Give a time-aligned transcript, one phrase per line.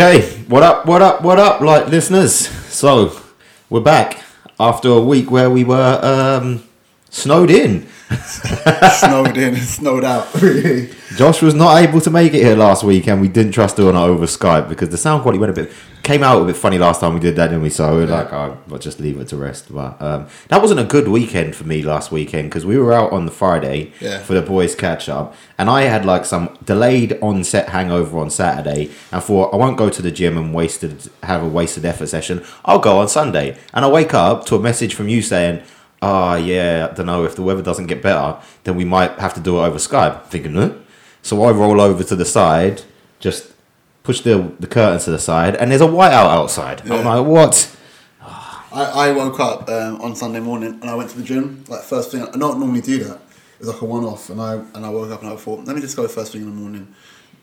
[0.00, 2.46] Okay, what up, what up, what up, like listeners?
[2.72, 3.20] So,
[3.68, 4.22] we're back
[4.60, 6.62] after a week where we were um,
[7.10, 7.88] snowed in.
[8.92, 10.32] snowed in, snowed out.
[10.40, 10.94] Really.
[11.16, 13.96] Josh was not able to make it here last week, and we didn't trust doing
[13.96, 15.72] it over Skype because the sound quality went a bit
[16.08, 17.68] came out a bit funny last time we did that, didn't we?
[17.68, 19.66] So we are like, oh, I'll just leave it to rest.
[19.70, 23.12] But um, that wasn't a good weekend for me last weekend because we were out
[23.12, 24.20] on the Friday Yeah.
[24.20, 28.90] for the boys catch up, and I had like some delayed on-set hangover on Saturday,
[29.12, 32.42] and thought I won't go to the gym and wasted have a wasted effort session.
[32.64, 35.62] I'll go on Sunday, and I wake up to a message from you saying.
[36.00, 37.24] Ah, yeah, I don't know.
[37.24, 40.26] If the weather doesn't get better, then we might have to do it over Skype.
[40.26, 40.70] Thinking, huh?
[41.22, 42.82] So I roll over to the side,
[43.18, 43.52] just
[44.08, 46.80] push the the curtain to the side, and there's a whiteout outside.
[46.90, 47.76] I'm like, what?
[48.72, 51.64] I, I woke up um, on Sunday morning and I went to the gym.
[51.68, 53.16] Like first thing, I don't normally do that.
[53.16, 55.76] It was like a one-off, and I and I woke up and I thought, let
[55.76, 56.94] me just go first thing in the morning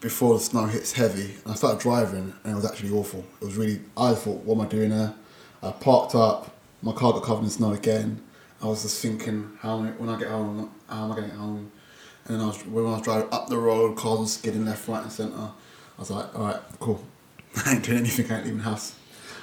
[0.02, 1.36] before the snow hits heavy.
[1.44, 3.24] And I started driving, and it was actually awful.
[3.42, 3.82] It was really.
[3.96, 5.14] I thought, what am I doing there?
[5.62, 6.52] I parked up.
[6.82, 8.24] My car got covered in snow again.
[8.64, 11.30] I was just thinking, how am I, when I get home, how am I going
[11.30, 11.72] to get home?
[12.26, 14.88] And then I was when I was driving up the road, cars were skidding left,
[14.88, 15.52] right, and centre.
[15.98, 17.04] I was like, all right, cool.
[17.66, 18.30] I ain't doing anything.
[18.32, 18.96] I ain't leaving the house.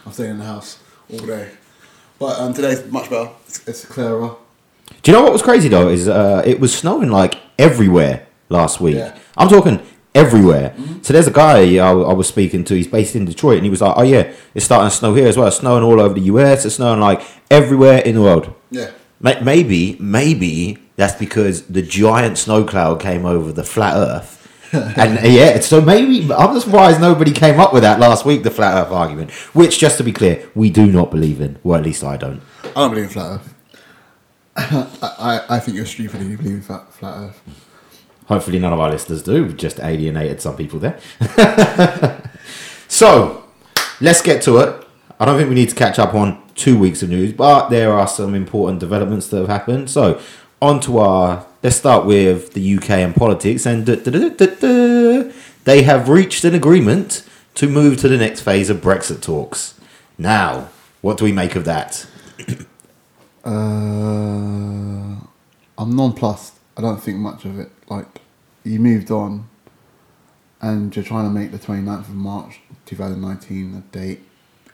[0.05, 0.79] I'm staying in the house
[1.11, 1.51] all day.
[2.19, 3.31] But um, today's much better.
[3.47, 4.37] It's, it's clearer.
[5.03, 5.89] Do you know what was crazy though?
[5.89, 8.97] Is uh, it was snowing like everywhere last week.
[8.97, 9.19] Yeah.
[9.37, 9.81] I'm talking
[10.15, 10.75] everywhere.
[11.01, 12.75] So there's a guy I, I was speaking to.
[12.75, 15.27] He's based in Detroit, and he was like, "Oh yeah, it's starting to snow here
[15.27, 15.47] as well.
[15.49, 16.65] It's snowing all over the US.
[16.67, 18.91] It's snowing like everywhere in the world." Yeah.
[19.21, 24.42] Ma- Maybe, maybe that's because the giant snow cloud came over the flat Earth.
[24.97, 28.43] and yeah, so maybe I'm surprised nobody came up with that last week.
[28.43, 31.59] The flat Earth argument, which, just to be clear, we do not believe in.
[31.63, 32.41] Well, at least I don't.
[32.65, 33.55] I don't believe in flat Earth.
[34.57, 34.97] I,
[35.49, 37.43] I, I think you're stupid if you believe in flat, flat Earth.
[38.27, 39.45] Hopefully, none of our listeners do.
[39.45, 40.99] We've just alienated some people there.
[42.89, 43.45] so,
[44.01, 44.87] let's get to it.
[45.21, 47.93] I don't think we need to catch up on two weeks of news, but there
[47.93, 49.91] are some important developments that have happened.
[49.91, 50.21] So,
[50.63, 51.47] on to our.
[51.63, 53.67] Let's start with the UK and politics.
[53.67, 55.33] And duh, duh, duh.
[55.63, 57.25] they have reached an agreement
[57.55, 59.79] to move to the next phase of Brexit talks.
[60.19, 60.71] Now,
[61.03, 62.07] what do we make of that?
[63.45, 65.19] Uh,
[65.79, 66.55] I'm nonplussed.
[66.77, 67.71] I don't think much of it.
[67.89, 68.21] Like,
[68.65, 69.49] you moved on
[70.61, 74.21] and you're trying to make the 29th of March 2019 a date.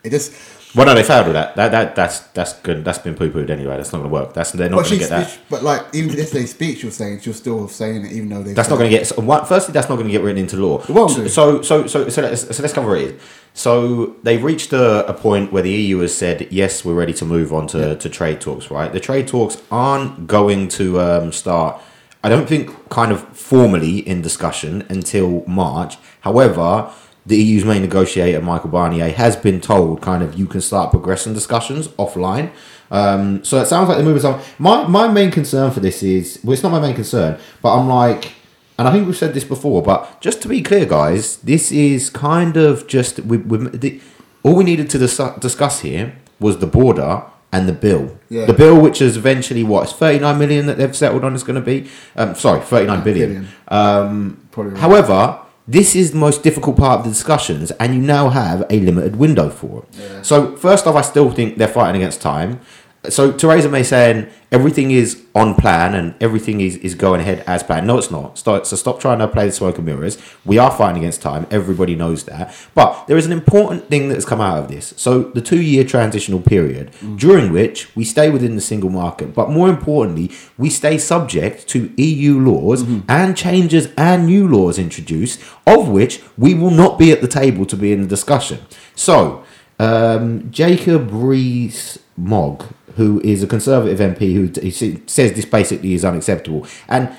[0.05, 0.33] It just.
[0.75, 1.57] Well, no, they failed with that.
[1.57, 2.85] That, that that's that's good.
[2.85, 3.79] That's been poo pooed anyway.
[3.79, 4.35] That's not going to work.
[4.35, 5.39] That's they're not going to get that.
[5.49, 8.53] but like, even yesterday's speech, you're saying, was still saying it, even though they.
[8.53, 9.07] That's not going to get.
[9.07, 10.83] So, firstly, that's not going to get written into law.
[10.85, 11.29] Do.
[11.29, 13.19] So, so, so, so let's, so let's cover it.
[13.55, 17.25] So they've reached a, a point where the EU has said, yes, we're ready to
[17.25, 18.71] move on to, to trade talks.
[18.71, 18.93] Right?
[18.93, 21.81] The trade talks aren't going to um, start.
[22.23, 25.97] I don't think kind of formally in discussion until March.
[26.21, 26.93] However,
[27.29, 31.35] the EU's main negotiator Michael Barnier has been told kind of you can start progressing
[31.35, 32.51] discussions offline.
[32.91, 34.43] Um, so it sounds like they're moving on.
[34.59, 37.87] My my main concern for this is well, it's not my main concern, but I'm
[37.87, 38.33] like,
[38.79, 42.09] and I think we've said this before, but just to be clear, guys, this is
[42.09, 44.01] kind of just we, we the,
[44.43, 48.19] all we needed to dis- discuss here was the border and the bill.
[48.31, 48.47] Yeah.
[48.47, 51.61] The bill, which is eventually what it's 39 million that they've settled on, is going
[51.63, 51.91] to be.
[52.17, 53.29] Um, sorry, 39 billion.
[53.29, 53.49] Billion.
[53.69, 54.79] Um, right.
[54.79, 58.81] However, this is the most difficult part of the discussions, and you now have a
[58.81, 59.89] limited window for it.
[59.99, 60.23] Yeah.
[60.23, 62.61] So, first off, I still think they're fighting against time.
[63.11, 67.63] So, Theresa May saying everything is on plan and everything is, is going ahead as
[67.63, 67.87] planned.
[67.87, 68.39] No, it's not.
[68.39, 70.19] Stop, so, stop trying to play the smoke and mirrors.
[70.45, 71.47] We are fighting against time.
[71.51, 72.55] Everybody knows that.
[72.75, 74.95] But there is an important thing that has come out of this.
[74.97, 77.19] So, the two year transitional period, mm.
[77.19, 81.93] during which we stay within the single market, but more importantly, we stay subject to
[82.01, 83.01] EU laws mm-hmm.
[83.09, 87.67] and changes and new laws introduced, of which we will not be at the table
[87.67, 88.61] to be in the discussion.
[88.95, 89.45] So,
[89.79, 92.65] um, Jacob Rees Mogg,
[92.97, 97.11] who is a Conservative MP, who he says this basically is unacceptable, and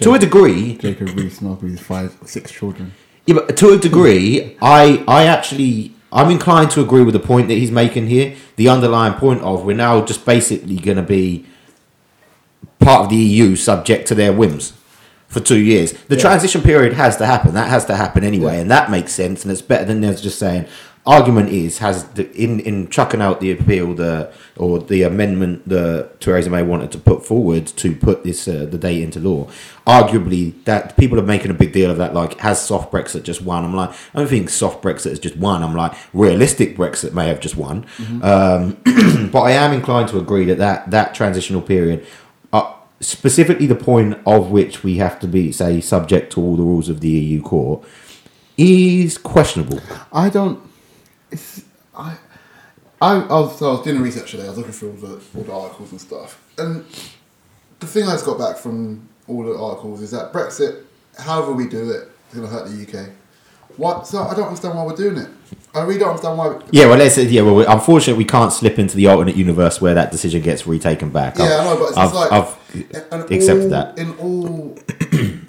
[0.00, 2.92] to a degree, Jacob Rees-Mogg with five, six children.
[3.26, 7.48] yeah, but to a degree, I I actually I'm inclined to agree with the point
[7.48, 8.36] that he's making here.
[8.56, 11.46] The underlying point of we're now just basically going to be
[12.78, 14.72] part of the EU, subject to their whims
[15.28, 15.92] for two years.
[16.08, 16.20] The Yeah.
[16.22, 17.54] transition period has to happen.
[17.54, 18.60] That has to happen anyway, Yeah.
[18.60, 19.42] and that makes sense.
[19.42, 20.66] And it's better than us just saying.
[21.06, 26.20] Argument is has the, in in chucking out the appeal the or the amendment that
[26.20, 29.48] Theresa May wanted to put forward to put this uh, the date into law.
[29.86, 32.12] Arguably, that people are making a big deal of that.
[32.12, 33.64] Like, has soft Brexit just won?
[33.64, 35.62] I'm like, I don't think soft Brexit has just won.
[35.62, 37.86] I'm like, realistic Brexit may have just won.
[38.22, 38.76] Um,
[39.30, 42.04] but I am inclined to agree that that, that transitional period,
[42.52, 46.64] uh, specifically the point of which we have to be, say, subject to all the
[46.64, 47.84] rules of the EU court,
[48.58, 49.80] is questionable.
[50.12, 50.60] I don't.
[51.36, 52.16] It's I.
[53.02, 54.46] I, I, was, I was doing research today.
[54.46, 56.82] I was looking through all the, all the articles and stuff, and
[57.78, 60.84] the thing I just got back from all the articles is that Brexit,
[61.18, 63.10] however we do it, is going to hurt the UK.
[63.76, 64.06] What?
[64.06, 65.28] So I don't understand why we're doing it.
[65.74, 66.58] I really don't understand why.
[66.70, 67.42] Yeah, well, let's yeah.
[67.42, 71.36] Well, unfortunately, we can't slip into the alternate universe where that decision gets retaken back.
[71.36, 73.98] Yeah, I've, I know, but it's I've, like I've accepted all, that.
[73.98, 74.78] In all,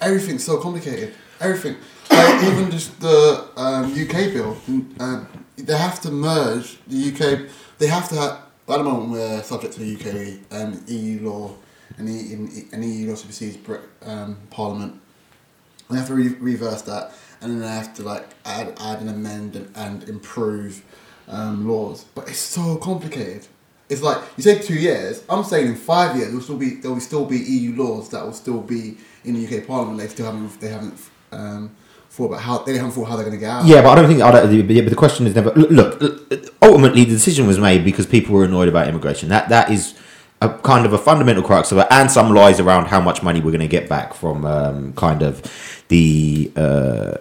[0.02, 1.14] everything's so complicated.
[1.40, 1.76] Everything,
[2.10, 4.58] like even just the um, UK bill,
[5.00, 5.26] um,
[5.58, 7.48] they have to merge the UK.
[7.78, 8.38] They have to have.
[8.68, 11.54] At the moment, we're subject to the UK and EU law,
[11.96, 13.58] and and EU law supersedes
[14.02, 15.00] um, Parliament.
[15.90, 19.08] They have to re- reverse that, and then they have to like add, add and
[19.08, 20.84] amend and, and improve
[21.28, 22.04] um, laws.
[22.14, 23.46] But it's so complicated.
[23.88, 25.22] It's like you say two years.
[25.30, 28.22] I'm saying in five years, there'll still be there will still be EU laws that
[28.22, 29.98] will still be in the UK Parliament.
[29.98, 31.00] They still haven't they haven't
[31.32, 31.74] um,
[32.26, 33.64] about how they haven't thought how they're going to get out.
[33.64, 34.22] Yeah, but I don't think.
[34.22, 35.52] I don't, yeah, but the question is never.
[35.52, 39.28] Look, look, ultimately, the decision was made because people were annoyed about immigration.
[39.28, 39.94] That that is
[40.40, 43.40] a kind of a fundamental crux of it, and some lies around how much money
[43.40, 45.42] we're going to get back from um, kind of
[45.88, 47.14] the uh,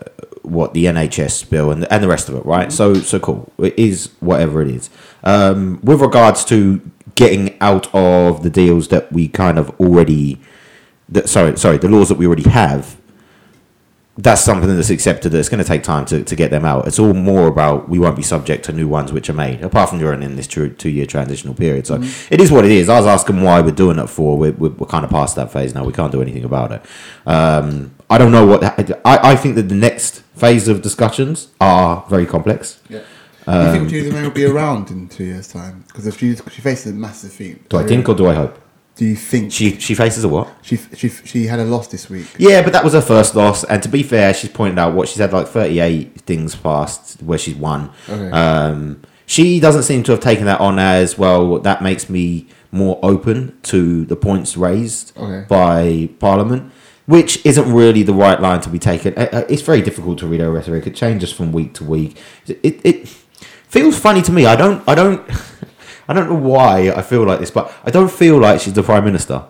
[0.44, 2.72] what the NHS bill and and the rest of it, right?
[2.72, 3.52] So so cool.
[3.58, 4.90] It is whatever it is.
[5.24, 6.82] Um, with regards to
[7.16, 10.40] getting out of the deals that we kind of already,
[11.10, 12.96] that, sorry, sorry, the laws that we already have
[14.18, 16.88] that's something that's accepted that it's going to take time to, to get them out.
[16.88, 19.90] It's all more about we won't be subject to new ones which are made, apart
[19.90, 21.86] from during in this two, two year transitional period.
[21.86, 22.90] So it is what it is.
[22.90, 24.38] I was asking why we're doing it for.
[24.38, 25.84] We're, we're, we're kind of past that phase now.
[25.86, 26.82] We can't do anything about it.
[27.28, 28.64] Um, I don't know what.
[28.64, 32.82] I, I think that the next phase of discussions are very complex.
[32.90, 33.04] Yeah.
[33.46, 35.84] do you think Theresa May will be around in two years' time?
[35.88, 37.70] Because if she she faces a massive feat.
[37.70, 38.60] Do I think or do I hope?
[38.98, 40.48] Do you think She she faces a what?
[40.64, 42.26] she she she had a loss this week?
[42.40, 43.64] Yeah, but that was her first loss.
[43.64, 47.38] And to be fair, she's pointed out what she's had like 38 things past where
[47.38, 47.92] she's won.
[48.10, 48.32] Okay.
[48.32, 51.60] Um, she doesn't seem to have taken that on as well.
[51.60, 55.46] That makes me more open to the points raised Okay.
[55.48, 56.72] by Parliament,
[57.06, 59.14] which isn't really the right line to be taken.
[59.16, 60.88] Uh, uh, It's very difficult to read her rhetoric.
[60.88, 62.18] It changes from week to week.
[62.48, 63.08] It it
[63.68, 64.46] feels funny to me.
[64.48, 65.22] I don't I don't
[66.08, 68.84] I don't know why I feel like this, but I don't feel like she's the
[68.84, 69.44] prime minister.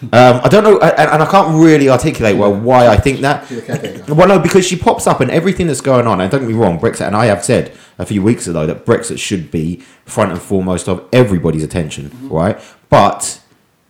[0.00, 3.48] Um, I don't know, and, and I can't really articulate well why I think that.
[3.48, 4.14] She's a caretaker.
[4.14, 6.20] Well, no, because she pops up and everything that's going on.
[6.20, 8.86] And don't get me wrong, Brexit, and I have said a few weeks ago that
[8.86, 12.60] Brexit should be front and foremost of everybody's attention, right?
[12.88, 13.40] But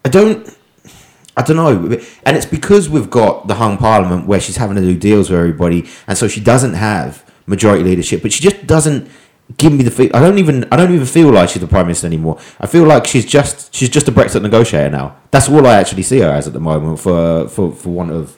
[0.05, 0.57] I don't.
[1.37, 4.83] I don't know, and it's because we've got the hung parliament where she's having to
[4.83, 8.23] do deals with everybody, and so she doesn't have majority leadership.
[8.23, 9.09] But she just doesn't
[9.57, 10.11] give me the feel.
[10.15, 10.65] I don't even.
[10.71, 12.39] I don't even feel like she's the prime minister anymore.
[12.61, 13.75] I feel like she's just.
[13.75, 15.17] She's just a Brexit negotiator now.
[15.31, 17.01] That's all I actually see her as at the moment.
[17.01, 18.37] For for for want of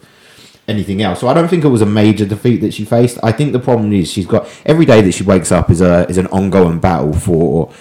[0.69, 1.21] anything else.
[1.21, 3.19] So I don't think it was a major defeat that she faced.
[3.23, 6.09] I think the problem is she's got every day that she wakes up is a
[6.09, 7.73] is an ongoing battle for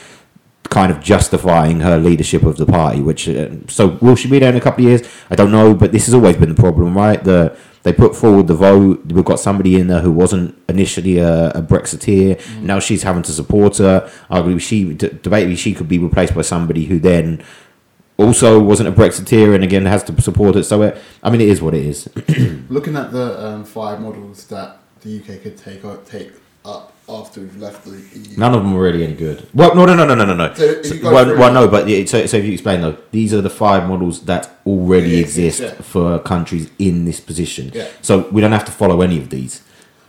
[0.69, 3.01] kind of justifying her leadership of the party.
[3.01, 5.01] Which uh, so will she be there in a couple of years?
[5.29, 7.23] I don't know, but this has always been the problem, right?
[7.23, 9.05] The they put forward the vote.
[9.05, 12.39] We've got somebody in there who wasn't initially a, a Brexiteer.
[12.61, 14.09] Now she's having to support her.
[14.29, 17.41] Arguably, she d- debatably she could be replaced by somebody who then
[18.17, 20.65] also wasn't a Brexiteer and again has to support it.
[20.65, 22.09] So it, I mean, it is what it is.
[22.69, 26.33] Looking at the um, five models that the UK could take o- take up
[27.09, 28.37] after we've left the EU.
[28.37, 29.47] None of them were really any good.
[29.53, 30.53] Well, no, no, no, no, no, no, no.
[30.53, 33.41] So So- well, well, no, but yeah, so, so if you explain though, these are
[33.41, 35.71] the five models that already Yeah, exist yeah.
[35.81, 37.71] for countries in this position.
[37.73, 37.87] Yeah.
[38.01, 39.61] So we don't have to follow any of these.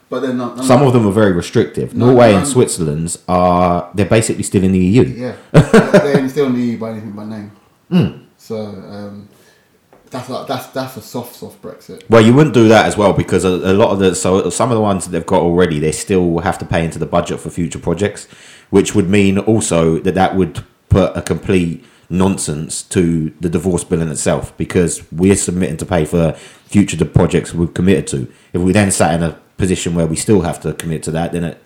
[0.09, 1.95] But then none, none Some of them are very restrictive.
[1.95, 2.39] No, Norway no.
[2.39, 5.03] and Switzerland's are they're basically still in the EU.
[5.05, 7.53] Yeah, they're still in the EU by anything by name.
[7.91, 8.23] Hmm.
[8.37, 9.29] So um,
[10.11, 12.03] that's like, that's that's a soft soft Brexit.
[12.11, 14.71] Well, you wouldn't do that as well because a, a lot of the so some
[14.71, 17.41] of the ones that they've got already, they still have to pay into the budget
[17.41, 18.27] for future projects,
[18.71, 24.03] which would mean also that that would put a complete nonsense to the divorce bill
[24.03, 26.33] in itself because we're submitting to pay for
[26.67, 28.33] future de- projects we've committed to.
[28.53, 31.31] If we then sat in a position where we still have to commit to that,
[31.33, 31.63] then it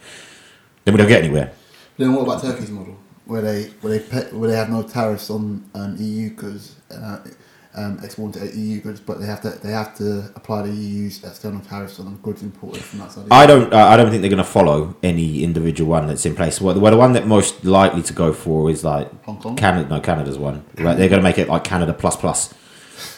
[0.85, 1.53] then we don't get anywhere.
[1.97, 5.31] Then what about Turkey's model, where they where they pay, where they have no tariffs
[5.31, 7.21] on um, EU goods, uh,
[7.77, 11.23] um, exported to EU goods, but they have to they have to apply the EU's
[11.25, 13.27] external tariffs on goods imported from outside.
[13.31, 13.73] I don't.
[13.73, 16.61] Uh, I don't think they're going to follow any individual one that's in place.
[16.61, 19.57] Well, the, well, the one that most likely to go for is like Hong Kong?
[19.57, 19.89] Canada.
[19.89, 20.65] No, Canada's one.
[20.79, 22.55] Right, they're going to make it like Canada plus plus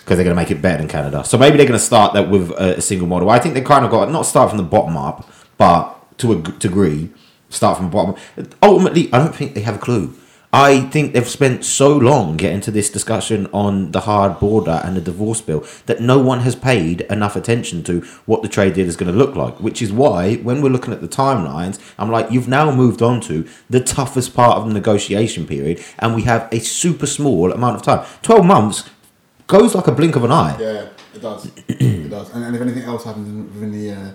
[0.01, 1.25] because they're going to make it better than Canada.
[1.25, 3.29] So maybe they're going to start that with a, a single model.
[3.29, 6.37] I think they kind of got not start from the bottom up, but to a
[6.37, 7.11] g- degree,
[7.51, 8.15] start from the bottom.
[8.63, 10.15] Ultimately, I don't think they have a clue.
[10.59, 14.97] I think they've spent so long getting to this discussion on the hard border and
[14.97, 18.89] the divorce bill that no one has paid enough attention to what the trade deal
[18.89, 19.61] is going to look like.
[19.61, 23.21] Which is why, when we're looking at the timelines, I'm like, you've now moved on
[23.29, 27.77] to the toughest part of the negotiation period, and we have a super small amount
[27.77, 28.07] of time.
[28.23, 28.89] 12 months
[29.49, 30.57] goes like a blink of an eye.
[30.59, 31.51] Yeah, it does.
[31.69, 32.35] it does.
[32.35, 34.11] And, and if anything else happens within the, uh,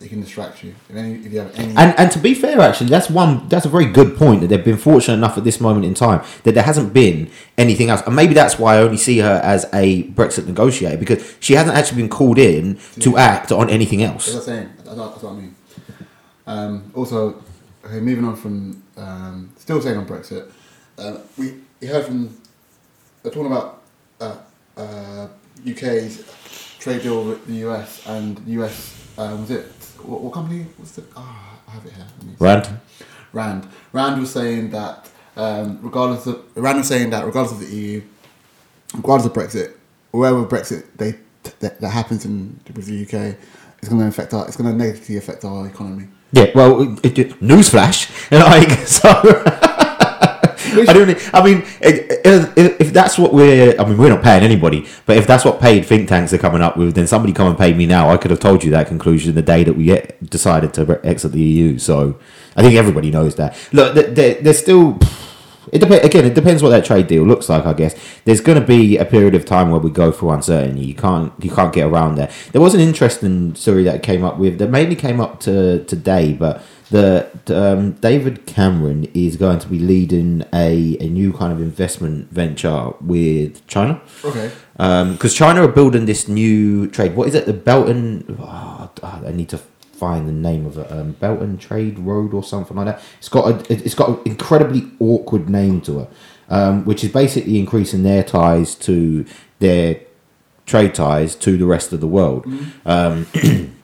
[0.00, 0.74] it can distract you.
[0.90, 3.64] If, any, if you have any, And and to be fair, actually, that's one that's
[3.64, 6.52] a very good point that they've been fortunate enough at this moment in time that
[6.52, 10.04] there hasn't been anything else, and maybe that's why I only see her as a
[10.10, 14.34] Brexit negotiator because she hasn't actually been called in to act on anything That's else.
[14.34, 14.72] what I'm saying.
[14.84, 15.54] That's, that's what I mean.
[16.46, 17.42] Um, also,
[17.84, 20.50] okay, moving on from um, still saying on Brexit,
[20.98, 22.36] uh, we, we heard from
[23.22, 23.82] they're talking about
[24.20, 24.36] uh,
[24.76, 25.28] uh,
[25.68, 26.22] UK's
[26.78, 31.04] trade deal with the US and US uh, was it what, what company was it?
[31.16, 32.06] Ah, I have it here.
[32.18, 32.44] Let me see.
[32.44, 32.80] Rand,
[33.32, 33.68] Rand.
[33.92, 38.02] Rand was saying that um, regardless of Rand was saying that regardless of the EU,
[38.94, 39.74] regardless of Brexit,
[40.10, 41.16] wherever Brexit they
[41.60, 43.36] that, that happens in with the UK,
[43.78, 46.08] it's going to affect our it's going to negatively affect our economy.
[46.32, 46.50] yeah.
[46.54, 49.62] Well, it, it, newsflash, like so.
[50.78, 51.34] I don't.
[51.34, 54.86] I mean, if, if that's what we're, I mean, we're not paying anybody.
[55.06, 57.58] But if that's what paid think tanks are coming up with, then somebody come and
[57.58, 58.10] pay me now.
[58.10, 59.86] I could have told you that conclusion the day that we
[60.24, 61.78] decided to exit the EU.
[61.78, 62.18] So
[62.56, 63.56] I think everybody knows that.
[63.72, 64.98] Look, th- th- there's still.
[65.72, 66.04] It depends.
[66.04, 67.66] Again, it depends what that trade deal looks like.
[67.66, 70.84] I guess there's going to be a period of time where we go through uncertainty.
[70.84, 72.30] You can't you can't get around that.
[72.52, 76.34] There was an interesting story that came up with that mainly came up to today,
[76.34, 81.60] but the um, David Cameron is going to be leading a, a new kind of
[81.60, 84.50] investment venture with China Okay.
[84.76, 87.16] because China are building this new trade.
[87.16, 87.46] What is it?
[87.46, 90.90] The Belt and oh, I need to find the name of it.
[90.92, 93.02] Um, Belt and Trade Road or something like that.
[93.18, 96.10] It's got a it's got an incredibly awkward name to it,
[96.48, 99.24] um, which is basically increasing their ties to
[99.58, 100.00] their
[100.66, 102.46] trade ties to the rest of the world.
[102.84, 103.26] Um,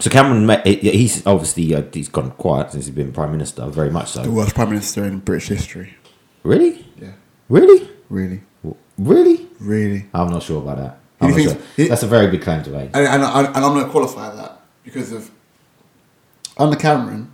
[0.00, 4.10] so Cameron, he's obviously uh, he's gone quiet since he's been prime minister, very much
[4.10, 4.22] so.
[4.22, 5.94] The worst prime minister in British history.
[6.42, 7.12] Really, Yeah.
[7.48, 8.40] really, Really.
[8.98, 9.46] really.
[9.60, 10.06] Really.
[10.14, 10.98] I'm not sure about that.
[11.20, 11.56] I'm sure.
[11.76, 12.90] That's a very big claim to make.
[12.96, 15.30] And, and, and, and I'm going to qualify that because of
[16.56, 17.30] under Cameron,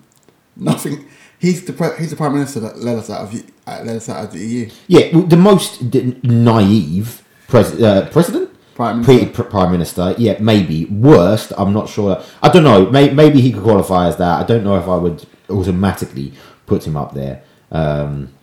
[0.56, 1.06] nothing.
[1.38, 3.34] He's the pre, he's the prime minister that led us out of
[3.66, 4.70] uh, led us out of the EU.
[4.88, 5.82] Yeah, the most
[6.24, 9.26] naive pres- uh, president, Prime Minister.
[9.32, 10.14] pr- prime minister.
[10.18, 11.52] Yeah, maybe worst.
[11.56, 12.22] I'm not sure.
[12.42, 12.90] I don't know.
[12.90, 14.40] May- maybe he could qualify as that.
[14.40, 16.34] I don't know if I would automatically
[16.66, 17.42] put him up there.
[17.72, 18.34] Um,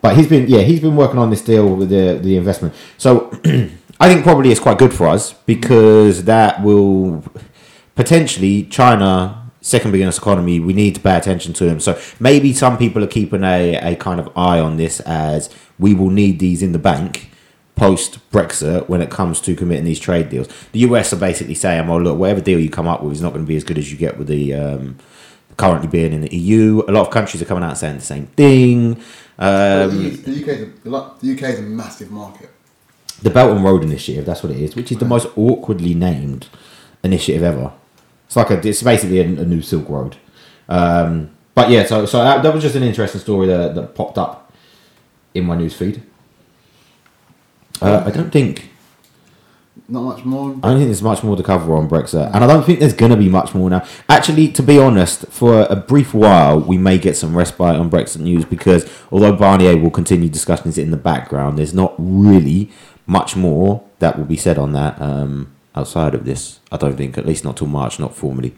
[0.00, 2.74] but he's been yeah he's been working on this deal with the the investment.
[2.96, 3.30] So
[4.00, 7.22] I think probably it's quite good for us because that will
[7.96, 10.58] potentially China second biggest economy.
[10.58, 11.80] We need to pay attention to them.
[11.80, 15.92] So maybe some people are keeping a, a kind of eye on this as we
[15.94, 17.30] will need these in the bank
[17.78, 20.48] post Brexit when it comes to committing these trade deals.
[20.72, 23.32] The US are basically saying, well, look, whatever deal you come up with is not
[23.32, 24.98] going to be as good as you get with the um,
[25.56, 26.82] currently being in the EU.
[26.88, 29.00] A lot of countries are coming out saying the same thing.
[29.38, 30.66] Um, the UK is a,
[31.20, 32.50] the UK is a massive market.
[33.22, 36.48] the Belt and Road Initiative, that's what it is, which is the most awkwardly named
[37.02, 37.72] initiative ever.
[38.26, 40.16] It's like a, it's basically a, a new Silk Road.
[40.68, 44.18] Um, but yeah, so so that, that was just an interesting story that, that popped
[44.18, 44.52] up
[45.34, 46.02] in my news feed.
[47.80, 48.68] Uh, I don't think
[49.88, 50.50] Not much more.
[50.62, 52.92] I don't think there's much more to cover on Brexit, and I don't think there's
[52.92, 53.86] going to be much more now.
[54.08, 58.20] Actually, to be honest, for a brief while, we may get some respite on Brexit
[58.20, 62.70] news because although Barnier will continue discussing it in the background, there's not really
[63.06, 66.60] much more that will be said on that um, outside of this.
[66.70, 68.54] I don't think, at least not till March, not formally.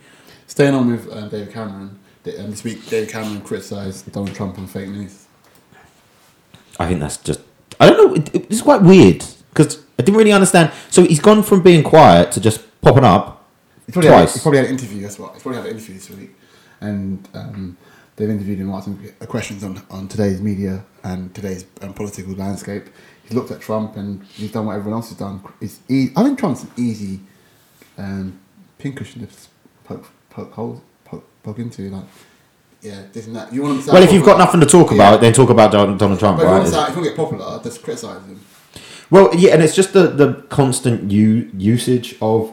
[0.49, 1.99] Staying on with um, David Cameron.
[2.27, 5.27] Um, this week, David Cameron criticised Donald Trump on fake news.
[6.79, 7.41] I think that's just.
[7.81, 8.15] I don't know.
[8.15, 10.73] It, it's quite weird because I didn't really understand.
[10.91, 13.41] So he's gone from being quiet to just popping up
[13.87, 14.33] He's probably, had, twice.
[14.35, 15.03] he's probably had an interview.
[15.03, 15.33] That's what.
[15.35, 16.31] He's probably had an interview this week,
[16.81, 17.77] and um,
[18.15, 22.85] they've interviewed him asking questions on, on today's media and today's um, political landscape.
[23.25, 25.43] He's looked at Trump and he's done what everyone else has done.
[25.61, 27.21] It's I think Trump's an easy
[27.99, 28.39] um,
[28.79, 29.33] pincushion to
[29.85, 31.91] poke poke holes poke, poke into.
[31.91, 32.05] Like,
[32.83, 33.53] yeah, this and that.
[33.53, 35.17] You want to well, if you've got nothing to talk about, Yeah.
[35.19, 36.65] then talk about Don- Donald Trump, But if you, right?
[36.65, 38.41] to sound, if you want to get popular, just criticise him.
[39.11, 42.53] Well, yeah, and it's just the, the constant u- usage of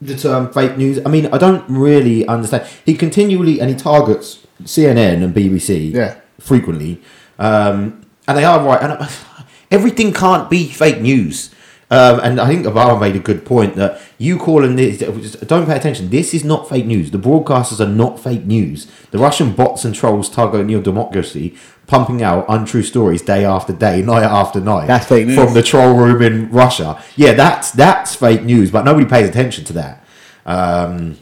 [0.00, 0.98] the term fake news.
[1.04, 2.66] I mean, I don't really understand.
[2.86, 6.14] He continually and he targets CNN and BBC Yeah.
[6.40, 7.00] frequently,
[7.38, 8.80] um, and they are right.
[8.82, 9.08] And
[9.70, 11.50] everything can't be fake news.
[11.90, 15.76] Um, and I think Obama made a good point that you calling this, don't pay
[15.76, 16.10] attention.
[16.10, 17.10] This is not fake news.
[17.10, 18.90] The broadcasters are not fake news.
[19.10, 24.02] The Russian bots and trolls targeting your democracy, pumping out untrue stories day after day,
[24.12, 24.86] night after night.
[24.86, 25.38] That's fake news.
[25.38, 27.02] From the troll room in Russia.
[27.16, 30.04] Yeah, that's that's fake news, but nobody pays attention to that.
[30.44, 31.16] Um,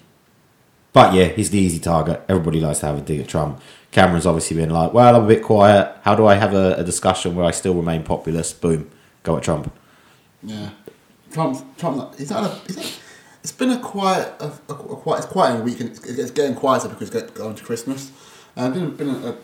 [0.93, 2.25] but yeah, he's the easy target.
[2.29, 3.61] Everybody likes to have a dig at Trump.
[3.93, 5.95] Cameron's obviously been like, well, I'm a bit quiet.
[6.03, 8.61] How do I have a, a discussion where I still remain populist?
[8.61, 8.91] Boom,
[9.23, 9.73] go at Trump.
[10.43, 10.71] Yeah,
[11.33, 11.77] Trump.
[11.77, 12.21] Trump.
[12.21, 12.61] Is that a?
[12.69, 13.01] Is it,
[13.43, 15.25] it's been a quiet, a, a, a quiet.
[15.25, 18.11] It's quiet in a week, and it's, it's getting quieter because it's going to Christmas.
[18.57, 19.37] And uh, been, been a,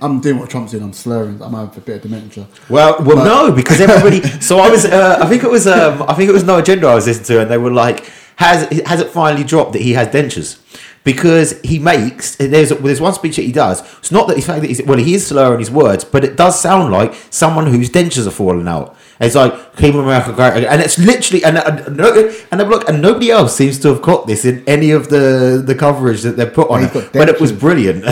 [0.00, 0.84] I'm doing what Trump's doing.
[0.84, 1.42] I'm slurring.
[1.42, 2.46] I'm having a bit of dementia.
[2.68, 4.22] Well, well, but, no, because everybody.
[4.40, 4.84] so I was.
[4.84, 5.66] Uh, I think it was.
[5.66, 6.86] Um, I think it was No Agenda.
[6.86, 8.04] I was listening to, and they were like,
[8.36, 10.60] "Has has it finally dropped that he has dentures?"
[11.02, 13.80] because he makes there's there's one speech that he does.
[13.98, 16.36] It's not that the fact that he's well, he is slurring his words, but it
[16.36, 18.96] does sound like someone whose dentures are falling out.
[19.20, 23.30] And it's like keep America great, and it's literally and and, and look, and nobody
[23.30, 26.68] else seems to have caught this in any of the the coverage that they've put
[26.68, 28.02] on it, but it was brilliant.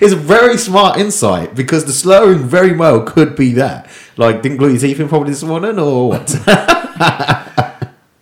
[0.00, 3.90] it's a very smart insight because the slurring very well could be that.
[4.16, 6.30] Like, didn't glue your teeth in probably this morning or what?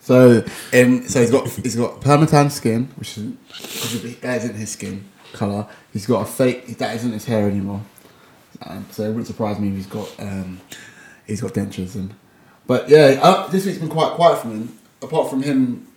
[0.02, 5.08] So, in so he's got he's got permatan skin, which is that isn't his skin
[5.32, 5.68] color.
[5.92, 7.82] He's got a fake that isn't his hair anymore.
[8.66, 10.60] Um, so it wouldn't surprise me if he's got um,
[11.26, 12.14] he's got dentures and.
[12.66, 14.78] But yeah, uh, this week's been quite quiet from him.
[15.02, 15.88] Apart from him.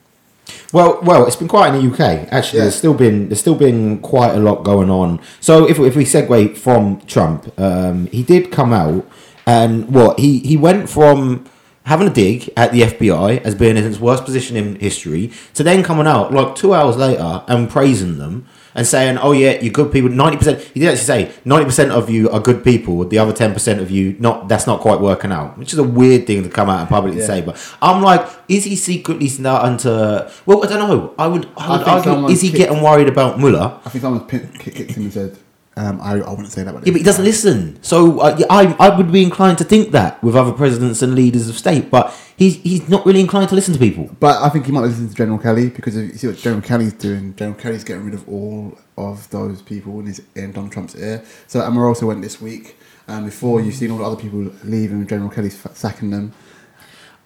[0.73, 2.27] Well, well, it's been quiet in the UK.
[2.31, 2.63] Actually, yeah.
[2.65, 5.19] there's still been there's still been quite a lot going on.
[5.39, 9.07] So if if we segue from Trump, um, he did come out
[9.45, 11.45] and what he he went from
[11.85, 15.63] having a dig at the FBI as being in its worst position in history, to
[15.63, 19.71] then coming out like two hours later and praising them and saying, "Oh yeah, you're
[19.71, 20.59] good people." Ninety percent.
[20.59, 23.05] He did actually say ninety percent of you are good people.
[23.05, 25.83] The other ten percent of you, not that's not quite working out, which is a
[25.83, 27.27] weird thing to come out and publicly yeah.
[27.27, 27.41] say.
[27.41, 30.31] But I'm like, is he secretly starting to?
[30.45, 31.15] Well, I don't know.
[31.17, 31.47] I would.
[31.57, 33.79] I would I argue, is he kicked, getting worried about Mueller?
[33.85, 35.37] I think someone kicked him in and said,
[35.77, 36.73] um, I, I wouldn't say that.
[36.73, 37.81] Yeah, but he doesn't listen.
[37.83, 41.49] So uh, I, I would be inclined to think that with other presidents and leaders
[41.49, 44.09] of state, but he's he's not really inclined to listen to people.
[44.21, 46.61] But I think he might listen to General Kelly because if you see what General
[46.61, 47.35] Kelly's doing.
[47.35, 51.25] General Kelly's getting rid of all of those people in his in Donald Trump's ear.
[51.47, 52.77] So Omarosa went this week.
[53.07, 56.33] Um, before you've seen all the other people leaving, and General Kelly's sacking them.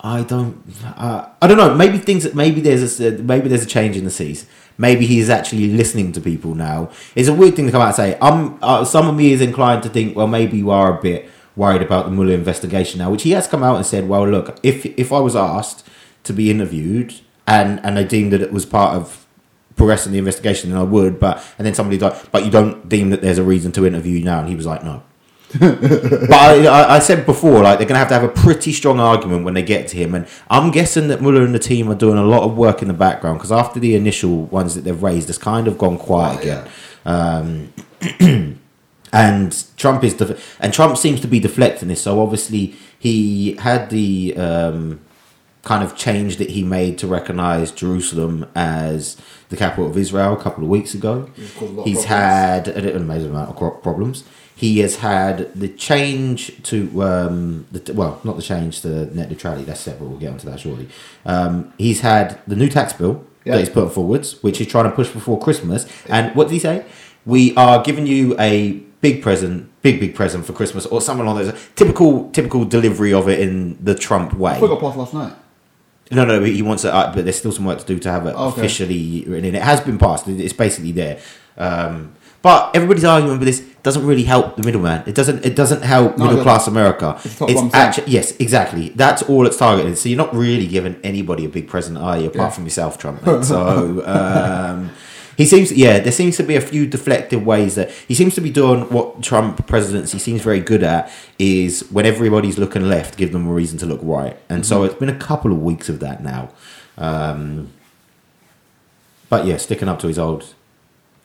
[0.01, 0.61] I don't.
[0.83, 1.73] Uh, I don't know.
[1.75, 2.33] Maybe things.
[2.33, 4.45] Maybe there's a maybe there's a change in the seas
[4.79, 6.89] maybe he's actually listening to people now.
[7.13, 8.17] It's a weird thing to come out and say.
[8.19, 11.29] I'm uh, some of me is inclined to think, well, maybe you are a bit
[11.55, 14.57] worried about the Mueller investigation now, which he has come out and said, well, look,
[14.63, 15.87] if if I was asked
[16.23, 17.13] to be interviewed
[17.45, 19.27] and and I deemed that it was part of
[19.75, 21.19] progressing the investigation, then I would.
[21.19, 24.17] But and then somebody's like, but you don't deem that there's a reason to interview
[24.17, 25.03] you now, and he was like, no
[25.57, 29.45] but I, I, said before, like they're gonna have to have a pretty strong argument
[29.45, 32.17] when they get to him, and I'm guessing that Mueller and the team are doing
[32.17, 35.27] a lot of work in the background because after the initial ones that they've raised,
[35.29, 36.67] it's kind of gone quiet oh, again.
[37.05, 37.37] Yeah.
[38.19, 38.59] Um,
[39.13, 42.01] and Trump is def- and Trump seems to be deflecting this.
[42.01, 44.99] So obviously he had the um,
[45.63, 49.17] kind of change that he made to recognize Jerusalem as
[49.49, 51.29] the capital of Israel a couple of weeks ago.
[51.83, 54.23] He's had an amazing amount of problems.
[54.59, 59.63] He has had the change to um, the well, not the change to net neutrality.
[59.63, 60.07] That's separate.
[60.09, 60.89] We'll get onto that shortly.
[61.25, 64.91] Um, he's had the new tax bill that he's put forwards, which he's trying to
[64.91, 65.85] push before Christmas.
[66.09, 66.85] And what did he say?
[67.25, 71.37] We are giving you a big present, big big present for Christmas, or something along
[71.37, 74.55] those typical typical delivery of it in the Trump way.
[74.55, 75.35] I got passed last night.
[76.11, 78.25] No, no, he wants it, uh, but there's still some work to do to have
[78.25, 78.59] it okay.
[78.59, 79.55] officially written in.
[79.55, 80.27] It has been passed.
[80.27, 81.21] It's basically there.
[81.57, 85.03] Um, but everybody's arguing with this doesn't really help the middleman.
[85.05, 85.45] It doesn't.
[85.45, 87.19] It doesn't help no, middle class America.
[87.23, 88.89] It's, it's actually yes, exactly.
[88.89, 89.97] That's all it's targeted.
[89.97, 92.27] So you're not really giving anybody a big present, are you?
[92.27, 92.49] Apart yeah.
[92.49, 93.23] from yourself, Trump.
[93.43, 94.91] so um,
[95.37, 95.71] he seems.
[95.71, 98.81] Yeah, there seems to be a few deflective ways that he seems to be doing
[98.89, 103.51] what Trump presidency seems very good at is when everybody's looking left, give them a
[103.51, 104.37] reason to look right.
[104.49, 104.69] And mm-hmm.
[104.69, 106.49] so it's been a couple of weeks of that now.
[106.97, 107.71] Um,
[109.29, 110.53] but yeah, sticking up to his old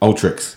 [0.01, 0.57] old tricks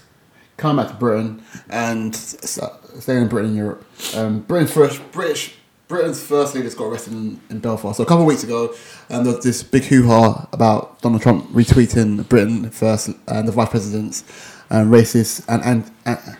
[0.58, 3.86] coming back to Britain and staying in Britain and Europe.
[4.16, 5.56] Um, Britain's first British
[5.88, 7.96] Britain's first leader got arrested in, in Belfast.
[7.96, 8.76] So a couple of weeks ago,
[9.10, 13.54] um, there was this big hoo ha about Donald Trump retweeting Britain first and the
[13.54, 14.24] vice president's
[14.70, 16.38] um, racist and and, and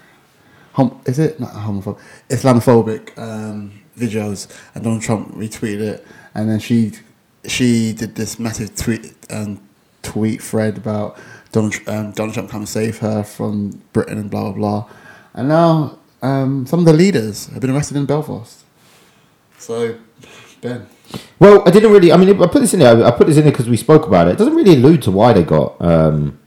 [0.74, 2.00] hom- is it not homophobic
[2.30, 6.92] Islamophobic um, videos, and Donald Trump retweeted it, and then she
[7.46, 9.60] she did this massive tweet and
[10.04, 11.18] tweet thread about
[11.52, 14.90] Donald, um, Donald Trump come and save her from Britain and blah blah blah.
[15.34, 18.64] And now um, some of the leaders have been arrested in Belfast.
[19.58, 19.98] So
[20.62, 20.88] Ben.
[21.40, 22.12] Well, I didn't really.
[22.12, 23.06] I mean, I put this in there.
[23.06, 24.32] I put this in there because we spoke about it.
[24.32, 26.40] It doesn't really allude to why they got um,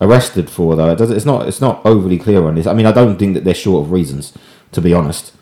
[0.00, 0.90] arrested for, though.
[0.90, 1.48] It does, it's not.
[1.48, 2.66] It's not overly clear on this.
[2.66, 4.32] I mean, I don't think that they're short of reasons,
[4.72, 5.32] to be honest.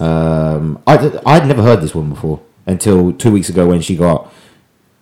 [0.00, 4.32] Um, I I'd never heard this one before until two weeks ago when she got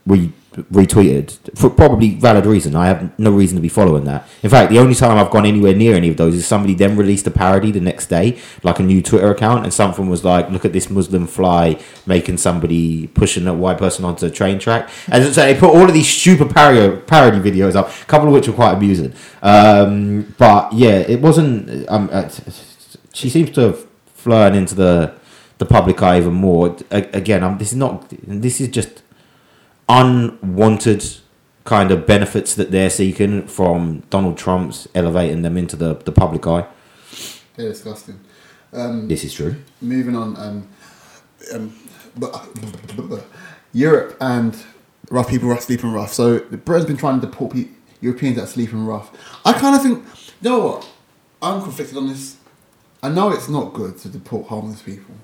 [0.07, 2.75] re- retweeted for probably valid reason.
[2.75, 4.29] I have no reason to be following that.
[4.43, 6.97] In fact, the only time I've gone anywhere near any of those is somebody then
[6.97, 10.51] released a parody the next day, like a new Twitter account, and something was like,
[10.51, 14.91] "Look at this Muslim fly making somebody pushing a white person onto a train track,"
[15.09, 18.35] and so they put all of these stupid parody parody videos up, a couple of
[18.35, 19.13] which were quite amusing.
[19.43, 21.89] Um, but yeah, it wasn't.
[21.89, 22.29] Um, uh,
[23.13, 25.15] she seems to have flown into the
[25.59, 26.77] the public eye even more.
[26.91, 28.09] Again, um, this is not.
[28.27, 29.03] This is just
[29.91, 31.05] unwanted
[31.65, 36.47] kind of benefits that they're seeking from Donald Trump's elevating them into the, the public
[36.47, 36.65] eye.
[37.57, 38.21] They're disgusting.
[38.73, 39.57] Um, This is true.
[39.81, 40.69] moving on, um,
[41.53, 41.75] um,
[42.17, 42.49] but,
[43.73, 44.57] Europe and
[45.11, 46.13] rough people are sleeping rough.
[46.13, 47.69] So the Britain's been trying to deport pe-
[48.01, 49.11] Europeans that are sleeping rough.
[49.45, 50.05] I kind of think,
[50.41, 50.89] you know what?
[51.43, 52.37] I'm conflicted on this.
[53.03, 55.15] I know it's not good to deport homeless people,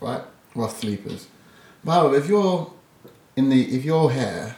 [0.00, 0.22] right?
[0.54, 1.26] Rough sleepers.
[1.84, 2.70] But however, if you're
[3.36, 4.56] in the if you're here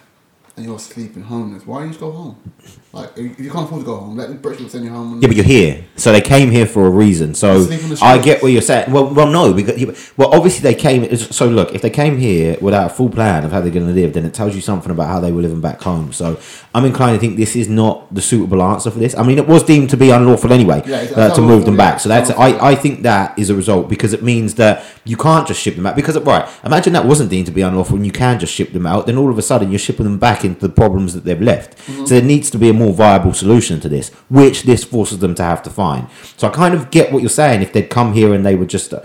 [0.58, 2.52] and you're sleeping homeless, why don't you just go home?
[2.92, 5.20] Like if you can't afford to go home, let the British people send you home.
[5.20, 7.34] Yeah, but you're here, so they came here for a reason.
[7.34, 8.90] So Sleep on the I get what you're saying.
[8.90, 11.14] Well, well, no, because well, obviously they came.
[11.16, 13.92] So look, if they came here without a full plan of how they're going to
[13.92, 16.12] live, then it tells you something about how they were living back home.
[16.12, 16.40] So
[16.74, 19.14] I'm inclined to think this is not the suitable answer for this.
[19.14, 22.00] I mean, it was deemed to be unlawful anyway Yeah, uh, to move them back.
[22.00, 25.46] So that's I, I think that is a result because it means that you can't
[25.46, 25.94] just ship them out.
[25.94, 28.86] Because right, imagine that wasn't deemed to be unlawful and you can just ship them
[28.86, 29.06] out.
[29.06, 31.76] Then all of a sudden you're shipping them back into the problems that they've left.
[31.76, 32.06] Mm-hmm.
[32.06, 35.34] So there needs to be a more viable solution to this, which this forces them
[35.36, 36.08] to have to find.
[36.36, 37.62] So I kind of get what you're saying.
[37.62, 38.92] If they'd come here and they were just.
[38.92, 39.02] Uh,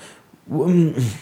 [0.49, 1.19] mm,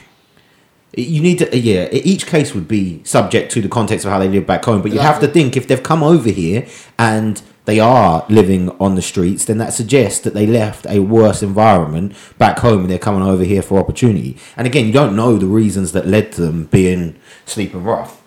[0.96, 1.88] you need to, yeah.
[1.92, 4.92] Each case would be subject to the context of how they live back home, but
[4.92, 6.68] you have to think if they've come over here
[7.00, 11.42] and they are living on the streets, then that suggests that they left a worse
[11.44, 14.38] environment back home and they're coming over here for opportunity.
[14.58, 18.22] And again, you don't know the reasons that led to them being sleeping rough.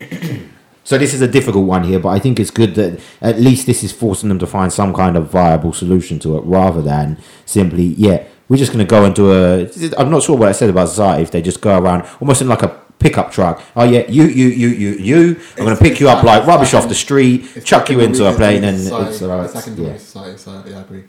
[0.84, 3.66] so this is a difficult one here, but I think it's good that at least
[3.66, 7.18] this is forcing them to find some kind of viable solution to it rather than
[7.46, 9.68] simply, yeah, we're just going to go into a.
[9.98, 12.48] I'm not sure what I said about society if they just go around almost in
[12.48, 12.68] like a
[12.98, 13.62] pickup truck.
[13.74, 15.40] Oh yeah, you, you, you, you, you.
[15.56, 18.34] I'm going to pick you up like- rubbish off the street, chuck you into a
[18.34, 19.44] plane, and society, it's all right.
[19.44, 19.96] it's second Yeah.
[19.96, 21.04] society, so yeah, I agree.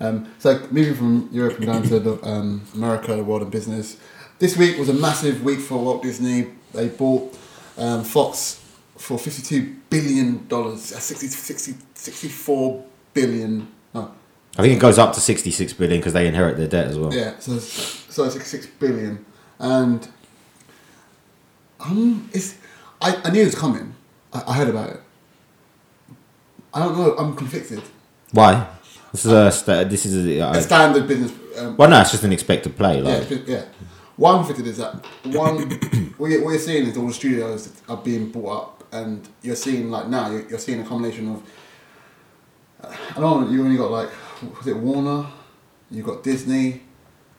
[0.00, 3.96] Um, so moving from Europe and down to the, um, America, the world of business.
[4.38, 6.46] This week was a massive week for Walt Disney.
[6.72, 7.36] They bought
[7.76, 8.57] um, Fox
[8.98, 10.92] for fifty-two billion dollars.
[10.92, 12.84] Uh, 60, 60, 64
[13.14, 13.66] billion.
[13.94, 14.12] No,
[14.58, 17.12] I think it goes up to 66 billion because they inherit their debt as well.
[17.14, 19.24] yeah, so so sixty-six billion,
[19.58, 20.08] and
[21.80, 22.56] um, it's
[23.00, 23.94] I, I knew it was coming.
[24.32, 25.00] I, I heard about it.
[26.74, 27.14] I don't know.
[27.16, 27.82] I'm conflicted.
[28.32, 28.66] Why?
[29.12, 31.32] This is a sta- this is a, a uh, standard business.
[31.58, 33.00] Um, well, no, it's just an expected play.
[33.00, 33.64] Like, been- yeah.
[34.16, 35.70] One thing is that one
[36.18, 39.56] what you're, what you're seeing is all the studios are being bought up, and you're
[39.56, 41.42] seeing like now you're, you're seeing a combination of.
[42.82, 43.50] uh, I don't know.
[43.50, 44.10] You only got like
[44.56, 45.26] was it Warner?
[45.90, 46.82] You got Disney.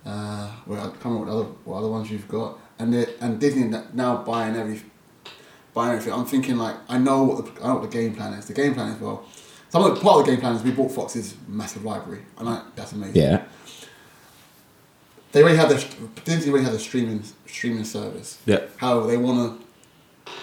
[0.05, 3.71] Uh, well, I can't remember what other what other ones you've got, and and Disney
[3.93, 4.81] now buying every
[5.73, 6.13] buying everything.
[6.13, 8.45] I'm thinking like I know what the I know what the game plan is.
[8.45, 9.25] The game plan is well.
[9.69, 12.49] Some of the, part of the game plan is we bought Fox's massive library, and
[12.49, 13.43] I, that's amazing yeah,
[15.31, 15.79] they already have their
[16.25, 18.39] Disney already have a streaming streaming service.
[18.45, 18.61] Yeah.
[18.77, 19.65] However, they want to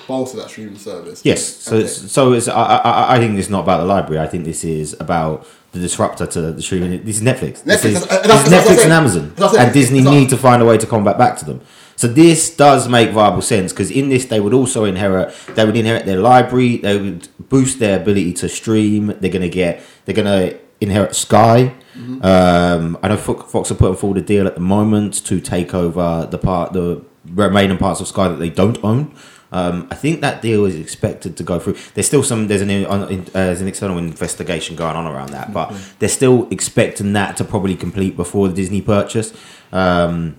[0.07, 1.23] bolster that streaming service.
[1.25, 1.45] yes.
[1.45, 4.23] So it's, so it's, I, I I think this is not about the library.
[4.23, 7.05] I think this is about the disruptor to the streaming.
[7.05, 7.63] This is Netflix.
[7.65, 8.93] This Netflix, is, that's- this is that's what I'm Netflix and.
[8.93, 9.65] Amazon, That's what I'm saying.
[9.67, 11.61] and Disney It's not- need to find a way to combat back to them.
[11.97, 15.77] So this does make viable sense because in this they would also inherit they would
[15.77, 16.77] inherit their library.
[16.77, 19.15] They would boost their ability to stream.
[19.21, 21.73] They're gonna get they're gonna inherit Sky.
[21.97, 22.23] Mm-hmm.
[22.25, 25.73] Um, I know Fo- Fox are putting forward a deal at the moment to take
[25.75, 29.15] over the part the remaining parts of Sky that they don't own.
[29.57, 31.77] Um, I think that deal is expected to go through.
[31.95, 32.47] There's still some.
[32.49, 35.73] There's an in, on- in, uh, there's an external investigation going on around that, but
[35.99, 39.33] they're still expecting that to probably complete before the Disney purchase.
[39.73, 40.37] Um,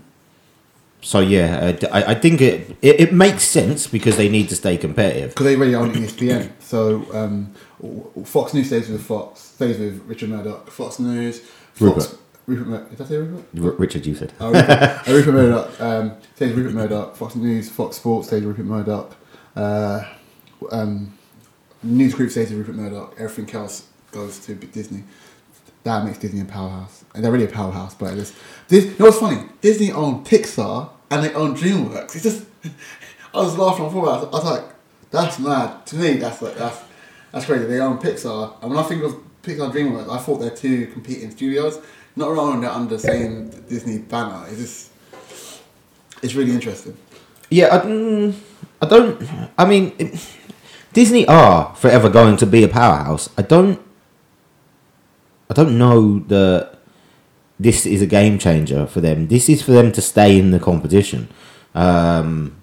[1.01, 4.77] so yeah, I, I, think it, it it makes sense because they need to stay
[4.77, 5.29] competitive.
[5.31, 6.51] because they already own ESPN.
[6.59, 7.53] So um,
[8.23, 10.69] Fox News stays with Fox, stays with Richard Murdoch.
[10.69, 12.17] Fox News, Fox, Rupert.
[12.47, 13.45] Rupert, Mur- did I say Rupert?
[13.61, 14.33] R- Richard, you said.
[14.39, 17.15] Oh, Rupert, uh, Rupert Murdoch um, stays Rupert Murdoch.
[17.15, 19.15] Fox News, Fox Sports stays Rupert Murdoch.
[19.55, 20.03] Uh,
[20.71, 21.13] um,
[21.83, 23.15] news group stays Rupert Murdoch.
[23.19, 25.03] Everything else goes to Disney.
[25.83, 27.93] That makes Disney a powerhouse, and they're really a powerhouse.
[27.95, 28.33] But it's,
[28.69, 29.43] this, you know what's funny?
[29.61, 32.15] Disney own Pixar and they own DreamWorks.
[32.15, 32.45] It's just
[33.33, 34.09] I was laughing before.
[34.09, 34.63] I was, I was like,
[35.11, 35.85] that's mad.
[35.87, 36.81] To me, that's like that's
[37.31, 37.65] that's crazy.
[37.65, 41.31] They own Pixar, and when I think of Pixar DreamWorks, I thought they're two competing
[41.31, 41.79] studios.
[42.17, 44.43] Not wrong, under the same Disney banner.
[44.49, 44.91] It's just,
[46.23, 46.97] it's really interesting.
[47.51, 48.33] Yeah, I, mm,
[48.81, 49.29] I don't.
[49.55, 50.19] I mean, it,
[50.93, 53.29] Disney are forever going to be a powerhouse.
[53.37, 53.79] I don't.
[55.47, 56.79] I don't know that
[57.59, 59.27] this is a game changer for them.
[59.27, 61.29] This is for them to stay in the competition.
[61.75, 62.57] Um,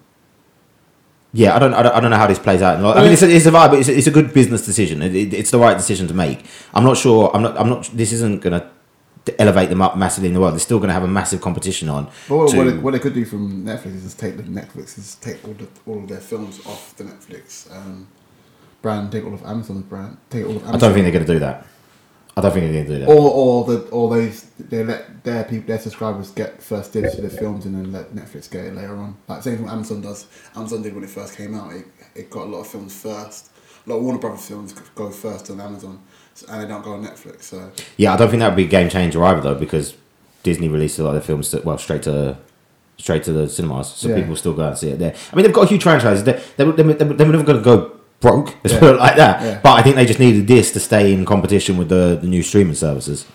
[1.33, 2.85] yeah, I don't, I don't, I don't know how this plays out.
[2.85, 5.01] I mean, it's a, it's a vibe, it's a, it's a good business decision.
[5.01, 6.45] It, it, it's the right decision to make.
[6.75, 7.31] I'm not sure.
[7.35, 7.59] I'm not.
[7.59, 7.85] I'm not.
[7.95, 8.71] This isn't gonna
[9.41, 10.53] elevate them up massively in the world.
[10.55, 12.07] They're still gonna have a massive competition on.
[12.29, 14.99] What, to- what, they, what they could do from Netflix is just take the Netflix
[14.99, 18.09] is take all the all of their films off the Netflix um,
[18.83, 20.75] brand, take all of Amazon's brand, take all of Amazon.
[20.75, 21.67] I don't think they're gonna do that.
[22.37, 23.13] I don't think they're gonna do that.
[23.13, 27.23] Or or the or they they let their people their subscribers get first dibs to
[27.23, 29.17] the films and then let Netflix get it later on.
[29.29, 30.27] Like same thing Amazon does.
[30.57, 31.73] Amazon did when it first came out.
[31.73, 33.51] It, it got a lot of films first.
[33.87, 36.03] A lot of Warner Brothers films go first on Amazon,
[36.43, 37.43] and they don't go on Netflix.
[37.45, 39.95] So Yeah, I don't think that would be a game changer either though, because
[40.43, 42.37] Disney released a lot of their films to, well straight to
[42.99, 44.17] straight to the cinemas, so Yeah.
[44.17, 45.15] people still go and see it there.
[45.33, 46.23] I mean, they've got a huge franchise.
[46.25, 48.81] They they they they they're never going to go broke, let's Yeah.
[48.81, 49.43] put it like that.
[49.43, 49.61] Yeah.
[49.63, 52.43] But I think they just needed this to stay in competition with the the new
[52.43, 53.27] streaming services.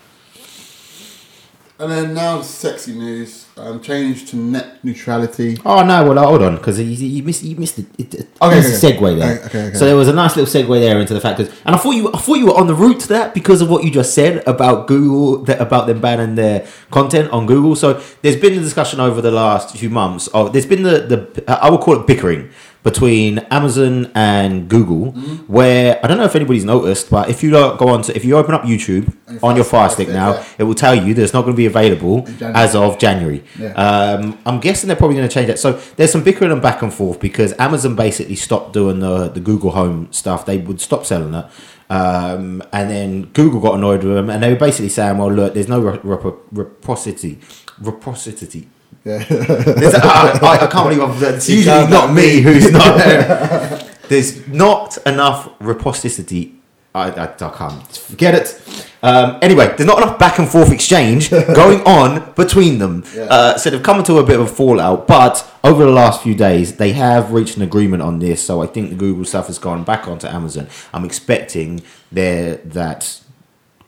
[1.78, 3.46] and then now sexy news.
[3.60, 5.58] Um, change to net neutrality.
[5.66, 6.08] Oh no!
[6.08, 7.86] Well, hold on, because you, you missed you missed it.
[7.98, 8.96] it, it Okay, there's a okay.
[8.96, 9.32] segue there.
[9.34, 9.76] Okay, okay, okay.
[9.76, 11.90] So there was a nice little segue there into the fact that, and I thought
[11.90, 14.14] you, I thought you were on the route to that because of what you just
[14.14, 17.76] said about Google, that, about them banning their content on Google.
[17.76, 20.28] So there's been a discussion over the last few months.
[20.28, 22.50] Of there's been the the I would call it bickering
[22.82, 25.52] between Amazon and Google, Mm-hmm.
[25.52, 28.36] where I don't know if anybody's noticed, but if you go on to if you
[28.36, 29.12] open up YouTube
[29.42, 30.44] On your Fire Stick, now, yeah.
[30.58, 33.44] it will tell you that it's not going to be available as of January.
[33.58, 33.72] Yeah.
[33.72, 35.58] Um, I'm guessing they're probably going to change that.
[35.58, 39.40] So there's some bickering and back and forth because Amazon basically stopped doing the the
[39.40, 40.46] Google Home stuff.
[40.46, 41.46] They would stop selling it.
[41.90, 45.54] Um, and then Google got annoyed with them, and they were basically saying, "Well, look,
[45.54, 47.40] there's no reciprocity,
[47.80, 48.68] reciprocity.
[49.04, 49.24] Yeah.
[49.30, 53.86] I, I, I can't believe I'm, it's usually can't- me who's not there.
[54.08, 56.56] There's not enough reciprocity.
[56.94, 58.84] I, I, I can't forget it.
[59.02, 63.04] Um, anyway, there's not enough back and forth exchange going on between them.
[63.14, 63.22] Yeah.
[63.22, 65.06] Uh, so they've come into a bit of a fallout.
[65.06, 68.44] But over the last few days, they have reached an agreement on this.
[68.44, 70.66] So I think the Google stuff has gone back onto Amazon.
[70.92, 73.20] I'm expecting there that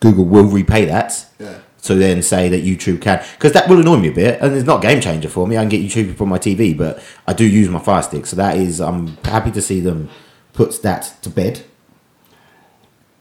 [0.01, 1.27] Google will repay that.
[1.41, 1.59] Yeah.
[1.83, 4.65] So then say that YouTube can, because that will annoy me a bit, and it's
[4.65, 5.59] not a game changer for me.
[5.59, 8.37] I can get YouTube from my TV, but I do use my Fire Stick, so
[8.37, 10.09] that is I'm happy to see them
[10.53, 11.65] put that to bed.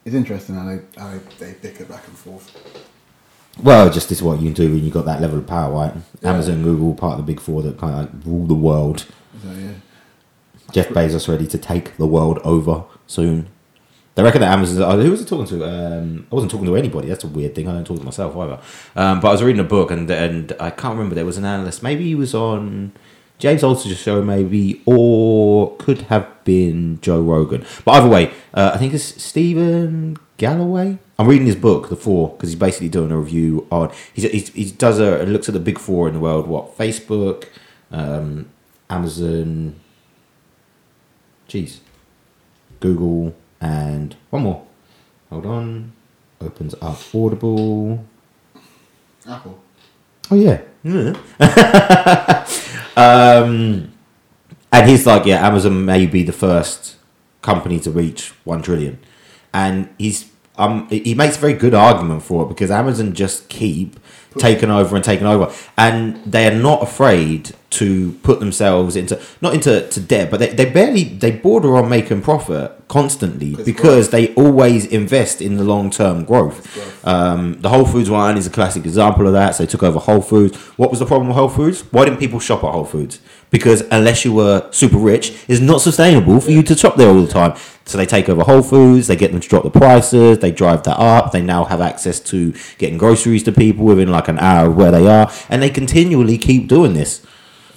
[0.05, 2.55] It's interesting how they how they, they bicker back and forth.
[3.61, 5.73] Well, just this is what you can do when you've got that level of power,
[5.73, 5.93] right?
[6.21, 6.29] Yeah.
[6.29, 9.07] Amazon, Google, part of the big four that kind of like rule the world.
[9.41, 9.73] So yeah.
[10.71, 13.47] Jeff Bezos ready to take the world over soon.
[14.13, 14.83] They reckon that Amazon.
[14.83, 15.65] Oh, who was I talking to?
[15.65, 17.07] Um, I wasn't talking to anybody.
[17.07, 17.67] That's a weird thing.
[17.67, 18.59] I don't talk to myself either.
[18.95, 21.15] Um, but I was reading a book, and and I can't remember.
[21.15, 21.81] There was an analyst.
[21.81, 22.91] Maybe he was on
[23.39, 27.65] James Altucher's show, maybe, or could have been Joe Rogan.
[27.85, 30.99] But either way, uh, I think it's Stephen Galloway.
[31.17, 33.91] I'm reading his book, The Four, because he's basically doing a review on.
[34.13, 36.47] He's, he's, he does a looks at the big four in the world.
[36.47, 37.47] What Facebook,
[37.91, 38.49] um,
[38.89, 39.79] Amazon,
[41.47, 41.79] Jeez.
[42.79, 44.65] Google and one more.
[45.29, 45.93] Hold on.
[46.41, 48.03] Opens up Audible.
[49.27, 49.59] Apple.
[50.29, 50.61] Oh yeah.
[52.97, 53.93] um,
[54.71, 56.95] and he's like, yeah, Amazon may be the first
[57.41, 58.99] company to reach one trillion,
[59.53, 63.99] and he's um he makes a very good argument for it because Amazon just keep
[64.37, 69.53] taking over and taken over, and they are not afraid to put themselves into not
[69.53, 74.33] into to debt, but they, they barely they border on making profit constantly because they
[74.35, 76.73] always invest in the long term growth.
[76.73, 77.07] growth.
[77.07, 79.55] Um, the Whole Foods one is a classic example of that.
[79.55, 80.57] So they took over Whole Foods.
[80.77, 81.81] What was the problem with Whole Foods?
[81.91, 83.21] Why didn't people shop at Whole Foods?
[83.51, 87.21] Because unless you were super rich, it's not sustainable for you to shop there all
[87.21, 87.55] the time.
[87.85, 89.07] So they take over Whole Foods.
[89.07, 90.39] They get them to drop the prices.
[90.39, 91.31] They drive that up.
[91.33, 94.91] They now have access to getting groceries to people within like an hour of where
[94.91, 97.25] they are, and they continually keep doing this.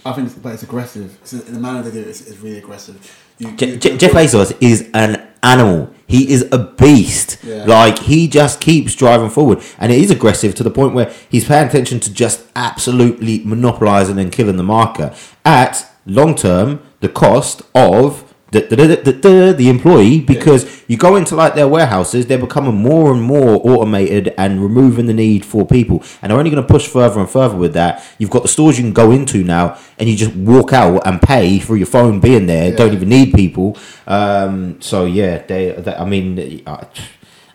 [0.06, 1.16] I think, it's, but it's aggressive.
[1.22, 2.96] It's, the manner they do it is, really aggressive.
[3.38, 5.93] You, Je- you- Je- Jeff Bezos is an animal.
[6.06, 7.38] He is a beast.
[7.42, 7.64] Yeah.
[7.64, 11.46] Like he just keeps driving forward, and it is aggressive to the point where he's
[11.46, 15.14] paying attention to just absolutely monopolizing and killing the marker
[15.44, 18.23] at long term the cost of
[18.54, 22.76] the, the, the, the, the employee because you go into like their warehouses, they're becoming
[22.76, 26.72] more and more automated and removing the need for people, and they're only going to
[26.72, 28.04] push further and further with that.
[28.18, 31.20] You've got the stores you can go into now, and you just walk out and
[31.20, 32.70] pay for your phone being there.
[32.70, 32.76] Yeah.
[32.76, 33.76] Don't even need people.
[34.06, 36.84] Um, so yeah, they, they I mean, uh,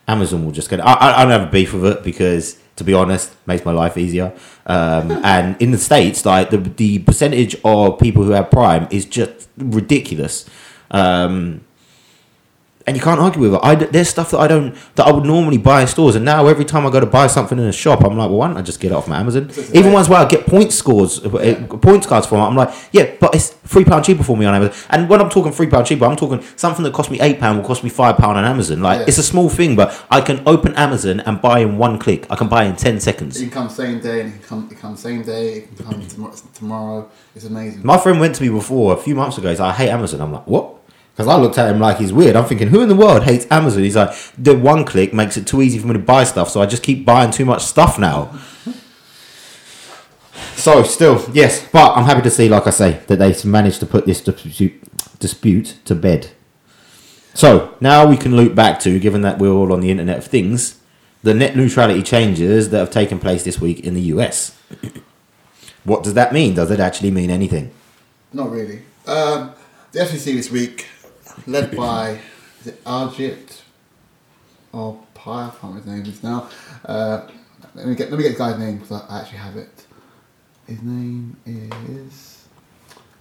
[0.08, 0.82] Amazon will just get.
[0.82, 3.72] I, I I don't have a beef with it because, to be honest, makes my
[3.72, 4.34] life easier.
[4.66, 9.06] Um, and in the states, like the the percentage of people who have Prime is
[9.06, 10.50] just ridiculous.
[10.92, 11.62] Um,
[12.88, 13.60] and you can't argue with it.
[13.62, 16.48] I, there's stuff that I don't that I would normally buy in stores, and now
[16.48, 18.58] every time I go to buy something in a shop, I'm like, well, why don't
[18.58, 19.52] I just get it off my Amazon?
[19.76, 23.14] Even ones where I get point scores, uh, points cards from, it, I'm like, yeah,
[23.20, 24.76] but it's three pound cheaper for me on Amazon.
[24.90, 27.60] And when I'm talking three pound cheaper, I'm talking something that cost me eight pound
[27.60, 28.82] will cost me five pound on Amazon.
[28.82, 29.06] Like Yeah.
[29.10, 32.26] it's a small thing, but I can open Amazon and buy in one click.
[32.32, 33.38] I can buy in ten seconds.
[33.40, 35.58] It can come same day, and it can come, it come same day.
[35.58, 36.34] It can come tomorrow.
[36.56, 37.12] tomorrow.
[37.36, 37.82] It's amazing.
[37.84, 39.50] My friend went to me before a few months ago.
[39.50, 40.22] He's like, I hate Amazon.
[40.22, 40.78] I'm like, what?
[41.20, 42.38] Because I looked at him like he's weird.
[42.38, 43.84] I'm thinking, who in the world hates Amazon?
[43.84, 46.62] He's like, the one click makes it too easy for me to buy stuff, so
[46.62, 48.40] I just keep buying too much stuff now.
[50.56, 53.86] So, still, yes, but I'm happy to see, like I say, that they've managed to
[53.86, 54.82] put this dispute,
[55.20, 56.30] dispute to bed.
[57.34, 60.26] So, now we can loop back to, given that we're all on the Internet of
[60.28, 60.80] Things,
[61.22, 64.58] the net neutrality changes that have taken place this week in the US.
[65.84, 66.54] what does that mean?
[66.54, 67.72] Does it actually mean anything?
[68.32, 68.84] Not really.
[69.06, 69.52] Um,
[69.92, 70.86] the FCC this week,
[71.48, 72.20] led by
[72.62, 73.62] is it Arjit
[74.72, 75.46] or Pai?
[75.46, 76.50] I can't remember his name is now.
[76.86, 77.28] Uh,
[77.76, 79.86] let me get let me get the guy's name because I actually have it.
[80.68, 82.46] His name is.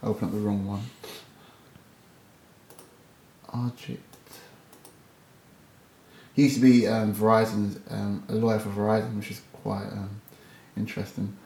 [0.02, 0.82] I opened up the wrong one.
[3.48, 3.98] Arjit.
[6.34, 10.20] He used to be um, Verizon's um, a lawyer for Verizon, which is quite um,
[10.76, 11.36] interesting.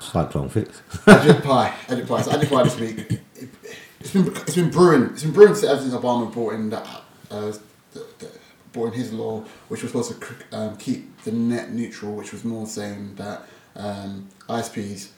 [0.00, 0.82] Cyclone Fix.
[1.06, 2.22] Ajit Pai, Ajit Pai.
[2.22, 3.20] So Ajit Pai this week.
[4.00, 5.10] It, it's been it's been brewing.
[5.10, 6.86] It's been brewing ever since Obama brought in that
[7.30, 7.52] uh,
[7.92, 8.30] the, the,
[8.72, 12.44] brought in his law, which was supposed to um, keep the net neutral, which was
[12.44, 13.42] more saying that
[13.76, 15.10] um, ISPs.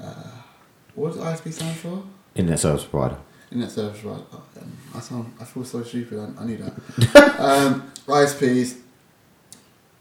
[0.00, 0.14] Uh,
[0.94, 2.02] what does ISP stand for?
[2.34, 3.18] Internet service provider.
[3.50, 4.24] Internet service provider.
[4.32, 5.34] Oh, um, I sound.
[5.40, 6.18] I feel so stupid.
[6.18, 7.36] I, I knew that.
[7.40, 8.80] um, ISPs.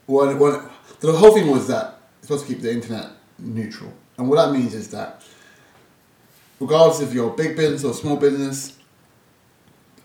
[0.06, 0.70] One, one,
[1.00, 4.52] the whole thing was that it's supposed to keep the internet neutral, and what that
[4.52, 5.24] means is that,
[6.64, 8.78] regardless if you're a big business or small business,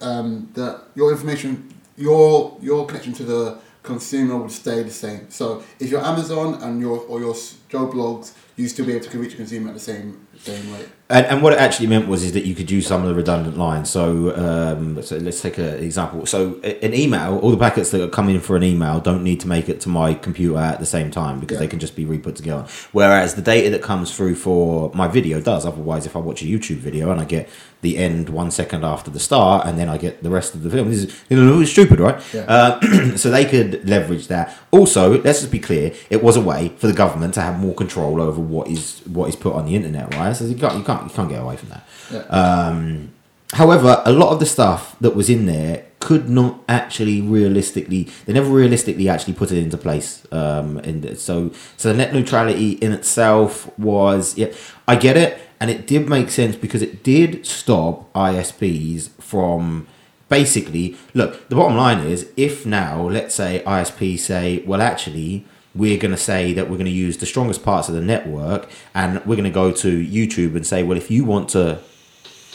[0.00, 5.30] um, that your information, your your connection to the consumer will stay the same.
[5.30, 7.34] So if you're Amazon and your or your
[7.68, 10.88] Joe Bloggs, you still be able to reach a consumer at the same same rate.
[11.10, 13.14] And, and what it actually meant was is that you could use some of the
[13.14, 13.88] redundant lines.
[13.88, 16.26] So, um, so let's take an example.
[16.26, 19.40] So, an email, all the packets that are coming in for an email don't need
[19.40, 21.60] to make it to my computer at the same time because Yeah.
[21.60, 22.66] they can just be re-put together.
[22.92, 25.64] Whereas the data that comes through for my video does.
[25.64, 27.48] Otherwise, if I watch a YouTube video and I get
[27.80, 30.68] the end one second after the start and then I get the rest of the
[30.68, 32.20] film, this is you know, it's stupid, right?
[32.34, 32.40] Yeah.
[32.42, 34.54] Uh, so they could leverage that.
[34.72, 37.74] Also, let's just be clear: it was a way for the government to have more
[37.74, 40.34] control over what is what is put on the internet, right?
[40.36, 41.88] So you can't you can't you can't get away from that.
[42.12, 42.18] Yeah.
[42.20, 43.12] Um,
[43.52, 48.08] however, a lot of the stuff that was in there could not actually realistically.
[48.26, 50.26] They never realistically actually put it into place.
[50.32, 54.52] Um, and so so the net neutrality in itself was yeah,
[54.86, 59.86] I get it, and it did make sense because it did stop ISPs from
[60.28, 65.98] basically look the bottom line is if now let's say isp say well actually we're
[65.98, 69.24] going to say that we're going to use the strongest parts of the network and
[69.26, 71.80] we're going to go to youtube and say well if you want to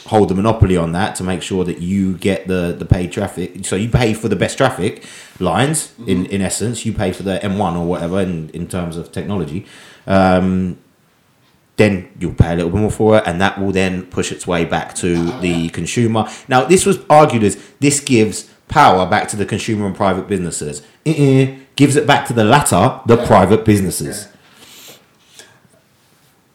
[0.06, 3.64] hold the monopoly on that to make sure that you get the the paid traffic
[3.64, 5.04] so you pay for the best traffic
[5.40, 9.10] lines in in essence you pay for the m1 or whatever in in terms of
[9.10, 9.66] technology
[10.06, 10.76] um
[11.76, 14.46] then you'll pay a little bit more for it, and that will then push its
[14.46, 16.28] way back to the consumer.
[16.48, 20.82] Now, this was argued as this gives power back to the consumer and private businesses.
[21.76, 23.26] Gives it back to the latter, the Yeah.
[23.26, 24.28] private businesses.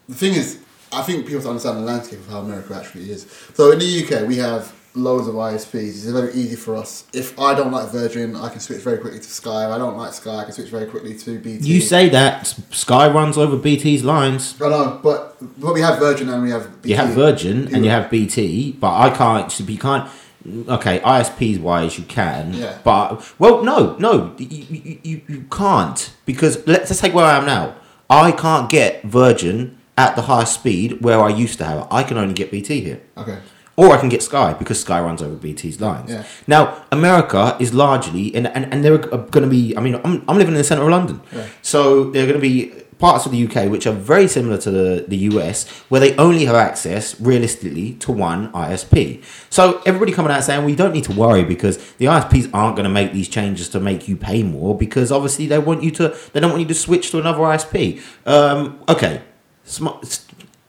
[0.08, 0.58] the thing is,
[0.92, 3.26] I think people have to understand the landscape of how America actually is.
[3.54, 5.90] So in the UK, we have loads of ISPs.
[5.90, 7.04] It's very easy for us.
[7.14, 9.66] If I don't like Virgin, I can switch very quickly to Sky.
[9.68, 11.64] If I don't like Sky, I can switch very quickly to BT.
[11.68, 14.56] You say that Sky runs over BT's lines.
[14.60, 16.90] I know, but but we have Virgin and we have BT.
[16.90, 19.60] You have Virgin and you have BT, but I can't.
[19.60, 20.10] You can't.
[20.48, 22.54] Okay, ISPs wise, you can.
[22.54, 22.78] Yeah.
[22.84, 27.46] But well, no, no, you, you, you, can't because let's just take where I am
[27.46, 27.76] now.
[28.10, 31.88] I can't get Virgin at the highest speed where I used to have it.
[31.92, 33.02] I can only get BT here.
[33.18, 33.38] Okay.
[33.76, 36.12] Or I can get Sky because Sky runs over BT's lines.
[36.12, 36.24] Yeah.
[36.48, 40.24] Now, America is largely, and, and, and there are going to be, I mean, I'm,
[40.28, 41.22] I'm living in the centre of London.
[41.34, 41.48] Yeah.
[41.62, 45.06] So they're going to be parts of the UK which are very similar to the,
[45.08, 49.24] the US, where they only have access realistically to one ISP.
[49.50, 52.84] So everybody coming out saying we don't need to worry because the ISPs aren't going
[52.84, 56.16] to make these changes to make you pay more because obviously they want you to
[56.34, 58.02] they don't want you to switch to another ISP.
[58.28, 59.22] Um, okay,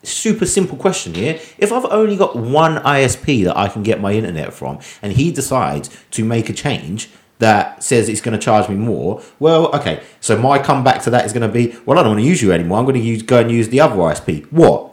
[0.03, 1.41] super simple question here.
[1.59, 5.31] If I've only got one ISP that I can get my internet from, and he
[5.33, 7.11] decides to make a change
[7.41, 10.03] that says it's going to charge me more, well, okay.
[10.21, 12.41] So my comeback to that is going to be, well, I don't want to use
[12.41, 12.79] you anymore.
[12.79, 14.45] I'm going to use go and use the other ISP.
[14.53, 14.93] What?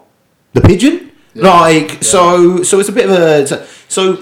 [0.54, 1.12] The pigeon?
[1.34, 1.50] Yeah.
[1.50, 2.00] Like Yeah.
[2.02, 2.64] so.
[2.64, 3.66] So it's a bit of a so.
[3.88, 4.20] so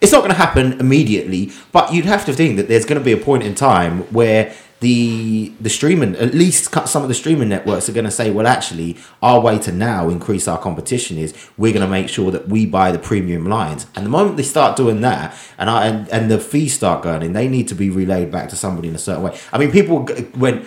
[0.00, 3.04] it's not going to happen immediately, but you'd have to think that there's going to
[3.04, 4.54] be a point in time where
[4.84, 8.46] the the streaming, at least some of the streaming networks are going to say, well,
[8.46, 12.48] actually, our way to now increase our competition is we're going to make sure that
[12.48, 13.86] we buy the premium lines.
[13.94, 17.22] And the moment they start doing that, and I and, and the fees start going
[17.22, 19.38] in, they need to be relayed back to somebody in a certain way.
[19.52, 20.06] I mean, people
[20.36, 20.66] went.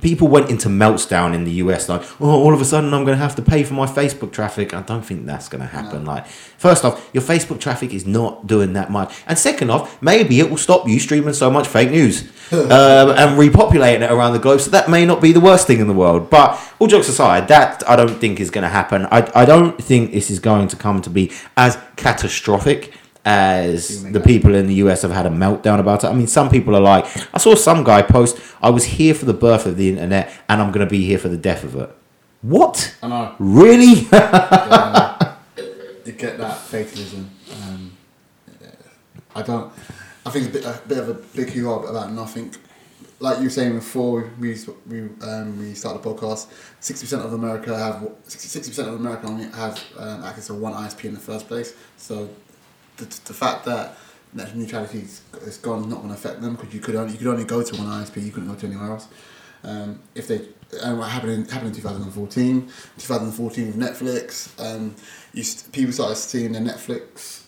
[0.00, 3.16] People went into meltdown in the US, like, oh, all of a sudden I'm going
[3.16, 4.74] to have to pay for my Facebook traffic.
[4.74, 6.04] I don't think that's going to happen.
[6.04, 10.40] Like, first off, your Facebook traffic is not doing that much, and second off, maybe
[10.40, 14.38] it will stop you streaming so much fake news um, and repopulating it around the
[14.40, 14.60] globe.
[14.60, 16.30] So that may not be the worst thing in the world.
[16.30, 19.06] But all jokes aside, that I don't think is going to happen.
[19.06, 22.92] I, I don't think this is going to come to be as catastrophic
[23.24, 26.08] as the people in the US have had a meltdown about it.
[26.08, 27.04] I mean, some people are like,
[27.34, 30.60] I saw some guy post, I was here for the birth of the internet and
[30.60, 31.90] I'm going to be here for the death of it.
[32.42, 32.96] What?
[33.02, 33.34] I know.
[33.38, 34.06] Really?
[34.10, 35.36] Yeah.
[36.06, 37.30] you get that fatalism.
[37.52, 37.92] Um.
[39.34, 39.72] I don't.
[40.24, 42.54] I think it's a bit, a bit of a big hoo about nothing.
[43.20, 44.56] Like you were saying before we
[44.88, 46.48] we um, we started the podcast,
[46.80, 50.72] sixty percent of America have sixty percent of America only have um, access to one
[50.72, 51.74] ISP in the first place.
[51.96, 52.30] So
[53.00, 53.96] the, the fact that
[54.32, 55.22] net neutrality is,
[55.58, 57.62] gone is not going to affect them because you could only you could only go
[57.62, 58.22] to one ISP.
[58.22, 59.08] You couldn't go to anywhere else.
[59.62, 60.48] Um, if they
[60.82, 62.66] and what happened in, happened in 2014,
[62.98, 64.94] 2014 with Netflix, um,
[65.32, 67.42] you st- people started seeing their Netflix,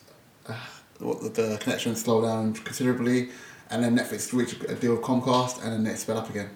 [0.48, 0.54] uh,
[0.98, 3.30] what the, the connection slow down considerably,
[3.70, 6.50] and then Netflix reached a deal with Comcast, and then it sped up again.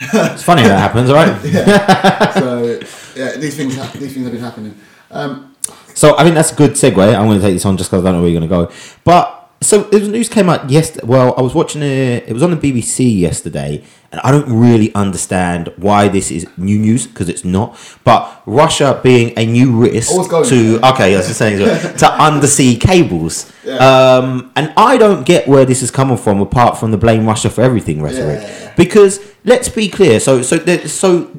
[0.00, 1.44] it's funny that happens, right?
[1.44, 2.32] yeah.
[2.32, 2.80] so
[3.16, 4.78] yeah, these things ha- these things have been happening.
[5.10, 5.53] Um,
[5.94, 7.14] So I think that's a good segue.
[7.14, 8.68] I'm going to take this on just because I don't know where you're going to
[8.68, 8.74] go.
[9.04, 11.06] But so the news came out yesterday.
[11.06, 12.28] Well, I was watching it.
[12.28, 13.82] It was on the BBC yesterday,
[14.12, 17.78] and I don't really understand why this is new news because it's not.
[18.04, 20.92] But Russia being a new risk to there.
[20.92, 21.58] okay, I was just saying
[21.98, 23.50] to undersea cables.
[23.64, 23.76] Yeah.
[23.76, 27.48] Um, and I don't get where this is coming from, apart from the blame Russia
[27.48, 28.40] for everything rhetoric.
[28.42, 28.74] Yeah.
[28.76, 30.20] Because let's be clear.
[30.20, 31.30] So so there, so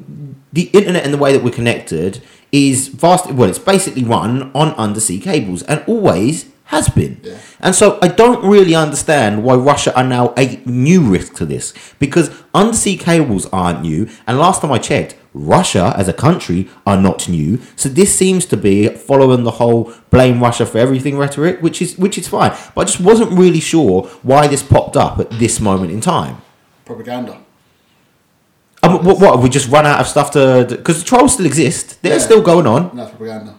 [0.52, 3.30] the internet and the way that we're connected is vast.
[3.32, 7.20] Well, it's basically run on undersea cables and always has been.
[7.22, 7.38] Yeah.
[7.60, 11.72] And so I don't really understand why Russia are now a new risk to this
[12.00, 14.08] because undersea cables aren't new.
[14.26, 17.60] And last time I checked, Russia as a country are not new.
[17.76, 21.96] So this seems to be following the whole blame Russia for everything rhetoric, which is
[21.98, 22.50] which is fine.
[22.74, 26.42] But I just wasn't really sure why this popped up at this moment in time.
[26.84, 27.45] propaganda.
[28.86, 30.66] Um, what, what we just run out of stuff to?
[30.68, 32.18] Because the trolls still exist; they're Yeah.
[32.18, 32.96] still going on.
[32.96, 33.54] That's propaganda.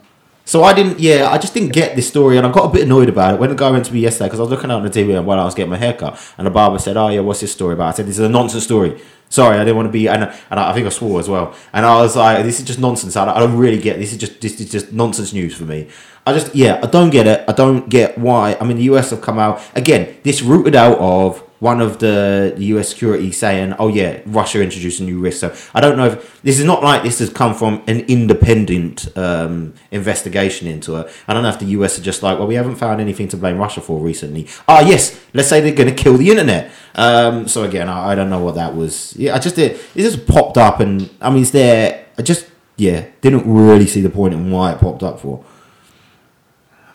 [0.45, 2.83] So I didn't, yeah, I just didn't get this story, and I got a bit
[2.83, 4.77] annoyed about it when the guy went to me yesterday because I was looking out
[4.77, 7.19] on the TV while I was getting my haircut, and the barber said, "Oh yeah,
[7.19, 8.97] what's this story about?" I said, "This is a nonsense story."
[9.29, 11.53] Sorry, I didn't want to be, and, and I think I swore as well.
[11.73, 13.17] And I was like, "This is just nonsense.
[13.17, 14.13] I don't, I don't really get this.
[14.13, 15.89] Is just this is just nonsense news for me."
[16.27, 17.45] I just, yeah, I don't get it.
[17.47, 18.57] I don't get why.
[18.59, 20.17] I mean, the US have come out again.
[20.23, 24.99] This rooted out of one of the, the US security saying, "Oh yeah, Russia introduced
[24.99, 27.55] a new risk." So I don't know if this is not like this has come
[27.55, 31.09] from an independent um, investigation into it.
[31.29, 33.37] I don't know if the US are just like, "Well, we haven't found anything to
[33.37, 36.71] blame Russia for recently." Ah, yes, let's say they're going to kill the internet.
[36.95, 39.15] Um, so again, I, I don't know what that was.
[39.15, 39.79] Yeah, I just did.
[39.95, 42.05] It just popped up, and I mean, it's there.
[42.17, 45.43] I just yeah didn't really see the point in why it popped up for.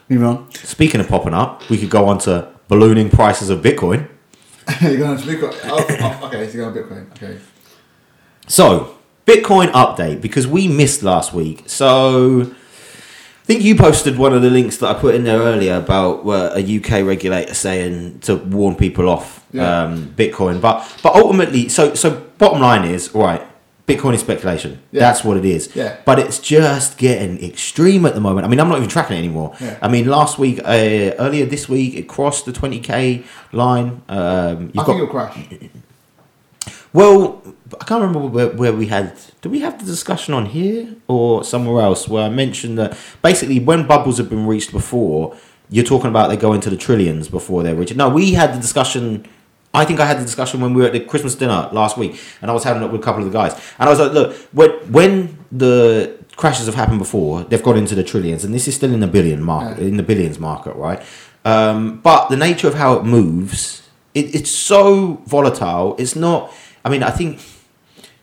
[0.09, 0.51] Moving on.
[0.53, 4.09] Speaking of popping up, we could go on to ballooning prices of Bitcoin.
[4.81, 5.59] you're going to Bitcoin.
[5.65, 5.87] Oh,
[6.23, 7.11] oh, okay, so you're going to Bitcoin.
[7.13, 7.39] Okay.
[8.47, 8.97] So,
[9.27, 11.65] Bitcoin update because we missed last week.
[11.67, 15.77] So, I think you posted one of the links that I put in there earlier
[15.77, 19.83] about uh, a UK regulator saying to warn people off Yeah.
[19.85, 20.61] um, Bitcoin.
[20.61, 23.43] But but ultimately, so so bottom line is right.
[23.97, 24.81] Bitcoin is speculation.
[24.93, 25.01] Yeah.
[25.01, 25.75] That's what it is.
[25.75, 25.97] Yeah.
[26.05, 28.47] But it's just getting extreme at the moment.
[28.47, 29.55] I mean, I'm not even tracking it anymore.
[29.61, 29.79] Yeah.
[29.83, 34.03] I mean, last week, uh, earlier this week, it crossed the 20k line.
[34.09, 35.39] Um, you've I got- think it'll crash.
[36.93, 37.43] well,
[37.81, 39.19] I can't remember where, where we had.
[39.41, 43.59] Did we have the discussion on here or somewhere else where I mentioned that basically
[43.61, 45.35] when bubbles have been reached before,
[45.71, 47.97] you're talking about they go into the trillions before they're reached.
[47.97, 49.27] No, we had the discussion
[49.75, 52.21] I think I had the discussion when we were at the Christmas dinner last week,
[52.43, 54.13] and I was having it with a couple of the guys, and I was like,
[54.13, 58.67] look, when when the crashes have happened before, they've gone into the trillions, and this
[58.69, 59.89] is still in the billion market, Yeah.
[59.89, 61.03] in the billions market, right?
[61.45, 63.83] Um, but the nature of how it moves,
[64.15, 65.97] it, it's so volatile.
[65.99, 66.53] It's not.
[66.85, 67.41] I mean, I think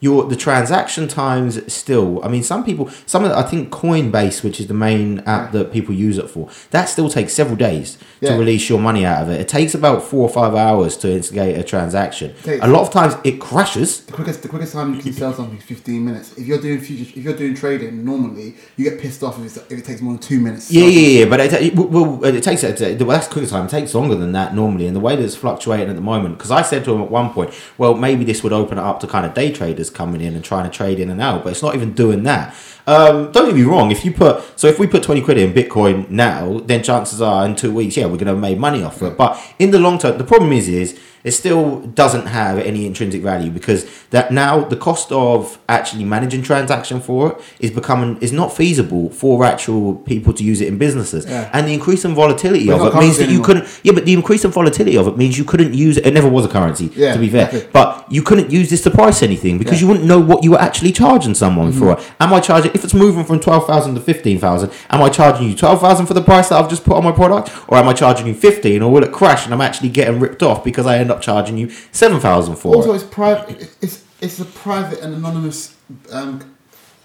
[0.02, 2.24] your the transaction times still.
[2.24, 5.52] I mean, some people, some of the, I think Coinbase, which is the main app
[5.52, 8.32] that people use it for, that still takes several days Yeah.
[8.32, 9.40] to release your money out of it.
[9.42, 12.34] It takes about four or five hours to instigate a transaction.
[12.62, 14.06] A lot of times it crashes.
[14.06, 16.38] The quickest, the quickest time you can sell something is fifteen minutes.
[16.38, 19.58] If you're doing future, if you're doing trading, normally you get pissed off if, it's,
[19.72, 20.72] if it takes more than two minutes.
[20.72, 22.80] Yeah, yeah, yeah, but it, it, well, it takes it.
[23.00, 23.66] Well, that's quicker time.
[23.66, 26.38] It takes longer than that normally, and the way that it's fluctuating at the moment.
[26.38, 29.00] Because I said to him at one point, well, maybe this would open it up
[29.02, 31.52] to kind of day traders coming in and trying to trade in and out, but
[31.52, 32.56] it's not even doing that.
[32.90, 33.92] Um, don't get me wrong.
[33.92, 37.46] If you put so if we put twenty quid in Bitcoin now, then chances are
[37.46, 39.16] in two weeks, yeah, we're going to have made money off it.
[39.18, 43.22] But in the long term, the problem is is it still doesn't have any intrinsic
[43.22, 48.32] value because that now the cost of actually managing transaction for it is becoming is
[48.32, 51.50] not feasible for actual people to use it in businesses Yeah.
[51.52, 54.06] and the increase in volatility But of it means that currency you couldn't yeah but
[54.06, 56.48] the increase in volatility of it means you couldn't use it it never was a
[56.48, 57.70] currency Yeah, to be fair exactly.
[57.74, 59.76] but you couldn't use this to price anything because Yeah.
[59.80, 59.82] Mm-hmm.
[59.82, 62.86] you wouldn't know what you were actually charging someone for it am I charging if
[62.86, 66.62] it's moving from 12,000 to 15,000 am I charging you 12,000 for the price that
[66.62, 69.12] I've just put on my product or am I charging you 15 or will it
[69.12, 72.76] crash and I'm actually getting ripped off because I end up charging you 7,000 for
[72.76, 73.76] Also, it it's private.
[73.82, 75.76] It's it's a private and anonymous
[76.12, 76.56] um,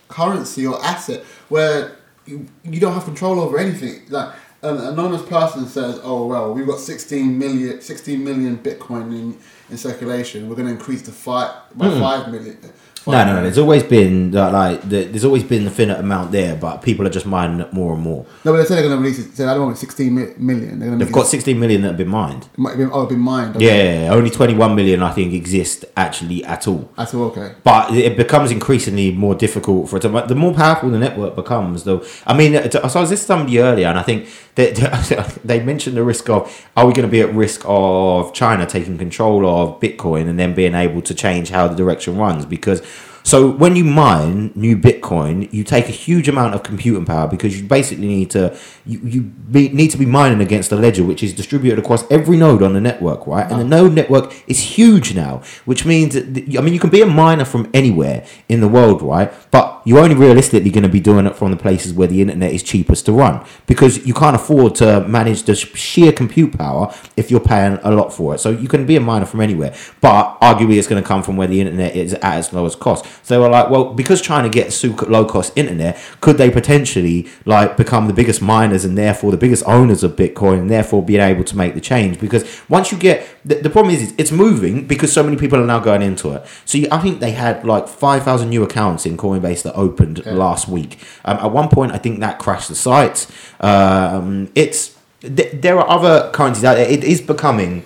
[0.09, 1.97] currency or asset where
[2.27, 4.03] you, you don't have control over anything.
[4.09, 9.39] Like an anonymous person says, "Oh well, we've got 16 million, 16 million Bitcoin in,
[9.71, 10.49] in circulation.
[10.49, 12.59] We're going to increase the five by five million.
[13.07, 16.33] No no no there's always been uh, like the, there's always been a finite amount
[16.33, 18.85] there but people are just mining it more and more No, but they said they're
[18.89, 19.37] going to release it.
[19.37, 20.79] So I don't want 16 mi- million.
[20.79, 22.91] They're going to they've got 16 million that have been mined It might have been,
[22.93, 23.61] oh, been mined.
[23.61, 26.91] Yeah, only 21 million I think exist actually at all.
[26.97, 27.55] I said, okay.
[27.63, 30.09] But it becomes increasingly more difficult for it to.
[30.09, 32.05] The more powerful the network becomes, though.
[32.27, 36.05] I mean, so I was this somebody earlier, and I think that they mentioned the
[36.05, 40.29] risk of are we going to be at risk of China taking control of Bitcoin
[40.29, 42.45] and then being able to change how the direction runs?
[42.47, 42.81] Because
[43.25, 47.59] so when you mine new Bitcoin, you take a huge amount of computing power because
[47.59, 48.55] you basically need to
[48.85, 52.37] you, you be, need to be mining against a ledger which is distributed across every
[52.37, 53.51] node on the network, right?
[53.51, 53.83] And the ah.
[53.83, 57.47] node network is huge now, which means that I mean you can be a miner
[57.47, 59.33] from anywhere in the world, right?
[59.51, 62.53] But you're only realistically going to be doing it from the places where the internet
[62.53, 67.31] is cheapest to run because you can't afford to manage the sheer compute power if
[67.31, 68.39] you're paying a lot for it.
[68.39, 71.37] So you can be a miner from anywhere, but arguably it's going to come from
[71.37, 73.05] where the internet is at its lowest cost.
[73.23, 77.29] So they were like, well, because China gets super low cost internet, could they potentially
[77.45, 81.21] like become the biggest miners and therefore the biggest owners of Bitcoin and therefore being
[81.21, 82.19] able to make the change?
[82.19, 85.61] Because once you get the, the problem is, is it's moving because so many people
[85.61, 86.47] are now going into it.
[86.65, 90.25] So you, I think they had like five thousand new accounts in Coinbase that opened
[90.27, 90.99] last week.
[91.25, 93.27] Um, at one point, I think that crashed the site.
[93.61, 96.89] Um, it's th- there are other currencies out there.
[96.89, 97.85] It is becoming.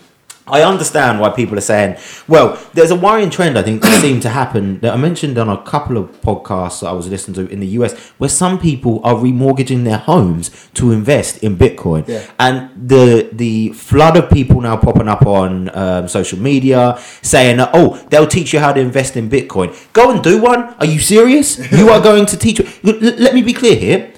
[0.50, 1.96] I understand why people are saying,
[2.26, 5.48] well, there's a worrying trend I think that seemed to happen that I mentioned on
[5.48, 9.00] a couple of podcasts that I was listening to in the US where some people
[9.04, 12.06] are remortgaging their homes to invest in Bitcoin.
[12.06, 12.24] Yeah.
[12.38, 17.96] And the the flood of people now popping up on um, social media saying, oh,
[18.10, 19.74] they'll teach you how to invest in Bitcoin.
[19.92, 20.74] Go and do one.
[20.74, 21.58] Are you serious?
[21.72, 22.60] you are going to teach.
[22.82, 24.12] Let me be clear here.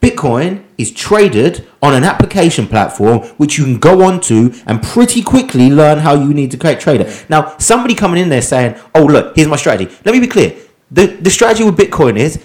[0.00, 5.70] Bitcoin is traded on an application platform which you can go onto and pretty quickly
[5.70, 7.12] learn how you need to create trader.
[7.28, 10.54] Now, somebody coming in there saying, "Oh, look, here's my strategy." Let me be clear.
[10.90, 12.38] The the strategy with Bitcoin is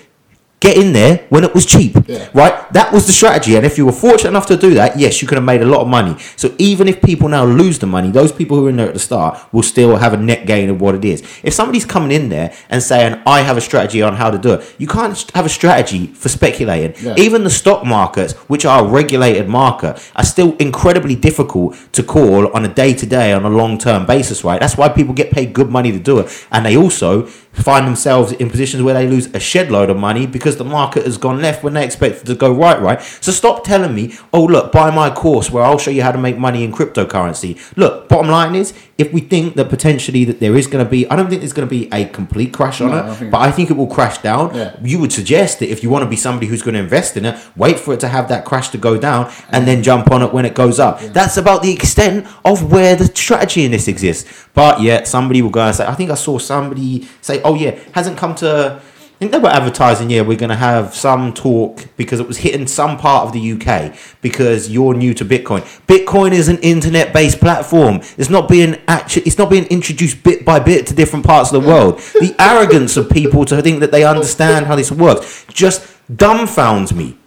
[0.64, 2.28] get in there when it was cheap, Yeah.
[2.34, 2.56] right?
[2.74, 3.54] That was the strategy.
[3.58, 5.66] And if you were fortunate enough to do that, yes, you could have made a
[5.66, 6.16] lot of money.
[6.38, 8.94] So even if people now lose the money, those people who are in there at
[8.94, 11.22] the start will still have a net gain of what it is.
[11.44, 14.54] If somebody's coming in there and saying, I have a strategy on how to do
[14.54, 16.94] it, you can't have a strategy for speculating.
[17.06, 17.16] Yeah.
[17.26, 22.48] Even the stock markets, which are a regulated market, are still incredibly difficult to call
[22.56, 24.60] on a day to day, on a long term basis, right?
[24.62, 26.28] That's why people get paid good money to do it.
[26.52, 30.26] And they also find themselves in positions where they lose a shed load of money
[30.26, 33.02] because the market has gone left when they expect it to go right, right?
[33.02, 36.18] So stop telling me, oh, look, buy my course where I'll show you how to
[36.18, 37.60] make money in cryptocurrency.
[37.78, 41.10] Look, bottom line is, if we think that potentially that there is going to be,
[41.10, 43.42] I don't think there's going to be a complete crash on No, it, think- but
[43.42, 44.54] I think it will crash down.
[44.56, 44.76] Yeah.
[44.84, 47.26] You would suggest that if you want to be somebody who's going to invest in
[47.26, 50.22] it, wait for it to have that crash to go down and then jump on
[50.22, 51.00] it when it goes up.
[51.02, 54.46] That's about the extent of where the strategy in this exists.
[54.54, 57.80] But yet somebody will go and say, I think I saw somebody say, oh yeah,
[57.94, 58.80] hasn't come to.
[59.24, 62.68] Think they were advertising, yeah, we're going to have some talk because it was hitting
[62.68, 65.62] some part of the UK because you're new to Bitcoin.
[65.88, 68.02] Bitcoin is an internet-based platform.
[68.18, 71.62] It's not being actually, it's not being introduced bit by bit to different parts of
[71.62, 72.00] the world.
[72.20, 77.18] The arrogance of people to think that they understand how this works just dumbfounds me.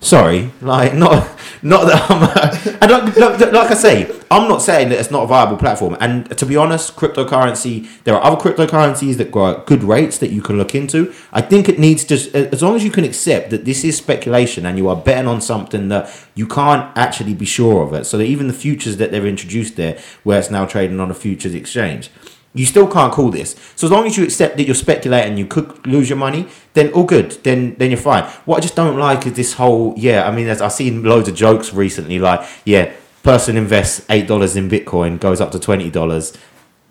[0.00, 1.28] Sorry, like not
[1.62, 2.88] not that I'm.
[2.88, 4.14] Don't look, like I say.
[4.30, 5.96] I'm not saying that it's not a viable platform.
[6.00, 7.88] And to be honest, cryptocurrency.
[8.04, 11.12] There are other cryptocurrencies that go at good rates that you can look into.
[11.32, 14.66] I think it needs just as long as you can accept that this is speculation
[14.66, 18.04] and you are betting on something that you can't actually be sure of it.
[18.04, 21.14] So that even the futures that they've introduced there, where it's now trading on a
[21.14, 22.10] futures exchange,
[22.54, 23.54] you still can't call this.
[23.76, 26.48] So as long as you accept that you're speculating, and you could lose your money,
[26.74, 27.32] then all good.
[27.44, 28.24] Then then you're fine.
[28.46, 30.26] What I just don't like is this whole yeah.
[30.26, 32.92] I mean, I've seen loads of jokes recently, like yeah,
[33.22, 36.36] person invests eight dollars in Bitcoin, goes up to twenty dollars.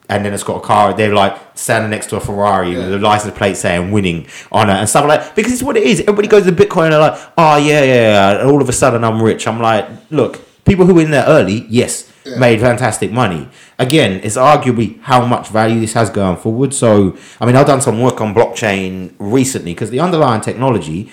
[0.09, 0.93] And then it's got a car.
[0.93, 2.77] They're like standing next to a Ferrari Yeah.
[2.85, 5.35] with a license plate saying "winning" on it and stuff like that.
[5.35, 5.99] Because it's what it is.
[5.99, 8.39] Everybody goes to Bitcoin and they're like, "Oh yeah, yeah,", yeah.
[8.39, 9.45] And all of a sudden I'm rich.
[9.49, 12.39] I'm like, look, people who were in there early, yes, Yeah.
[12.39, 13.49] made fantastic money.
[13.80, 16.73] Again, it's arguably how much value this has going forward.
[16.73, 21.11] So, I mean, I've done some work on blockchain recently because the underlying technology,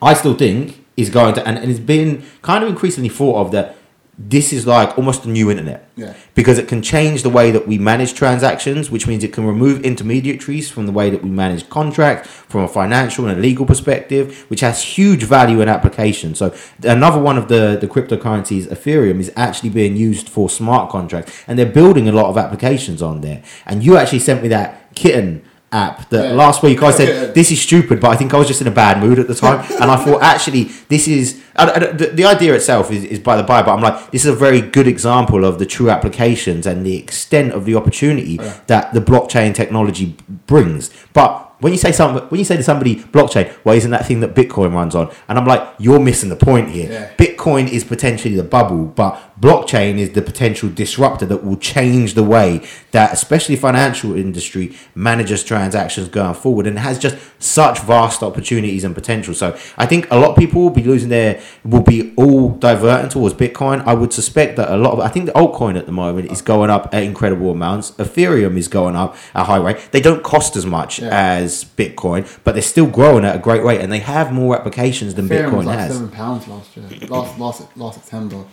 [0.00, 3.52] I still think, is going to, and, and it's been kind of increasingly thought of
[3.52, 3.76] that
[4.16, 5.88] this is like almost a new internet.
[5.96, 6.14] Yeah.
[6.34, 9.84] Because it can change the way that we manage transactions, which means it can remove
[9.84, 14.48] intermediaries from the way that we manage contracts from a financial and a legal perspective,
[14.48, 16.34] which has huge value in application.
[16.34, 21.44] So another one of the, the cryptocurrencies, Ethereum, is actually being used for smart contracts,
[21.48, 23.42] and they're building a lot of applications on there.
[23.66, 25.44] And you actually sent me that kitten
[25.74, 26.32] app that Yeah.
[26.34, 28.76] last week I said this is stupid, but I think I was just in a
[28.84, 32.90] bad mood at the time, and I thought actually this is the, the idea itself
[32.90, 35.58] is, is by the by, but I'm like this is a very good example of
[35.58, 38.54] the true applications and the extent of the opportunity Yeah.
[38.68, 40.16] that the blockchain technology
[40.46, 40.90] brings.
[41.12, 44.20] But when you say something, when you say to somebody blockchain, well, isn't that thing
[44.20, 45.10] that Bitcoin runs on?
[45.28, 46.90] And I'm like, you're missing the point here.
[46.90, 47.10] Yeah.
[47.16, 52.22] Bitcoin is potentially the bubble, but blockchain is the potential disruptor that will change the
[52.22, 58.84] way that, especially financial industry, manages transactions going forward, and has just such vast opportunities
[58.84, 59.34] and potential.
[59.34, 63.10] So I think a lot of people will be losing their, will be all diverting
[63.10, 63.84] towards Bitcoin.
[63.86, 66.40] I would suspect that a lot of, I think the altcoin at the moment is
[66.42, 67.90] going up at incredible amounts.
[67.92, 69.88] Ethereum is going up at a high rate.
[69.90, 71.08] They don't cost as much Yeah.
[71.10, 75.14] as Bitcoin, but they're still growing at a great rate, and they have more applications
[75.14, 75.92] than Ethereum Bitcoin like has.
[75.92, 76.86] seven pounds last year.
[77.08, 78.44] Last last last September,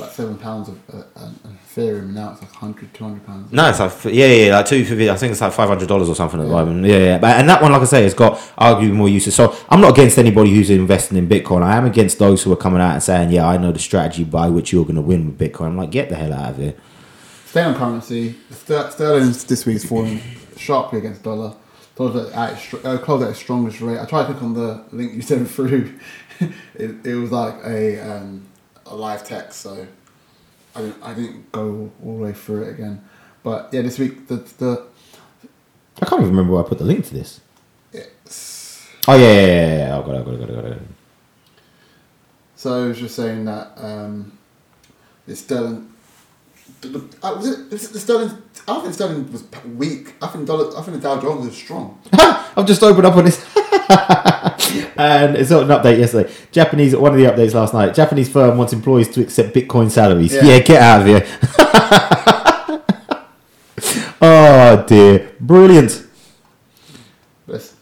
[0.00, 1.30] like seven pounds of uh,
[1.66, 2.12] Ethereum.
[2.12, 3.52] Now it's like 100, 200 pounds.
[3.52, 5.10] No, it's like yeah, yeah, yeah, like two fifty.
[5.10, 6.84] I think it's like five hundred dollars or something at the moment.
[6.86, 7.18] Yeah, yeah.
[7.18, 9.34] But, and that one, like I say, has got arguably more uses.
[9.34, 11.62] So I'm not against anybody who's investing in Bitcoin.
[11.62, 14.24] I am against those who are coming out and saying, "Yeah, I know the strategy
[14.24, 16.56] by which you're going to win with Bitcoin." I'm like, get the hell out of
[16.56, 16.74] here.
[17.46, 18.36] Stay on currency.
[18.50, 20.20] Ster- Sterling this week is falling
[20.56, 21.54] sharply against dollar.
[21.96, 23.98] Dollar at its, uh, closed at its strongest rate.
[23.98, 25.98] I tried to click on the link you sent through.
[26.74, 28.46] it, it was like a um,
[28.90, 29.86] a live text, so
[30.74, 33.02] I didn't I didn't go all the way through it again.
[33.42, 34.86] But yeah, this week the the
[36.02, 37.40] I can't even remember where I put the link to this.
[37.92, 39.78] it's, Oh yeah, yeah, yeah.
[39.78, 39.98] yeah.
[39.98, 40.82] I got it, got it, got it, got it.
[42.56, 44.38] so I was just saying that um,
[45.26, 45.86] the sterling.
[46.80, 48.30] The, the, uh, was it, was it the sterling?
[48.68, 50.14] I think sterling was weak.
[50.22, 50.76] I think dollar.
[50.78, 52.00] I think the Dow Jones was strong.
[52.12, 53.44] I've just opened up on this.
[54.96, 56.32] and it's not an update yesterday.
[56.52, 57.94] Japanese, one of the updates last night.
[57.94, 60.32] Japanese firm wants employees to accept Bitcoin salaries.
[60.34, 60.44] Yeah.
[60.44, 61.26] Yeah, get out of here.
[64.22, 66.06] oh dear, brilliant.
[67.46, 67.74] Yes.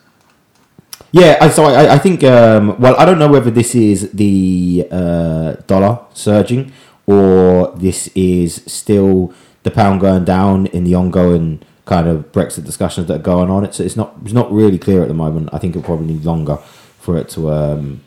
[1.12, 2.22] Yeah, I- so I, I think.
[2.24, 6.72] Um, well, I don't know whether this is the uh, dollar surging
[7.06, 9.32] or this is still
[9.62, 13.64] the pound going down in the ongoing kind of Brexit discussions that are going on.
[13.64, 15.48] It's it's not it's not really clear at the moment.
[15.52, 16.56] I think it'll probably need longer
[17.00, 18.02] for it to um,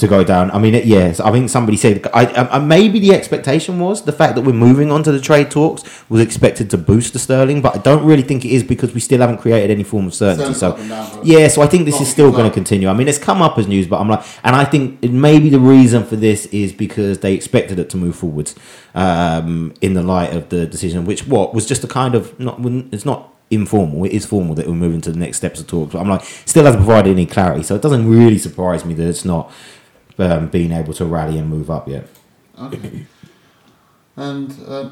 [0.00, 0.50] to go down.
[0.50, 4.12] I mean, it, yes, I think somebody said I, I, maybe the expectation was the
[4.12, 7.62] fact that we're moving on to the trade talks was expected to boost the sterling,
[7.62, 10.14] but I don't really think it is because we still haven't created any form of
[10.14, 10.54] certainty.
[10.54, 12.88] So down, yeah, so I think this is still going to continue.
[12.88, 15.60] I mean, it's come up as news, but I'm like, and I think maybe the
[15.60, 18.54] reason for this is because they expected it to move forwards
[18.94, 22.58] um, in the light of the decision, which what was just a kind of not.
[22.92, 24.04] It's not informal.
[24.04, 25.92] It is formal that we're moving to the next steps of talks.
[25.92, 29.06] But I'm like, still hasn't provided any clarity, so it doesn't really surprise me that
[29.06, 29.52] it's not
[30.20, 32.06] um, being able to rally and move up yet.
[32.58, 33.06] Okay.
[34.16, 34.90] And uh,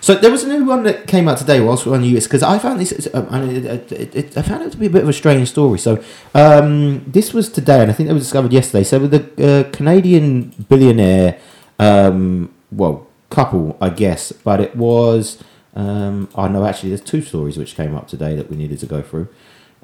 [0.00, 2.16] So there was a new one that came out today whilst we we're on the
[2.16, 3.08] US because I found this.
[3.12, 5.12] Um, and it, it, it, it, I found it to be a bit of a
[5.12, 5.78] strange story.
[5.78, 6.02] So
[6.34, 8.84] um, this was today, and I think it was discovered yesterday.
[8.84, 11.38] So with the uh, Canadian billionaire,
[11.78, 15.42] um, well, couple, I guess, but it was.
[15.74, 18.86] Um, oh no, actually, there's two stories which came up today that we needed to
[18.86, 19.28] go through.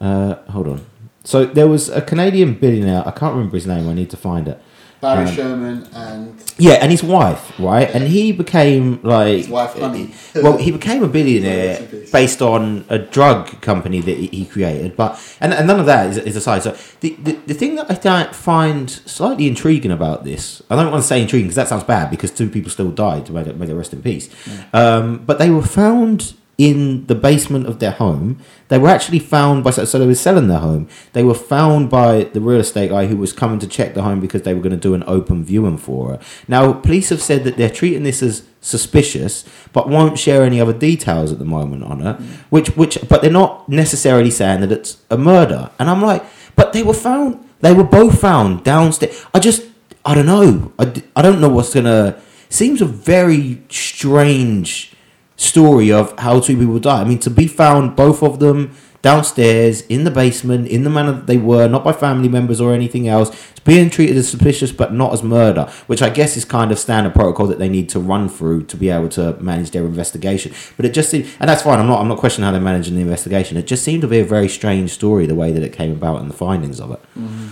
[0.00, 0.86] Uh, hold on.
[1.24, 3.02] So there was a Canadian billionaire.
[3.06, 3.88] I can't remember his name.
[3.88, 4.60] I need to find it.
[5.00, 7.88] Barry Um, Sherman and Yeah, and his wife, right?
[7.94, 10.14] And he became like His wife, Honey.
[10.34, 12.10] well, he became a billionaire Rest in peace.
[12.10, 14.96] based on a drug company that he- created.
[14.96, 16.62] But and, and none of that is, is aside.
[16.62, 17.94] So the, the the thing that I
[18.34, 22.10] find slightly intriguing about this, I don't want to say intriguing because that sounds bad
[22.10, 23.28] because two people still died.
[23.30, 24.30] May they, may they rest in peace.
[24.72, 28.38] Um, but they were found in the basement of their home.
[28.68, 30.88] They were actually found by so they were selling their home.
[31.12, 34.20] They were found by the real estate guy who was coming to check the home
[34.20, 36.20] because they were going to do an open viewing for her.
[36.48, 40.72] Now, police have said that they're treating this as suspicious, but won't share any other
[40.72, 42.16] details at the moment on it.
[42.50, 45.70] Which, which, but they're not necessarily saying that it's a murder.
[45.78, 46.24] And I'm like,
[46.56, 47.46] but they were found.
[47.60, 49.24] They were both found downstairs.
[49.34, 49.62] I just,
[50.04, 50.72] I don't know.
[50.78, 52.20] I, I don't know what's gonna.
[52.48, 54.95] Seems a very strange
[55.36, 57.06] story of how two people died.
[57.06, 61.12] I mean, to be found, both of them downstairs in the basement, in the manner
[61.12, 63.28] that they were, not by family members or anything else.
[63.52, 66.78] It's being treated as suspicious, but not as murder, which I guess is kind of
[66.78, 70.52] standard protocol that they need to run through to be able to manage their investigation.
[70.76, 71.78] But it just seemed, and that's fine.
[71.78, 73.56] I'm not, I'm not questioning how they're managing the investigation.
[73.56, 76.20] It just seemed to be a very strange story the way that it came about
[76.20, 77.00] and the findings of it.
[77.16, 77.48] Mm-hmm.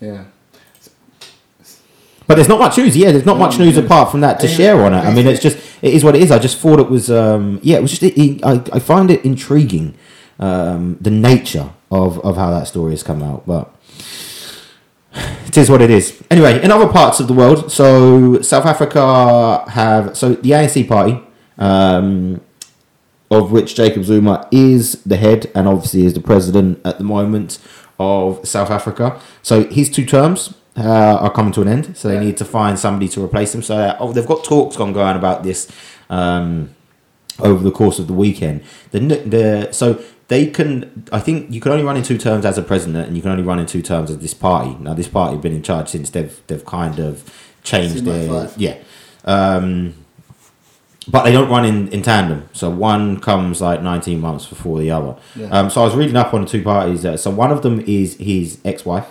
[0.00, 0.24] yeah.
[2.30, 2.96] But there's not much news.
[2.96, 3.82] Yeah, there's not No, much news yeah.
[3.82, 4.98] apart from that to share on it.
[5.00, 6.30] I mean, it's just it is what it is.
[6.30, 7.10] I just thought it was.
[7.10, 8.04] Um, yeah, it was just.
[8.04, 9.96] It, it- I I find it intriguing,
[10.38, 13.48] um, the nature of of how that story has come out.
[13.48, 13.68] But
[15.48, 16.22] it is what it is.
[16.30, 21.20] Anyway, in other parts of the world, so South Africa have so the ANC party.
[21.58, 22.42] Um,
[23.32, 27.58] of which Jacob Zuma is the head and obviously is the president at the moment
[27.98, 29.20] of South Africa.
[29.42, 32.20] So his two terms uh, are coming to an end, so they Yeah.
[32.20, 33.62] need to find somebody to replace them.
[33.62, 35.68] So uh, oh, they've got talks going about this
[36.08, 36.70] um,
[37.40, 38.62] over the course of the weekend.
[38.92, 39.98] The the so
[40.28, 43.16] they can I think you can only run in two terms as a president, and
[43.16, 44.76] you can only run in two terms as this party.
[44.80, 47.24] Now this party have been in charge since they've they've kind of
[47.64, 48.54] changed their 95.
[48.56, 48.76] yeah.
[49.24, 49.94] Um,
[51.08, 52.48] but they don't run in, in tandem.
[52.52, 55.16] So one comes like 19 months before the other.
[55.34, 55.46] Yeah.
[55.48, 57.04] Um, so I was reading up on the two parties.
[57.04, 59.06] Uh, so one of them is his ex-wife,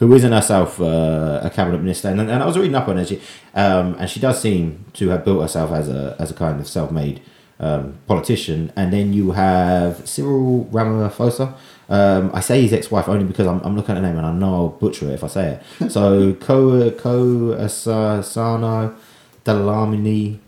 [0.00, 3.04] who isn't herself uh, a cabinet minister, and, and I was reading up on her,
[3.06, 3.20] she,
[3.54, 6.66] um, and she does seem to have built herself as a as a kind of
[6.66, 7.22] self-made
[7.60, 8.72] um, politician.
[8.74, 11.54] And then you have Cyril Ramaphosa.
[11.88, 14.32] Um, I say his ex-wife only because I'm, I'm looking at the name and I
[14.32, 15.90] know I'll butcher it if I say it.
[15.90, 18.96] So Ko Ko Asano
[19.44, 20.38] Dalamini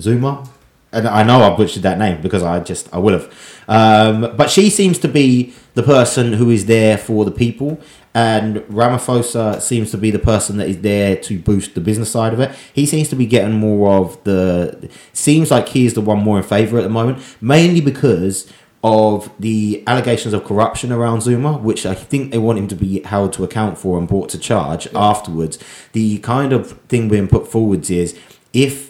[0.00, 0.48] Zuma.
[0.96, 3.62] And I know I butchered that name because I just I will have.
[3.68, 7.78] Um, but she seems to be the person who is there for the people,
[8.14, 12.32] and Ramaphosa seems to be the person that is there to boost the business side
[12.32, 12.56] of it.
[12.72, 14.88] He seems to be getting more of the.
[15.12, 18.50] Seems like he is the one more in favour at the moment, mainly because
[18.82, 23.02] of the allegations of corruption around Zuma, which I think they want him to be
[23.02, 25.58] held to account for and brought to charge afterwards.
[25.92, 28.18] The kind of thing being put forwards is
[28.52, 28.85] if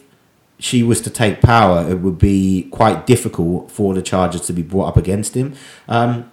[0.58, 4.62] she was to take power, it would be quite difficult for the charges to be
[4.62, 5.54] brought up against him.
[5.88, 6.30] Um,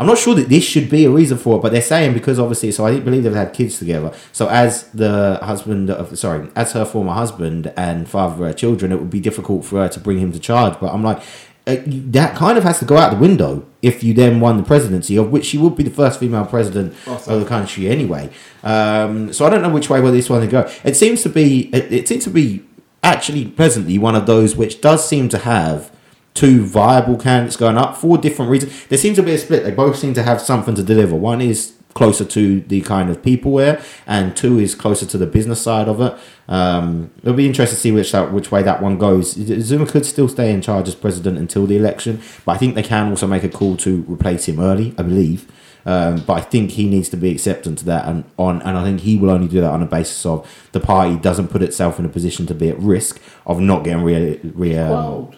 [0.00, 2.38] I'm not sure that this should be a reason for it, but they're saying because
[2.38, 4.12] obviously, so I didn't believe they've had kids together.
[4.30, 8.92] So as the husband of, sorry, as her former husband and father of her children,
[8.92, 10.78] it would be difficult for her to bring him to charge.
[10.78, 11.20] But I'm like,
[11.68, 14.62] uh, that kind of has to go out the window if you then won the
[14.62, 17.34] presidency, of which she would be the first female president Awesome.
[17.34, 18.30] of the country anyway.
[18.62, 20.68] Um, so I don't know which way will this one go.
[20.82, 22.64] It seems to be it, it seems to be
[23.02, 25.92] actually presently one of those which does seem to have
[26.34, 28.86] two viable candidates going up for different reasons.
[28.86, 29.64] There seems to be a split.
[29.64, 31.14] They both seem to have something to deliver.
[31.16, 35.26] One is closer to the kind of people wear, and two is closer to the
[35.26, 36.16] business side of it.
[36.48, 39.32] Um, it'll be interesting to see which that, which way that one goes.
[39.32, 42.82] Zuma could still stay in charge as president until the election, but I think they
[42.82, 44.94] can also make a call to replace him early.
[44.96, 45.50] I believe.
[45.84, 48.84] Um, but I think he needs to be acceptant to that, and on, and I
[48.84, 51.98] think he will only do that on the basis of the party doesn't put itself
[51.98, 55.32] in a position to be at risk of not getting re, re um,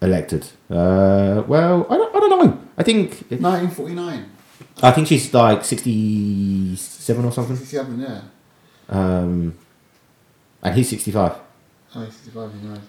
[0.00, 0.46] elected.
[0.70, 2.60] Uh, well, I don't, I don't know.
[2.78, 4.30] I think 1949.
[4.82, 8.20] I think she's like sixty-seven or something, 67, yeah.
[8.88, 9.56] um,
[10.62, 11.36] and he's sixty-five.
[11.96, 12.80] Oh, 65, you're right.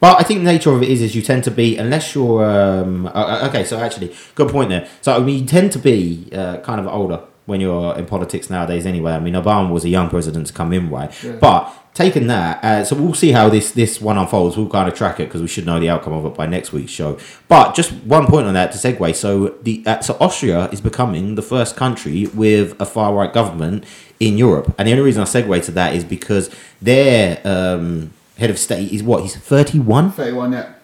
[0.00, 2.44] But I think the nature of it is, is you tend to be unless you're
[2.44, 3.64] um, uh, uh, okay.
[3.64, 4.88] So actually, good point there.
[5.02, 8.48] So I mean, you tend to be uh, kind of older when you're in politics
[8.48, 8.86] nowadays.
[8.86, 11.12] Anyway, I mean, Obama was a young president to come in, right?
[11.22, 11.32] Yeah.
[11.32, 14.56] But taking that, uh, so we'll see how this this one unfolds.
[14.56, 16.72] We'll kind of track it because we should know the outcome of it by next
[16.72, 17.18] week's show.
[17.48, 19.14] But just one point on that to segue.
[19.16, 23.84] So the uh, so Austria is becoming the first country with a far right government
[24.20, 28.50] in Europe, and the only reason I segue to that is because their um, head
[28.50, 30.12] of state is what he's thirty one.
[30.12, 30.74] 31, yeah.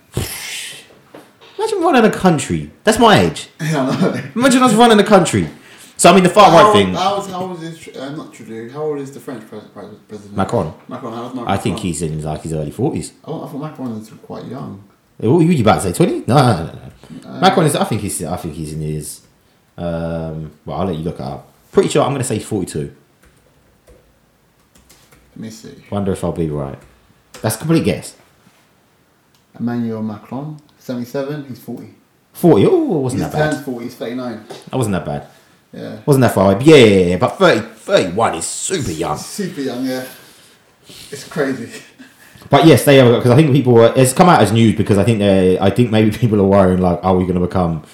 [1.58, 2.70] Imagine running a country.
[2.84, 3.48] That's my age.
[3.60, 4.20] Yeah, I know.
[4.34, 5.48] Imagine us running a country.
[5.98, 6.92] So I mean, the far right thing.
[6.92, 8.68] How old, how is uh, not Trudeau?
[8.72, 10.36] How old is the French pres- pres- president?
[10.36, 10.74] Macron.
[10.88, 11.12] Macron.
[11.14, 11.54] How old is Macron?
[11.54, 13.12] I think he's in like his early forties.
[13.24, 14.84] Oh, I thought Macron was quite young.
[15.18, 15.92] What were you about to say?
[15.94, 16.22] Twenty?
[16.26, 17.40] No, no, no, no.
[17.40, 17.74] Macron is.
[17.74, 18.22] I think he's.
[18.22, 19.22] I think he's in his.
[19.78, 21.50] Um, well, I'll let you look it up.
[21.72, 22.94] Pretty sure I'm going to say forty-two.
[25.34, 25.82] Let me see.
[25.90, 26.78] Wonder if I'll be right.
[27.42, 28.16] That's a complete guess.
[29.58, 31.46] Emmanuel Macron, seventy-seven.
[31.46, 31.94] He's forty.
[32.34, 32.66] Forty.
[32.66, 33.52] Oh, wasn't He's that bad.
[33.52, 33.84] turned forty.
[33.86, 34.44] He's thirty-nine.
[34.46, 35.26] That wasn't that bad.
[35.76, 36.00] Yeah.
[36.06, 36.60] Wasn't that far?
[36.62, 39.18] Yeah, yeah, yeah, but 30, 31 is super young.
[39.18, 39.84] Super young.
[39.84, 40.06] Yeah.
[41.10, 41.82] It's crazy.
[42.48, 44.96] But yes, they are because I think people were, it's come out as news because
[44.96, 47.84] I think they I think maybe people are worrying like, are we going to become?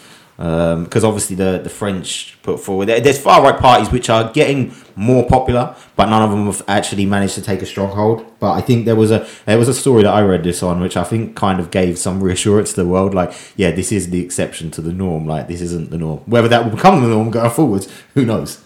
[0.42, 5.24] Because obviously the the French put forward there's far right parties which are getting more
[5.24, 8.26] popular, but none of them have actually managed to take a stronghold.
[8.40, 10.80] But I think there was a there was a story that I read this on,
[10.80, 14.10] which I think kind of gave some reassurance to the world, like yeah, this is
[14.10, 15.28] the exception to the norm.
[15.28, 16.18] Like this isn't the norm.
[16.26, 18.64] Whether that will become the norm going forwards, who knows?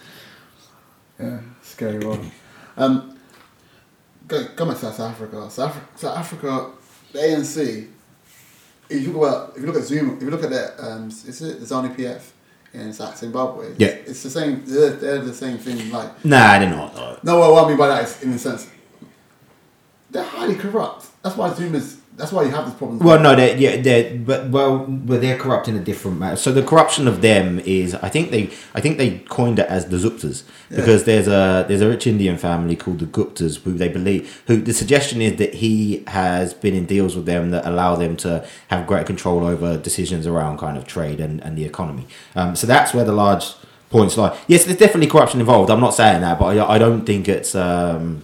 [1.21, 1.41] Yeah.
[1.63, 2.33] Scary one.
[2.79, 3.19] Um.
[4.29, 5.51] Go, to South Africa.
[5.51, 6.71] South Africa, South Africa,
[7.13, 7.89] the ANC.
[8.89, 11.09] If you look about, if you look at Zoom, if you look at that, um,
[11.09, 12.23] is it the ZANU PF
[12.73, 13.75] in South Zimbabwe?
[13.79, 13.89] Yeah.
[13.89, 14.63] It's the same.
[14.65, 15.91] They're, they're the same thing.
[15.91, 16.95] Like Nah, they're not.
[16.95, 17.19] no.
[17.23, 18.71] No, what I mean by that is, in a sense,
[20.11, 21.07] they're highly corrupt.
[21.23, 21.99] That's why Zoom is.
[22.17, 22.99] That's why you have this problem.
[22.99, 26.37] Well, no, they yeah, they but well, but they're corrupt in a different manner.
[26.37, 29.91] So the corruption of them is, I think they, I think they coined it as
[29.91, 33.89] the Zuptas because there's a there's a rich Indian family called the Guptas who they
[33.89, 37.97] believe who the suggestion is that he has been in deals with them that allow
[37.97, 42.07] them to have greater control over decisions around kind of trade and and the economy.
[42.35, 43.45] Um, so that's where the large
[43.91, 44.39] points lie.
[44.49, 45.71] Yes, there's definitely corruption involved.
[45.71, 47.55] I'm not saying that, but I, I don't think it's.
[47.55, 48.23] Um,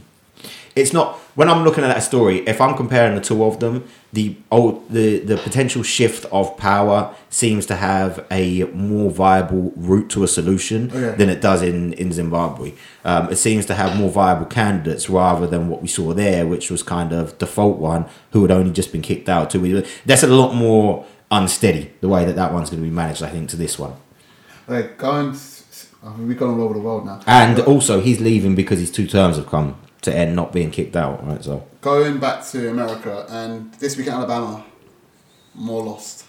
[0.75, 2.39] it's not when I'm looking at that story.
[2.47, 7.15] If I'm comparing the two of them, the old the the potential shift of power
[7.31, 11.17] seems to have a more viable route to a solution Okay.
[11.17, 12.73] than it does in in Zimbabwe.
[13.05, 16.71] Um, it seems to have more viable candidates rather than what we saw there, which
[16.71, 19.51] was kind of default one who had only just been kicked out.
[19.51, 23.23] To that's a lot more unsteady the way that that one's going to be managed.
[23.23, 23.95] I think to this one.
[24.69, 25.35] like going.
[26.05, 27.21] I mean, we've gone all over the world now.
[27.27, 30.97] And also, he's leaving because his two terms have come to end, not being kicked
[30.97, 31.27] out.
[31.27, 31.67] Right, so.
[31.81, 34.65] going back to America, and this week in Alabama,
[35.55, 36.27] Moore lost.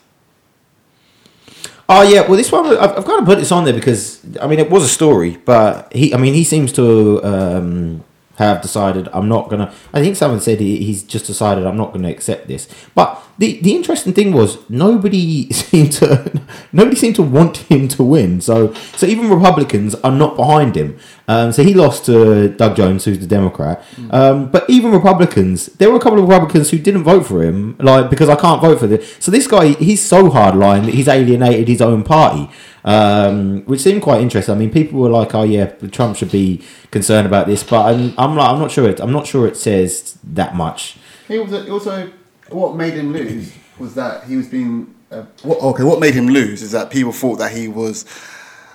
[1.89, 4.47] Oh yeah, well this one I've, I've kind of put this on there because I
[4.47, 8.03] mean it was a story, but he I mean he seems to um,
[8.35, 9.73] have decided I'm not gonna.
[9.93, 12.67] I think someone said he, he's just decided I'm not gonna accept this.
[12.95, 18.03] But the the interesting thing was nobody seemed to nobody seemed to want him to
[18.03, 18.41] win.
[18.41, 20.97] So so even Republicans are not behind him.
[21.27, 23.83] Um, so he lost to Doug Jones, who's the Democrat.
[24.11, 27.77] Um, but even Republicans, there were a couple of Republicans who didn't vote for him,
[27.79, 29.15] like because I can't vote for this.
[29.19, 32.49] So this guy, he's so hardline that he's alienated his own party,
[32.85, 34.53] um, which seemed quite interesting.
[34.55, 36.61] I mean, people were like, "Oh yeah, Trump should be
[36.91, 38.89] concerned about this," but I'm, I'm like, I'm not sure.
[38.89, 40.97] It, I'm not sure it says that much.
[41.27, 42.11] He was also
[42.49, 44.93] what made him lose was that he was being.
[45.11, 48.05] Uh, what, okay, what made him lose is that people thought that he was.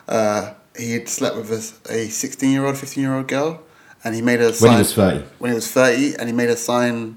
[0.07, 3.61] Uh, he had slept with a- a sixteen-year-old, fifteen-year-old girl,
[4.05, 6.33] and he made her When sign, he was thirty, When he was thirty, and he
[6.35, 7.17] made her sign.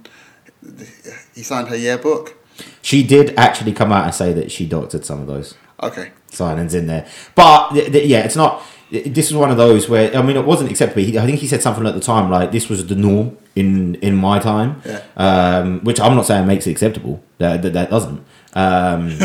[1.35, 2.35] He signed her yearbook.
[2.81, 5.55] she did actually come out and say that she doctored some of those.
[5.83, 6.11] Okay.
[6.31, 7.05] signings in there.
[7.35, 8.61] But th- th- yeah, it's not.
[8.91, 11.01] This is one of those where I mean, it wasn't acceptable.
[11.03, 13.95] He, I think he said something at the time like this was the norm in
[13.95, 15.01] in my time, Yeah.
[15.15, 17.23] um, which I'm not saying makes it acceptable.
[17.37, 18.21] That that, that doesn't.
[18.53, 19.17] Um,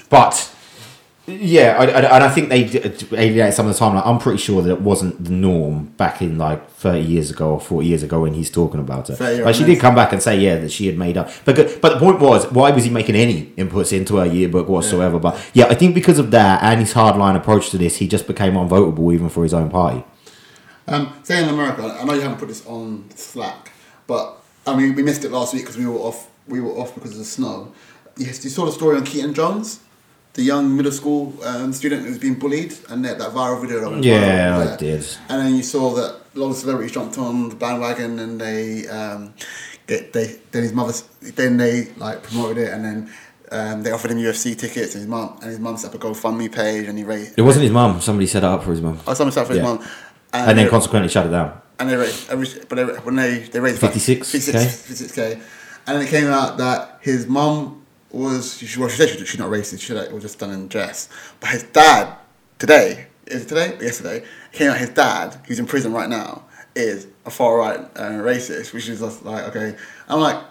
[0.10, 0.53] but
[1.26, 2.64] yeah, I, I, and I think they
[3.18, 3.94] alienate some of the time.
[3.94, 7.52] Like, I'm pretty sure that it wasn't the norm back in like 30 years ago
[7.52, 9.16] or 40 years ago when he's talking about it.
[9.16, 11.30] 30 Like, she did come back and say yeah that she had made up.
[11.46, 15.18] But but the point was, why was he making any inputs into her yearbook whatsoever?
[15.18, 18.26] But yeah, I think because of that and his hardline approach to this, he just
[18.26, 20.04] became unvotable even for his own party.
[20.86, 23.72] Um, say in America, I know you haven't put this on Slack,
[24.06, 26.30] but I mean we missed it last week because we were off.
[26.46, 27.72] We were off because of the snow.
[28.18, 29.80] Yes, you saw the story on Keaton Jones,
[30.34, 33.80] the young middle school um, student who's been bullied, and that, that viral video.
[33.80, 35.06] That went Yeah, viral, I did.
[35.28, 38.86] And then you saw that a lot of celebrities jumped on the bandwagon, and they,
[38.88, 39.34] um,
[39.86, 43.10] they, they then his mother, then they like promoted it, and then.
[43.52, 46.04] Um, they offered him UFC tickets, and his mum and his mum set up a
[46.04, 47.38] GoFundMe page, and he raised.
[47.38, 48.00] It wasn't his mum.
[48.00, 48.98] Somebody set it up for his mum.
[49.06, 49.62] Oh, set up for his Yeah.
[49.62, 49.84] mum,
[50.32, 51.60] And then they- consequently shut it down.
[51.78, 54.64] and they raised every, but they, when they they raised 56K?
[54.64, 57.83] 56 k, and then it came out that his mum
[58.14, 61.10] was she, well she said she, she's not racist, she was just done in jest,
[61.40, 62.16] but his dad
[62.58, 66.44] today is it today yesterday came out his dad who's in prison right now
[66.74, 69.76] is a far right uh, racist, which is just like okay,
[70.08, 70.42] I'm like.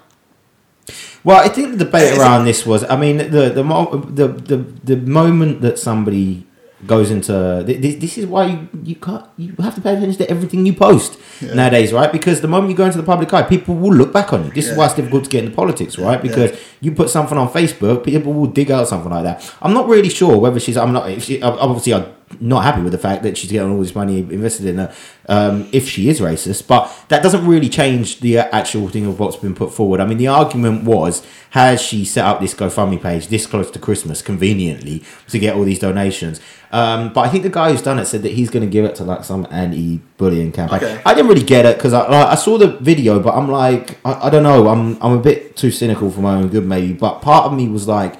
[1.23, 4.97] Well, I think the debate around this was, I mean, the the the the, the
[4.97, 6.45] moment that somebody
[6.87, 10.29] goes into this, this is why you, you can't you have to pay attention to
[10.29, 11.53] everything you post Yeah.
[11.53, 12.11] nowadays, right?
[12.11, 14.51] Because the moment you go into the public eye, people will look back on you.
[14.51, 16.15] This is why it's difficult to get into politics, right?
[16.23, 16.29] Yeah.
[16.29, 19.53] Because you put something on Facebook, people will dig out something like that.
[19.61, 20.77] I'm not really sure whether she's.
[20.77, 21.21] I'm not.
[21.21, 22.05] She, obviously, I'm
[22.41, 24.93] not happy with the fact that she's getting all this money invested in her.
[25.29, 29.37] Um, if she is racist, but that doesn't really change the actual thing of what's
[29.37, 30.01] been put forward.
[30.01, 33.79] I mean, the argument was has she set up this GoFundMe page this close to
[33.79, 36.41] Christmas conveniently to get all these donations?
[36.73, 38.83] Um, but I think the guy who's done it said that he's going to give
[38.83, 40.83] it to like some anti-bullying campaign.
[40.83, 41.01] Okay.
[41.05, 43.99] I didn't really get it because I, like, I saw the video, but I'm like,
[44.03, 46.91] I, I don't know, I'm I'm a bit too cynical for my own good, maybe.
[46.91, 48.19] But part of me was like,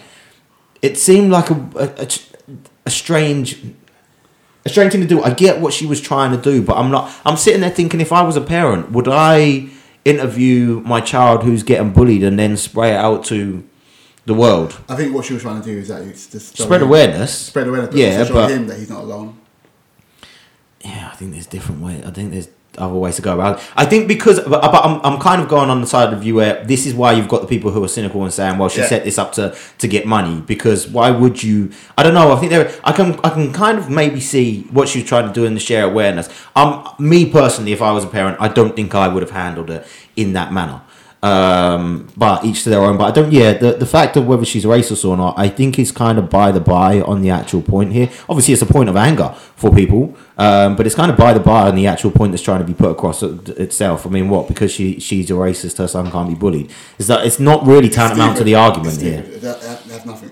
[0.82, 2.08] it seemed like a a, a,
[2.86, 3.58] a strange.
[4.66, 5.22] A strange thing to do.
[5.22, 7.12] I get what she was trying to do, but I'm not.
[7.26, 9.68] I'm sitting there thinking, if I was a parent, would I
[10.06, 13.64] interview my child who's getting bullied and then spray it out to
[14.26, 14.80] the world?
[14.88, 17.38] I think what she was trying to do is that it's just Spread him- awareness.
[17.38, 19.38] Spread awareness, but Yeah, but- him that he's not alone.
[20.84, 22.04] Yeah, I think there's different ways.
[22.06, 22.48] I think there's
[22.78, 23.66] other ways to go about it.
[23.76, 26.36] I think because, but, but I'm, I'm kind of going on the side of you
[26.36, 28.82] where this is why you've got the people who are cynical and saying, well, she
[28.82, 28.88] Yeah.
[28.88, 31.72] set this up to to get money because why would you?
[31.98, 32.32] I don't know.
[32.34, 32.72] I think there.
[32.84, 35.54] I can I can kind of maybe see what she was trying to do in
[35.54, 36.30] the share awareness.
[36.56, 39.70] Um, me personally, if I was a parent, I don't think I would have handled
[39.70, 40.82] it in that manner.
[41.24, 42.98] Um, but each to their own.
[42.98, 43.32] But I don't.
[43.32, 46.30] Yeah, the the fact of whether she's racist or not, I think is kind of
[46.30, 48.10] by the by on the actual point here.
[48.28, 51.40] Obviously, it's a point of anger for people, um, but it's kind of by the
[51.40, 54.06] by on the actual point that's trying to be put across itself.
[54.06, 54.48] I mean, what?
[54.48, 56.72] Because she she's a racist, her son can't be bullied.
[56.98, 59.22] Is that it's not really tantamount to the argument here.
[59.22, 60.32] That, that, that's nothing.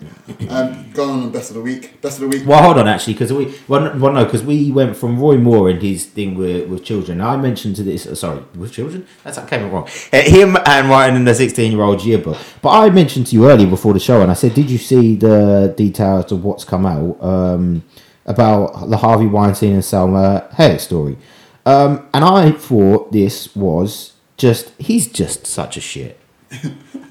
[0.49, 2.02] Um, going on best of the week.
[2.02, 2.47] Best of the week.
[2.47, 5.70] Well, hold on, actually, because we well, well no, because we went from Roy Moore
[5.70, 7.22] and his thing with with children.
[7.22, 9.06] I mentioned to this, uh, sorry, with children.
[9.24, 9.88] That's that came wrong.
[10.12, 12.38] Uh, him and writing in the sixteen year old yearbook.
[12.62, 15.16] But I mentioned to you earlier before the show, and I said, did you see
[15.16, 17.84] the details of what's come out um,
[18.26, 21.17] about the Harvey Weinstein and Salma Hayek story?
[21.65, 26.19] Um, and I thought this was just he's just such a shit.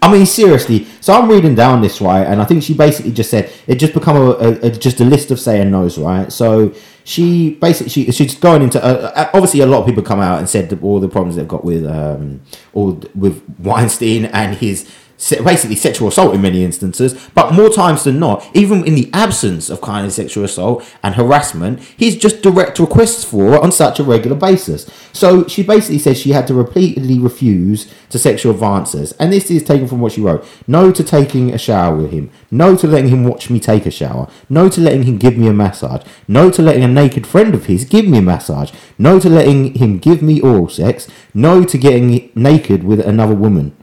[0.02, 0.86] I mean, seriously.
[1.00, 3.94] So I'm reading down this right, and I think she basically just said it just
[3.94, 6.32] become a, a, a just a list of saying no's, right?
[6.32, 10.20] So she basically she, she's going into uh, uh, obviously a lot of people come
[10.20, 12.40] out and said all the problems they've got with um
[12.72, 14.90] all with Weinstein and his
[15.28, 19.68] basically sexual assault in many instances, but more times than not, even in the absence
[19.68, 24.00] of kind of sexual assault and harassment, he's just direct requests for it on such
[24.00, 24.90] a regular basis.
[25.12, 29.62] So she basically says she had to repeatedly refuse to sexual advances, and this is
[29.62, 33.10] taken from what she wrote: no to taking a shower with him, no to letting
[33.10, 36.50] him watch me take a shower, no to letting him give me a massage, no
[36.50, 39.98] to letting a naked friend of his give me a massage, no to letting him
[39.98, 43.76] give me oral sex, no to getting naked with another woman.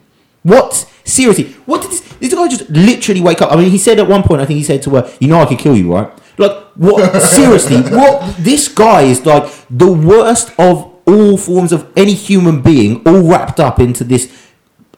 [0.43, 0.91] What?
[1.08, 3.51] Seriously, what did this, this guy just literally wake up?
[3.51, 5.39] I mean, he said at one point, I think he said to her, "You know,
[5.39, 7.22] I could kill you, right?" Like, what?
[7.22, 8.36] Seriously, what?
[8.38, 13.60] This guy is like the worst of all forms of any human being, all wrapped
[13.60, 14.30] up into this,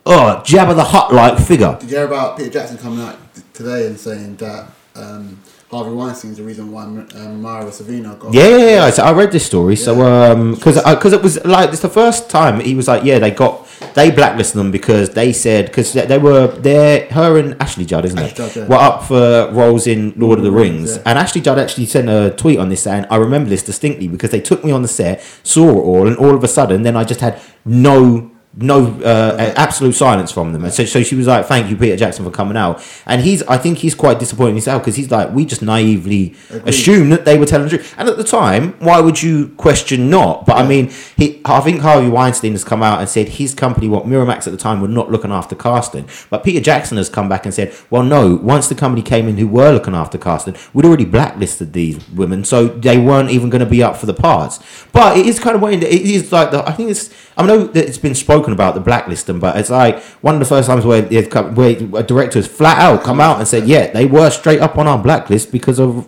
[0.06, 1.78] uh, Jabba the Hutt like figure.
[1.80, 3.18] Did you hear about Peter Jackson coming out
[3.54, 5.40] today and saying that um,
[5.72, 8.90] Harvey Weinstein's the reason why um, Mira Sorvino got Yeah, yeah, yeah.
[8.90, 9.76] So I read this story.
[9.76, 13.20] So, um, because because it was like it's the first time he was like, yeah,
[13.20, 17.08] they got they blacklisted them because they said because they were there.
[17.12, 18.36] Her and Ashley Judd, isn't it?
[18.36, 18.68] Judd, yeah.
[18.68, 21.04] Were up for roles in Lord of the Rings, yeah.
[21.06, 24.32] and Ashley Judd actually sent a tweet on this saying, "I remember this distinctly because
[24.32, 26.96] they took me on the set, saw it all, and all of a sudden, then
[26.96, 31.28] I just had no." No, uh, absolute silence from them, and so, so she was
[31.28, 34.50] like, "Thank you, Peter Jackson, for coming out." And he's, I think, he's quite disappointed
[34.50, 36.68] in himself because he's like, "We just naively Agreed.
[36.68, 40.10] assumed that they were telling the truth." And at the time, why would you question
[40.10, 40.48] not?
[40.48, 43.88] But I mean, he, I think Harvey Weinstein has come out and said his company,
[43.88, 46.10] what Miramax at the time, were not looking after casting.
[46.32, 48.36] But Peter Jackson has come back and said, "Well, no.
[48.36, 52.44] Once the company came in, who were looking after casting, we'd already blacklisted these women,
[52.44, 54.60] so they weren't even going to be up for the parts."
[54.92, 55.84] But it is kind of weird.
[55.84, 56.68] It is like the.
[56.68, 57.12] I think it's.
[57.40, 60.46] I know that it's been spoken about the blacklisting, but it's like one of the
[60.46, 63.66] first times where they've come, where a director has flat out come out and said,
[63.66, 66.08] "Yeah, they were straight up on our blacklist because of."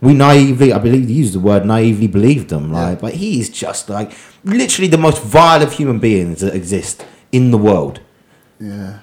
[0.00, 2.72] We naively, I believe, he used the word naively believed them.
[2.72, 4.10] Like, but he is just like
[4.42, 8.00] literally the most vile of human beings that exist in the world.
[8.58, 8.98] Yeah,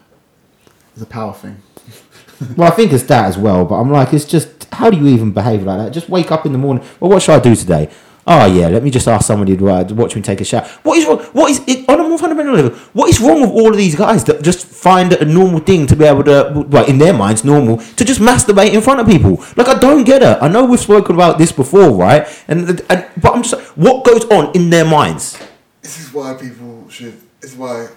[0.94, 1.62] it's a power thing.
[2.56, 5.08] Well, I think it's that as well, but I'm like, it's just how do you
[5.08, 5.92] even behave like that?
[5.92, 6.86] Just wake up in the morning.
[7.00, 7.90] Well, what should I do today?
[8.32, 10.64] Oh yeah, let me just ask somebody to uh, watch me take a shower.
[10.84, 11.18] What is wrong?
[11.34, 12.78] What is it, on a more fundamental level?
[12.94, 15.88] What is wrong with all of these guys that just find it a normal thing
[15.88, 19.08] to be able to, well, in their minds, normal to just masturbate in front of
[19.08, 19.44] people?
[19.58, 20.38] Like I don't get it.
[20.44, 22.28] I know we've spoken about this before, right?
[22.48, 25.36] And, and but I'm just what goes on in their minds?
[25.82, 27.20] This is why people should.
[27.42, 27.88] This is why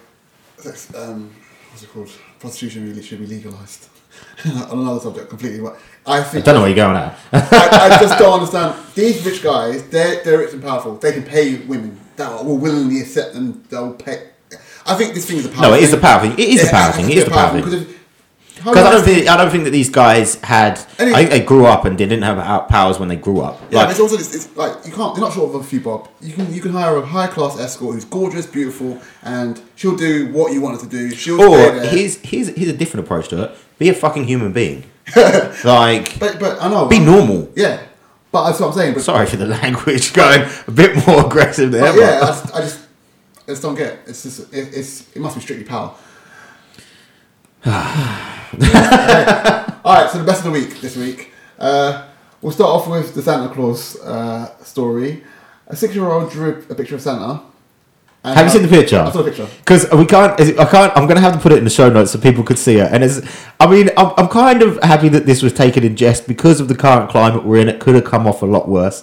[0.96, 1.34] um,
[1.70, 2.10] what's it called?
[2.38, 3.88] Prostitution really should be legalized.
[4.46, 5.68] On another subject, completely.
[6.06, 7.16] I I don't know where you're going at.
[7.32, 8.74] I, I just don't understand.
[8.94, 10.96] These rich guys, they're, they're rich and powerful.
[10.96, 13.62] They can pay women that will willingly accept them.
[13.70, 14.28] They'll pay.
[14.84, 15.84] I think this thing is a power No, it thing.
[15.84, 16.32] is the power thing.
[16.32, 17.10] It is Yeah, power thing.
[17.10, 17.64] It is a power thing.
[17.64, 17.98] Because if-
[18.60, 20.78] how Because I do don't think I don't think that these guys had.
[20.98, 23.60] Any- I think they grew up and they didn't have powers when they grew up.
[23.70, 25.16] Yeah, Like, it's also it's, it's like you can't.
[25.16, 26.08] You're not short of a few bob.
[26.20, 30.32] You can you can hire a high class escort who's gorgeous, beautiful, and she'll do
[30.32, 31.10] what you want her to do.
[31.12, 33.50] She'll or here's here's here's a different approach to it.
[33.78, 34.84] Be a fucking human being.
[35.64, 36.86] like, But but I know.
[36.86, 37.50] be normal.
[37.56, 37.82] Yeah,
[38.30, 38.94] but that's what I'm saying.
[38.94, 41.92] But, Sorry for the language going a bit more aggressive there.
[41.92, 42.80] but- yeah, I just, I just
[43.48, 43.92] I just don't get.
[43.94, 43.98] It.
[44.08, 45.94] It's just it, it's it must be strictly power.
[48.54, 49.64] Okay.
[49.84, 51.32] All right, so the best of the week this week.
[51.58, 52.06] Uh,
[52.42, 55.24] we'll start off with the Santa Claus uh, story.
[55.68, 57.40] A six-year-old drew a picture of Santa.
[58.24, 58.98] And Have you seen the picture?
[59.00, 59.48] I saw the picture.
[59.58, 60.92] Because we can't, is it- I can't.
[60.96, 62.76] I'm going to have to put it in the show notes so people could see
[62.76, 62.88] it.
[62.92, 63.20] And it's,
[63.58, 66.68] I mean, I'm, I'm kind of happy that this was taken in jest because of
[66.68, 67.68] the current climate we're in.
[67.68, 69.02] It could have come off a lot worse.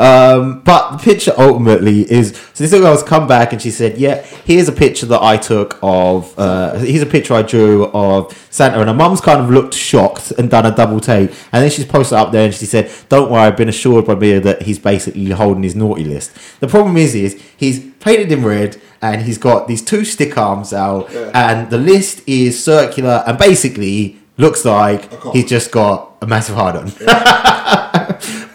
[0.00, 2.64] Um, but the picture ultimately is so.
[2.64, 5.78] This little girl's come back and she said, "Yeah, here's a picture that I took
[5.82, 6.36] of.
[6.38, 10.30] Uh, here's a picture I drew of Santa." And her mum's kind of looked shocked
[10.38, 11.30] and done a double take.
[11.52, 14.14] And then she's posted up there and she said, "Don't worry, I've been assured by
[14.14, 18.42] Mia that he's basically holding his naughty list." The problem is, is he's painted in
[18.42, 21.30] red and he's got these two stick arms out, Yeah.
[21.34, 26.76] and the list is circular and basically looks like he's just got a massive hard
[26.76, 26.90] on.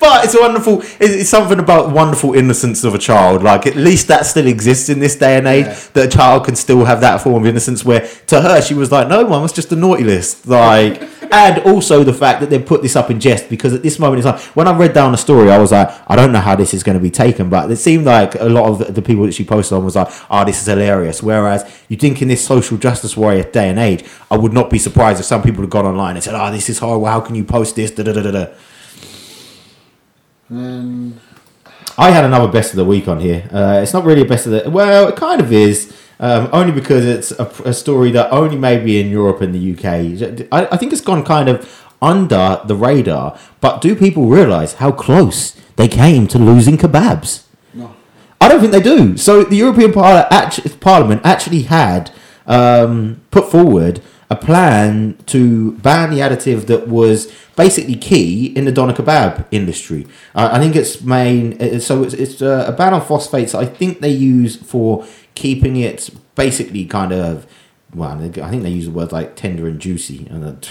[0.06, 0.82] but it's a wonderful.
[0.82, 3.42] It's, it's something about wonderful innocence of a child.
[3.42, 5.66] Like at least that still exists in this day and age.
[5.66, 5.80] Yeah.
[5.94, 7.84] That a child can still have that form of innocence.
[7.84, 11.02] Where to her she was like, "No, mum, it's just a naughty list." Like,
[11.32, 14.20] and also the fact that they put this up in jest because at this moment
[14.20, 16.56] it's like when I read down the story, I was like, I don't know how
[16.56, 19.26] this is going to be taken, but it seemed like a lot of the people
[19.26, 22.46] that she posted on was like, "Oh, this is hilarious." Whereas you think in this
[22.46, 25.72] social justice warrior day and age, I would not be surprised if some people had
[25.72, 27.08] gone online and said, "Oh, this is horrible.
[27.08, 28.46] How can you post this?" Da da da da da.
[30.50, 31.20] And
[31.98, 33.48] I had another best of the week on here.
[33.52, 36.72] Uh, it's not really a best of the well, it kind of is, um, only
[36.72, 40.48] because it's a, a story that only maybe in Europe and the UK.
[40.52, 43.38] I, I think it's gone kind of under the radar.
[43.62, 47.44] But do people realise how close they came to losing kebabs?
[47.74, 47.96] no,
[48.40, 49.18] I don't think they do.
[49.18, 52.12] So the European Parliament actually had
[52.46, 58.72] um, put forward a plan to ban the additive that was basically key in the
[58.72, 60.08] doner kebab industry.
[60.34, 61.80] Uh, I think it's main.
[61.80, 63.54] So it's, it's uh, a ban on phosphates.
[63.54, 65.06] I think they use for
[65.36, 67.46] keeping it basically kind of.
[67.94, 70.28] Well, I think they use the word like tender and juicy.
[70.30, 70.44] And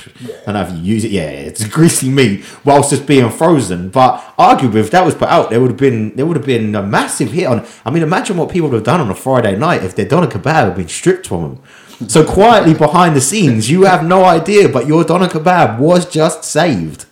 [0.46, 1.10] I don't know if you use it.
[1.10, 3.88] Yeah, it's greasy meat whilst it's being frozen.
[3.88, 6.74] But arguably, if that was put out, there would have been there would have been
[6.74, 7.66] a massive hit on.
[7.86, 10.26] I mean, imagine what people would have done on a Friday night if their doner
[10.26, 11.62] kebab had been stripped from them.
[12.08, 16.44] So quietly behind the scenes, you have no idea, but your doner kebab was just
[16.44, 17.06] saved.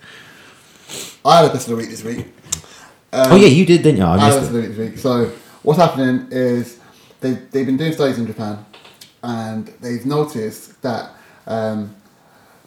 [1.25, 2.27] I had a best of the week this week.
[3.13, 4.03] oh yeah, you did, didn't you?
[4.03, 4.97] I I had a best of the week this week.
[4.97, 5.31] So
[5.63, 6.79] what's happening is
[7.21, 8.65] they they've been doing studies in Japan,
[9.23, 11.11] and they've noticed that
[11.47, 11.95] um,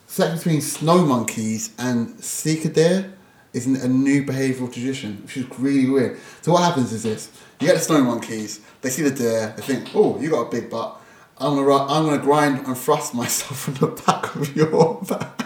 [0.06, 3.12] sex between snow monkeys and sika deer
[3.52, 6.18] is a new behavioural tradition, which is really weird.
[6.40, 9.62] So what happens is this: you get the snow monkeys, they see the deer, they
[9.62, 11.02] think, "Oh, you got a big butt.
[11.38, 15.42] I'm gonna I'm gonna grind and thrust myself from the back of your back."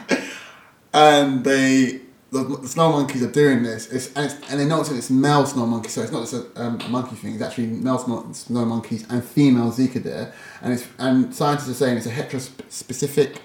[0.93, 3.89] and they the, the snow monkeys are doing this.
[3.91, 6.63] It's, and, it's, and they notice it's male snow monkeys, so it's not just a
[6.63, 7.35] um, monkey thing.
[7.35, 10.33] It's actually male snow, monkeys and female sika deer.
[10.63, 13.39] And it's and scientists are saying it's a heterospecific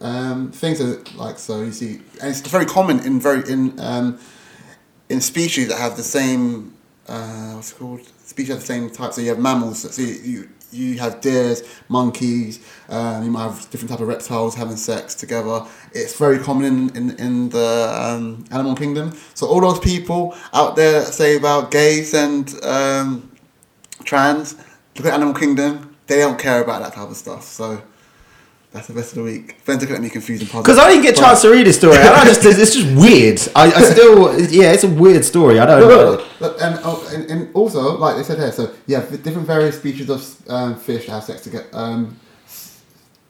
[0.00, 0.76] um, thing.
[0.76, 4.18] So like so you see, and it's very common in very in um,
[5.08, 6.74] in species that have the same
[7.08, 9.12] uh, what's it called species have the same type.
[9.12, 9.92] So you have mammals.
[9.94, 12.60] So you you, you have deers, monkeys.
[12.88, 15.66] Um, you might have different type of reptiles having sex together.
[15.92, 19.16] It's very common in in, in the um, animal kingdom.
[19.34, 23.30] So all those people out there that say about gays and um,
[24.04, 24.56] trans,
[24.96, 25.96] look at animal kingdom.
[26.06, 27.44] They don't care about that type of stuff.
[27.44, 27.82] So.
[28.70, 29.64] That's the best of the week.
[29.64, 30.66] Ben's looking at me confused and puzzled.
[30.66, 31.96] Because I didn't get a chance to read the story.
[31.96, 32.28] I don't.
[32.28, 33.40] It's just weird.
[33.56, 35.58] I, I still, yeah, it's a weird story.
[35.58, 36.10] I don't Look, know.
[36.10, 39.46] look, look, and, oh, and, and also, like they said here, so yeah, v- different
[39.46, 41.66] various species of um, fish have sex together.
[41.72, 42.20] Um,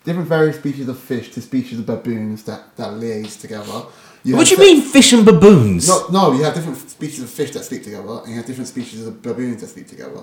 [0.02, 3.65] different various species of fish to species of baboons that, that liaise together.
[3.70, 5.86] What do you se- mean, fish and baboons?
[5.89, 8.66] No, no, you have different species of fish that sleep together, and you have different
[8.69, 10.23] species of baboons that sleep together.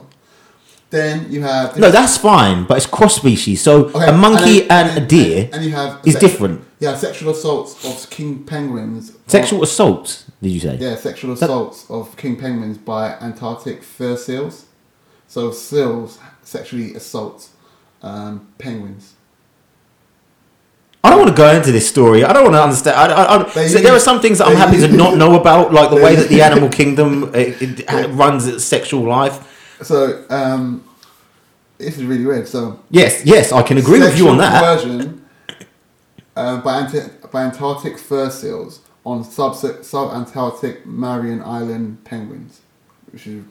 [0.92, 3.62] Then you have No, that's fine, but it's cross species.
[3.62, 6.62] So Okay, a monkey then- and, a deer and you have is sex- different.
[6.80, 9.12] Yeah, sexual assaults of king penguins.
[9.28, 10.78] Sexual assault, did you say?
[10.80, 14.66] Yeah, sexual That- assaults of king penguins by Antarctic fur seals.
[15.28, 17.50] So seals sexually assault
[18.04, 19.14] um, penguins.
[21.04, 22.24] I don't want to go into this story.
[22.24, 22.96] I don't want to understand.
[22.98, 25.72] I, I, I, so there are some things that I'm happy to not know about,
[25.74, 29.52] like the way that the animal kingdom it, it runs its sexual life.
[29.84, 30.84] So um,
[31.78, 32.48] this is really weird.
[32.48, 34.82] So Yes, yes, I can agree with you on that.
[34.82, 35.26] Conversion
[36.36, 42.62] uh, by, Anti- by Antarctic fur seals on sub sub Antarctic Marion Island penguins,
[43.12, 43.44] which is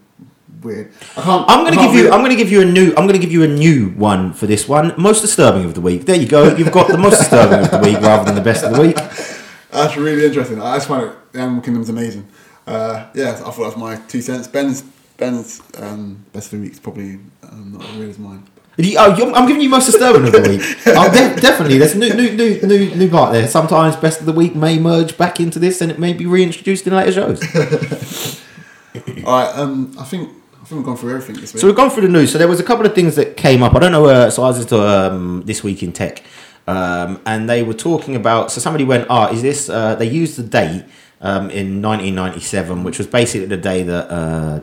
[0.62, 0.92] weird.
[1.16, 1.48] I can't.
[1.48, 2.10] I'm going to give you.
[2.12, 2.90] I'm going to give you a new.
[2.90, 4.94] I'm going to give you a new one for this one.
[4.98, 6.06] Most disturbing of the week.
[6.06, 6.54] There you go.
[6.56, 8.96] You've got the most disturbing of the week rather than the best of the week.
[9.70, 10.60] That's really interesting.
[10.60, 12.28] I just find it the Animal Kingdom's amazing.
[12.66, 14.46] Uh, yeah, I thought that was my two cents.
[14.46, 14.82] Ben's
[15.16, 18.42] Ben's um, best of the week is probably um, not as weird as mine.
[18.76, 20.60] You- oh, you're- I'm giving you most disturbing of the week.
[20.96, 21.78] Oh, de- definitely.
[21.78, 23.46] There's new, new, new, new, new part there.
[23.46, 26.86] Sometimes best of the week may merge back into this, and it may be reintroduced
[26.86, 27.40] in later shows.
[29.24, 30.30] All right, um, I think
[30.60, 31.60] I think we've gone through everything this week.
[31.60, 32.32] So we've gone through the news.
[32.32, 33.74] So there was a couple of things that came up.
[33.74, 34.06] I don't know.
[34.06, 36.22] Uh, so I was into um, this week in tech,
[36.66, 38.50] um, and they were talking about.
[38.50, 40.84] So somebody went, "Ah, is this?" Uh, they used the date
[41.20, 44.60] um, in 1997, which was basically the day that uh,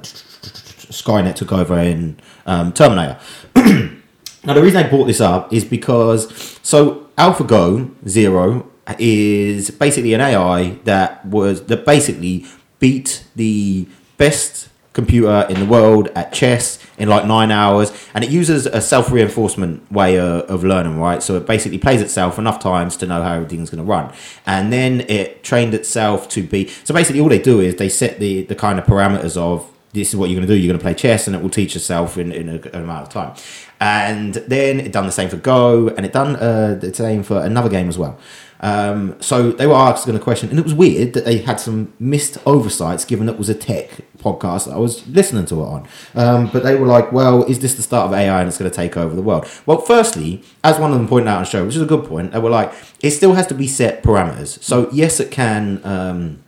[0.92, 3.20] Skynet took over in um, Terminator.
[3.56, 8.68] now the reason I brought this up is because so AlphaGo Zero
[9.00, 12.46] is basically an AI that was that basically
[12.80, 13.88] beat the
[14.18, 18.82] best computer in the world at chess in like nine hours and it uses a
[18.82, 23.24] self-reinforcement way of, of learning right so it basically plays itself enough times to know
[23.24, 24.12] how everything's going to run
[24.46, 28.20] and then it trained itself to be so basically all they do is they set
[28.20, 30.60] the the kind of parameters of this is what you're going to do.
[30.60, 33.08] You're going to play chess, and it will teach itself in, in a, an amount
[33.08, 33.36] of time.
[33.80, 37.42] And then it done the same for Go, and it done uh, the same for
[37.42, 38.20] another game as well.
[38.62, 41.94] Um, so they were asking a question, and it was weird that they had some
[42.00, 43.90] missed oversights, given that it was a tech
[44.20, 45.88] podcast that I was listening to it on.
[46.14, 48.70] Um, but they were like, "Well, is this the start of AI, and it's going
[48.70, 51.50] to take over the world?" Well, firstly, as one of them pointed out on the
[51.50, 54.04] show, which is a good point, they were like, "It still has to be set
[54.04, 55.82] parameters." So yes, it can.
[55.84, 56.44] Um,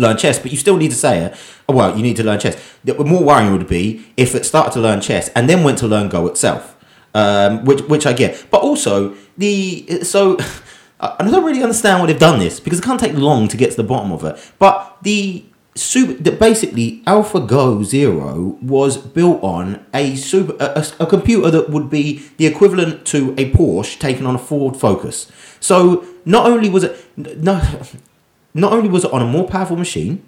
[0.00, 1.36] learn chess, but you still need to say it.
[1.68, 2.56] Oh, well, you need to learn chess.
[2.84, 5.86] The more worrying would be if it started to learn chess and then went to
[5.86, 6.76] learn Go itself,
[7.14, 8.46] um, which which I get.
[8.50, 10.38] But also the so
[11.00, 13.70] I don't really understand why they've done this because it can't take long to get
[13.70, 14.52] to the bottom of it.
[14.58, 15.44] But the
[15.76, 21.90] super that basically AlphaGo Zero was built on a super a, a computer that would
[21.90, 25.30] be the equivalent to a Porsche taken on a Ford Focus.
[25.60, 27.60] So not only was it no
[28.56, 30.24] not only was it on a more powerful machine,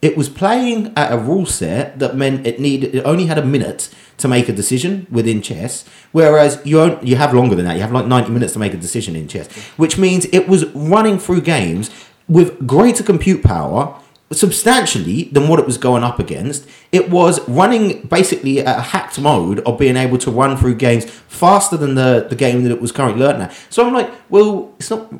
[0.00, 3.44] it was playing at a rule set that meant it needed it only had a
[3.44, 3.88] minute
[4.18, 7.76] to make a decision within chess, whereas you you have longer than that.
[7.76, 10.66] You have like ninety minutes to make a decision in chess, which means it was
[10.74, 11.90] running through games
[12.28, 13.98] with greater compute power
[14.32, 16.66] substantially than what it was going up against.
[16.90, 21.04] It was running basically at a hacked mode of being able to run through games
[21.04, 23.66] faster than the, the game that it was currently learning at.
[23.68, 25.12] So I'm like, well, it's not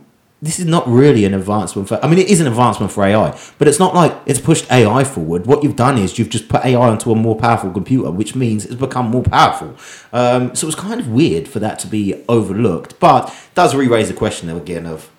[0.43, 3.39] this is not really an advancement for I mean it is an advancement for AI,
[3.59, 5.47] but it's not like it's pushed AI forward.
[5.47, 8.67] What you've done is you've just put AI onto a more powerful computer, which means
[8.67, 9.77] it's become more powerful.
[10.13, 14.09] Um, so it's kind of weird for that to be overlooked, but it does re-raise
[14.09, 15.11] the question again of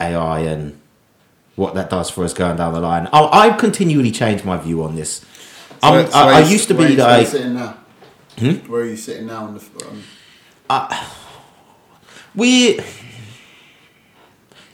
[0.00, 0.80] AI and
[1.56, 3.06] what that does for us going down the line.
[3.12, 5.22] I, I've continually changed my view on this.
[5.82, 7.76] Where- so I, I used to be you- where are you like, sitting now.
[8.38, 8.52] Hmm?
[8.70, 9.44] Where are you sitting now?
[9.44, 9.62] On the,
[10.70, 10.88] um,
[12.34, 12.80] we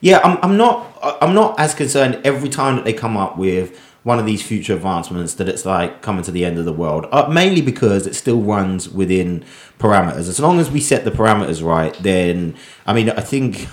[0.00, 3.78] yeah I'm, I'm not i'm not as concerned every time that they come up with
[4.02, 7.06] one of these future advancements that it's like coming to the end of the world
[7.12, 9.44] uh, mainly because it still runs within
[9.80, 10.28] parameters.
[10.28, 12.54] As long as we set the parameters right then
[12.86, 13.66] i mean i think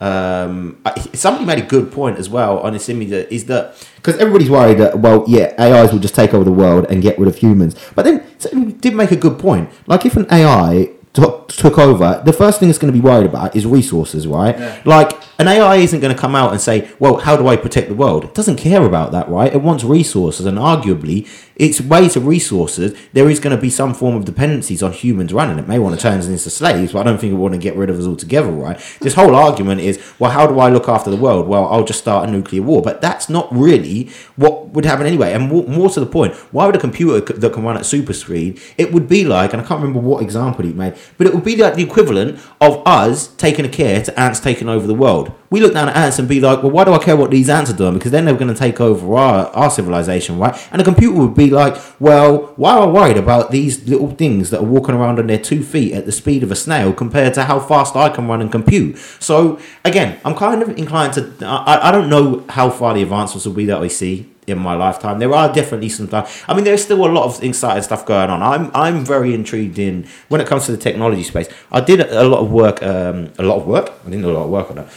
[0.00, 4.16] um, I, somebody made a good point as well on this image is that because
[4.18, 7.28] everybody's worried that well yeah AIs will just take over the world and get rid
[7.28, 7.74] of humans.
[7.94, 9.70] But then somebody did make a good point.
[9.86, 13.26] Like if an AI took took over, the first thing it's going to be worried
[13.26, 14.58] about is resources, right?
[14.58, 14.82] Yeah.
[14.84, 17.88] Like an AI isn't going to come out and say, "Well, how do I protect
[17.88, 19.52] the world?" It doesn't care about that, right?
[19.52, 21.26] It wants resources, and arguably,
[21.58, 25.32] its way of resources, there is going to be some form of dependencies on humans
[25.32, 25.58] running.
[25.58, 27.60] It may want to turn us into slaves, but I don't think we want to
[27.60, 28.80] get rid of us altogether, right?
[29.08, 31.48] This whole argument is, well, how do I look after the world?
[31.48, 35.32] Well, I'll just start a nuclear war, but that's not really what would happen anyway.
[35.32, 38.12] And more, more to the point, why would a computer that can run at super
[38.12, 38.60] speed?
[38.76, 41.44] It would be like, and I can't remember what example he made, but it would
[41.44, 45.32] be like the equivalent of us taking a care to ants taking over the world.
[45.50, 47.48] We look down at ants and be like, well, why do I care what these
[47.48, 47.94] ants are doing?
[47.94, 50.54] Because then they're going to take over our, our civilization, right?
[50.70, 54.50] And a computer would be like, well, why am I worried about these little things
[54.50, 57.34] that are walking around on their two feet at the speed of a snail compared
[57.34, 58.98] to how fast I can run and compute?
[59.20, 61.32] So again, I'm kind of inclined to.
[61.42, 64.74] I, I don't know how far the advancements will be that we see in my
[64.74, 65.18] lifetime.
[65.18, 66.44] There are definitely some stuff.
[66.48, 68.42] I mean, there's still a lot of exciting stuff going on.
[68.42, 71.48] I'm I'm very intrigued in when it comes to the technology space.
[71.70, 73.92] I did a lot of work, um, a lot of work.
[74.04, 74.88] I didn't do a lot of work on it.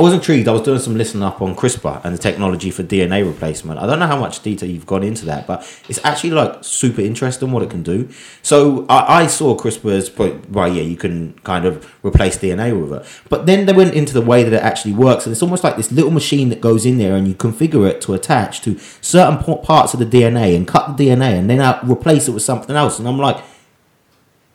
[0.00, 0.48] I was intrigued.
[0.48, 3.78] I was doing some listening up on CRISPR and the technology for DNA replacement.
[3.78, 5.60] I don't know how much detail you've gone into that, but
[5.90, 8.08] it's actually like super interesting what it can do.
[8.40, 10.48] So I, I saw CRISPR's, point.
[10.48, 13.06] well, yeah, you can kind of replace DNA with it.
[13.28, 15.76] But then they went into the way that it actually works, and it's almost like
[15.76, 19.36] this little machine that goes in there and you configure it to attach to certain
[19.58, 22.98] parts of the DNA and cut the DNA and then replace it with something else.
[22.98, 23.44] And I'm like,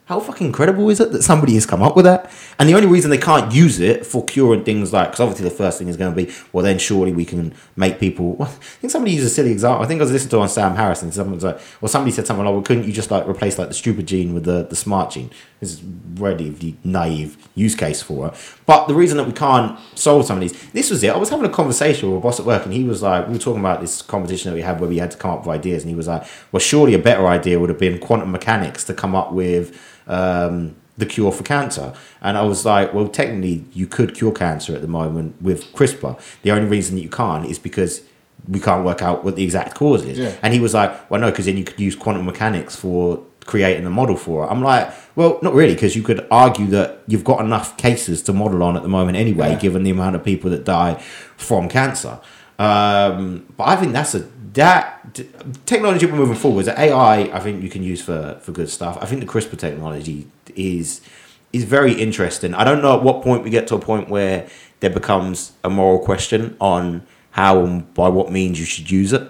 [0.06, 2.32] how fucking incredible is it that somebody has come up with that?
[2.60, 5.56] And the only reason they can't use it for curing things like, because obviously the
[5.56, 8.34] first thing is going to be, well, then surely we can make people.
[8.36, 9.84] Well, I think somebody used a silly example.
[9.84, 11.12] I think I was listening to on Sam Harrison.
[11.12, 13.70] Someone was like, well, somebody said something like, well, couldn't you just like replace like
[13.70, 15.32] the stupid gene with the, the smart gene?
[15.60, 15.84] This is
[16.16, 18.34] relatively naive use case for it.
[18.66, 21.12] But the reason that we can't solve some of these, this was it.
[21.12, 23.34] I was having a conversation with a boss at work, and he was like, we
[23.34, 25.50] were talking about this competition that we had where we had to come up with
[25.50, 28.84] ideas, and he was like, well, surely a better idea would have been quantum mechanics
[28.86, 31.94] to come up with um, the cure for cancer.
[32.22, 36.20] And I was like, well, technically, you could cure cancer at the moment with CRISPR.
[36.42, 38.02] The only reason that you can't is because
[38.48, 40.20] we can't work out what the exact cause is.
[40.20, 40.36] Yeah.
[40.42, 43.86] And he was like, well, no, because then you could use quantum mechanics for creating
[43.86, 44.48] a model for it.
[44.48, 48.34] I'm like, well, not really, because you could argue that you've got enough cases to
[48.34, 49.60] model on at the moment anyway, Yeah.
[49.60, 50.96] given the amount of people that die
[51.38, 52.20] from cancer.
[52.58, 55.20] Um, but I think that's a that
[55.66, 56.64] technology we're moving forward.
[56.66, 58.98] The AI, I think you can use for for good stuff.
[59.02, 61.02] I think the CRISPR technology is
[61.52, 62.54] is very interesting.
[62.54, 64.48] I don't know at what point we get to a point where
[64.80, 69.24] there becomes a moral question on how and by what means you should use it.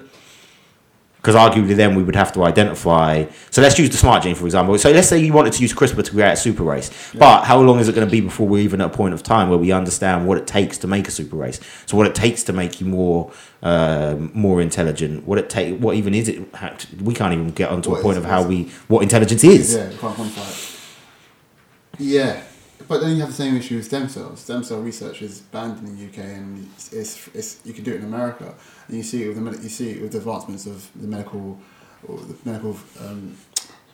[1.25, 3.25] Because arguably, then we would have to identify.
[3.49, 4.77] So let's use the smart gene for example.
[4.77, 7.59] So let's say you wanted to use CRISPR to create a super race, but how
[7.59, 9.57] long is it going to be before we're even at a point of time where
[9.57, 11.59] we understand what it takes to make a super race?
[11.87, 13.31] So what it takes to make you more
[13.63, 15.25] um, more intelligent?
[15.25, 15.79] What it take?
[15.79, 16.47] What even is it?
[16.53, 19.73] how We can't even get onto What a point of how we what intelligence is.
[19.73, 21.99] Yeah, can't quantify it.
[21.99, 22.43] Yeah,
[22.87, 24.41] but then you have the same issue with stem cells.
[24.41, 27.93] Stem cell research is banned in the UK, and it's, it's, it's you can do
[27.93, 28.53] it in America.
[28.87, 31.59] And you see it with the you see it with the advancements of the medical
[32.07, 33.37] or the medical um,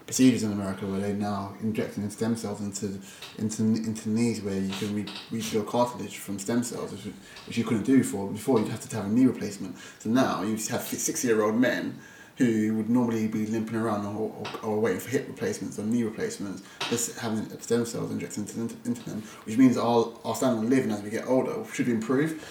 [0.06, 3.00] procedures in America, where they're now injecting stem cells into
[3.38, 7.14] into into knees, where you can re- rebuild cartilage from stem cells, which,
[7.48, 8.30] which you couldn't do before.
[8.30, 9.78] Before you'd have to have a knee replacement.
[10.00, 12.00] So now you just have sixty year old men
[12.38, 14.32] who would normally be limping around or,
[14.64, 18.76] or, or waiting for hip replacements or knee replacements, just having stem cells injected into,
[18.86, 22.44] into them, which means our, our standard of living as we get older should improve.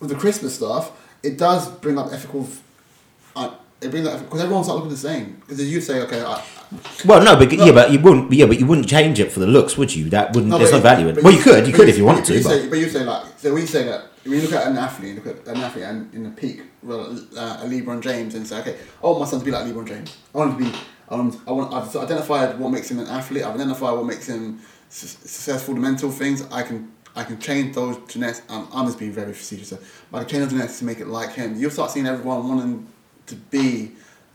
[0.00, 0.92] With the CRISPR stuff,
[1.22, 2.48] it does bring up ethical.
[3.36, 5.40] Uh, it brings up because everyone's not looking the same.
[5.40, 6.42] Because you say, okay, I,
[7.04, 8.32] Well, no, but yeah, but you wouldn't.
[8.32, 10.10] Yeah, but you wouldn't change it for the looks, would you?
[10.10, 10.52] That wouldn't.
[10.52, 11.22] there's no value in.
[11.22, 11.66] Well, you could.
[11.66, 12.34] You could if you wanted but to.
[12.34, 12.50] You But.
[12.50, 13.54] say, but you say like so.
[13.54, 16.30] We say that you look at an athlete, look at an athlete and in the
[16.30, 19.50] peak, well, uh, a LeBron James, and say, okay, I want my son to be
[19.50, 20.16] like LeBron James.
[20.34, 20.72] I want to be.
[21.08, 21.40] I want.
[21.46, 21.72] I want.
[21.74, 23.42] I've identified what makes him an athlete.
[23.44, 25.74] I've identified what makes him su- successful.
[25.74, 26.42] The mental things.
[26.50, 26.90] I can.
[27.14, 28.40] I can change those genetics.
[28.48, 29.68] I'm, I'm just being very facetious.
[29.68, 29.78] so-
[30.14, 31.58] I can change those genetics to make it like him.
[31.58, 32.86] You'll start seeing everyone wanting
[33.26, 33.92] to be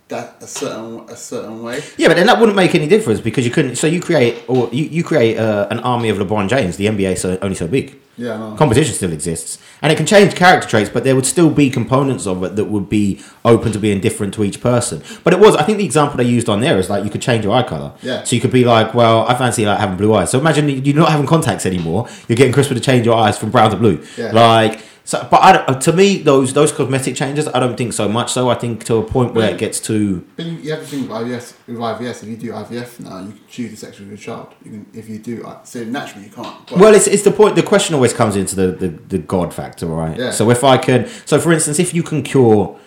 [0.10, 1.84] that a certain a certain way.
[1.98, 3.76] Yeah, but then that wouldn't make any difference because you couldn't.
[3.76, 6.78] So you create, or you, you create uh, an army of LeBron James.
[6.78, 8.00] The NBA so, only so big.
[8.18, 8.56] Yeah, know.
[8.56, 12.26] Competition still exists, and it can change character traits, but there would still be components
[12.26, 15.04] of it that would be open to being different to each person.
[15.24, 17.22] But it was, I think, the example they used on there is like you could
[17.22, 17.94] change your eye color.
[18.02, 18.24] Yeah.
[18.24, 20.32] So you could be like, well, I fancy like having blue eyes.
[20.32, 22.08] So imagine you're not having contacts anymore.
[22.28, 24.04] You're getting CRISPR to change your eyes from brown to blue.
[24.18, 24.32] Yeah.
[24.32, 24.82] Like.
[25.08, 28.34] So, but I to me, those those cosmetic changes, I don't think so much.
[28.34, 31.10] So I think to a point where it gets to But you, have to think
[31.10, 31.54] with IVF.
[31.66, 34.54] With IVF, if you do IVF now, you can choose the sex of your child.
[34.66, 36.72] You can, if you do, uh, so naturally you can't.
[36.72, 37.56] Well, it's, it's the point.
[37.56, 40.18] The question always comes into the, the, the God factor, right?
[40.18, 40.32] Yeah.
[40.32, 42.78] So if I can, so for instance, if you can cure,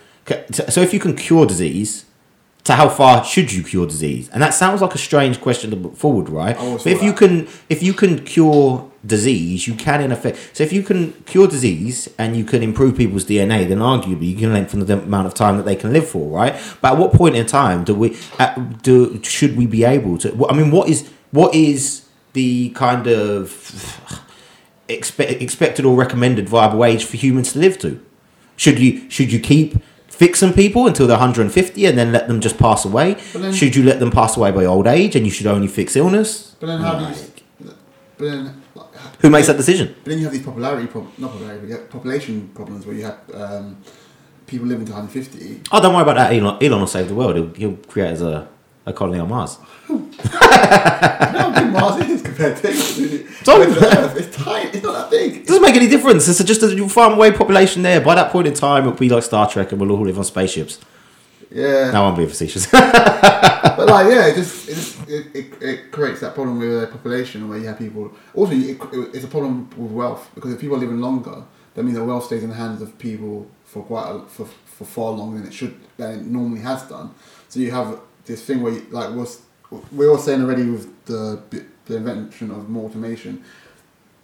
[0.50, 2.04] so if you can cure disease,
[2.64, 4.28] to how far should you cure disease?
[4.28, 6.54] And that sounds like a strange question to put forward, right?
[6.54, 10.50] But if thought you can, if you can cure disease, you can in effect.
[10.52, 14.36] So if you can cure disease and you can improve people's DNA, then arguably you
[14.36, 16.54] can lengthen the amount of time that they can live for, right?
[16.80, 20.46] But at what point in time do we at, do should we be able to?
[20.48, 24.10] I mean, what is what is the kind of
[24.88, 28.04] expect, expected or recommended viable age for humans to live to?
[28.56, 32.58] Should you should you keep fixing people until they're 150 and then let them just
[32.58, 33.14] pass away?
[33.32, 35.96] Then- should you let them pass away by old age and you should only fix
[35.96, 36.56] illness?
[36.60, 37.26] But then how do you?
[38.18, 38.59] But then,
[39.20, 39.94] Who makes that decision?
[40.02, 42.96] But then you have these popularity problems, not popularity, but you have population problems where
[42.96, 43.76] you have um,
[44.46, 45.62] people living to 150.
[45.72, 46.32] Oh, don't worry about that.
[46.32, 47.36] Elon, Elon will save the world.
[47.36, 48.48] He'll, he'll create as a
[48.86, 49.58] a colony on Mars.
[49.88, 52.62] How big Mars is compared to
[53.44, 54.16] Don't- compared to Earth?
[54.16, 54.70] It's tiny.
[54.70, 55.36] It's not that big.
[55.36, 56.26] It doesn't make any difference.
[56.28, 58.00] It's just a farm away population there.
[58.00, 60.24] By that point in time, it'll be like Star Trek, and we'll all live on
[60.24, 60.78] spaceships.
[61.50, 61.90] Yeah.
[61.90, 62.68] No, I'm being facetious.
[63.62, 66.86] But like, yeah, it just it, just, it, it, it creates that problem with a
[66.86, 68.12] population where you have people.
[68.34, 71.44] Also, it, it, it's a problem with wealth because if people are living longer,
[71.74, 74.84] that means that wealth stays in the hands of people for quite a, for for
[74.84, 77.14] far longer than it should than it normally has done.
[77.48, 79.42] So you have this thing where you, like was
[79.92, 81.42] we were saying already with the
[81.86, 83.44] the invention of more automation,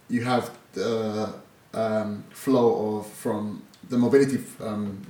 [0.09, 1.33] you have the
[1.73, 5.01] um, flow of from the mobility um,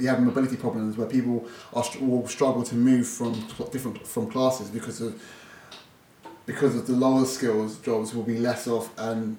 [0.00, 3.32] you have mobility problems where people are will struggle to move from
[3.72, 5.20] different from classes because of
[6.44, 9.36] because of the lower skills jobs will be less off and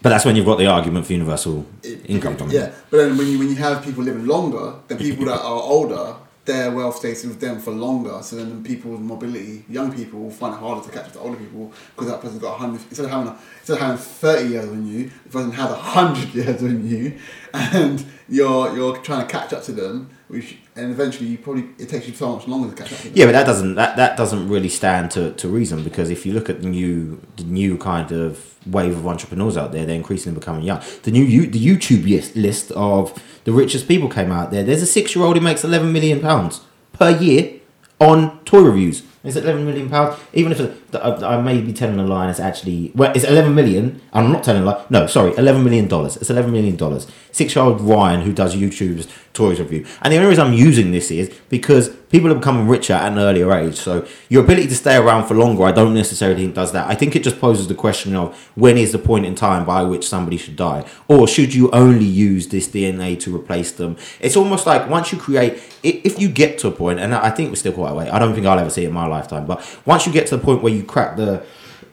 [0.00, 2.70] but that's when you've got the argument for universal it- income yeah.
[2.90, 6.14] But then when you when you have people living longer then people that are older
[6.48, 10.54] their wealth stays with them for longer so then people's mobility young people will find
[10.54, 13.10] it harder to catch up to older people because that person's got 100 instead of
[13.10, 16.88] having a, instead of having 30 years on you the person had 100 years on
[16.88, 17.18] you
[17.52, 21.88] and you're you're trying to catch up to them which and eventually you probably it
[21.88, 24.48] takes you so much longer to catch up Yeah, but that doesn't that, that doesn't
[24.48, 28.12] really stand to, to reason because if you look at the new the new kind
[28.12, 30.80] of wave of entrepreneurs out there, they're increasingly becoming young.
[31.02, 34.62] The new you the YouTube list list of the richest people came out there.
[34.62, 36.60] There's a six year old who makes eleven million pounds
[36.92, 37.60] per year
[37.98, 39.02] on toy reviews.
[39.24, 40.18] Is it eleven million pounds?
[40.32, 40.60] Even if
[40.94, 44.00] I, may be telling a lie, it's actually well, it's eleven million.
[44.12, 44.84] I'm not telling a lie.
[44.88, 46.16] No, sorry, eleven million dollars.
[46.16, 47.06] It's eleven million dollars.
[47.30, 50.90] Six year old Ryan who does YouTube's toys review, and the only reason I'm using
[50.90, 53.76] this is because people are becoming richer at an earlier age.
[53.76, 56.88] So your ability to stay around for longer, I don't necessarily think does that.
[56.88, 59.82] I think it just poses the question of when is the point in time by
[59.82, 63.96] which somebody should die, or should you only use this DNA to replace them?
[64.20, 67.50] It's almost like once you create, if you get to a point, and I think
[67.50, 68.10] we're still quite away.
[68.10, 70.36] I don't think I'll ever see it in my lifetime, but once you get to
[70.36, 71.42] the point where you crack the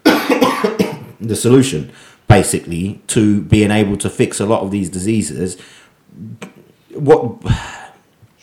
[1.19, 1.91] the solution
[2.27, 5.57] basically to being able to fix a lot of these diseases
[6.95, 7.35] what?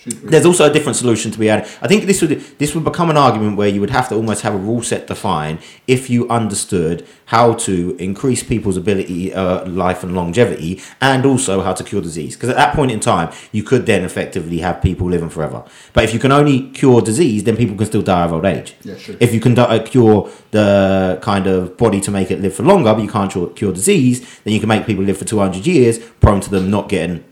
[0.06, 1.68] There's also a different solution to be added.
[1.80, 4.42] I think this would this would become an argument where you would have to almost
[4.42, 10.02] have a rule set defined if you understood how to increase people's ability, uh, life
[10.02, 12.36] and longevity, and also how to cure disease.
[12.36, 15.64] Because at that point in time, you could then effectively have people living forever.
[15.92, 18.74] But if you can only cure disease, then people can still die of old age.
[18.82, 19.16] Yeah, sure.
[19.20, 22.92] If you can uh, cure the kind of body to make it live for longer,
[22.92, 25.98] but you can't cure, cure disease, then you can make people live for 200 years,
[25.98, 27.24] prone to them not getting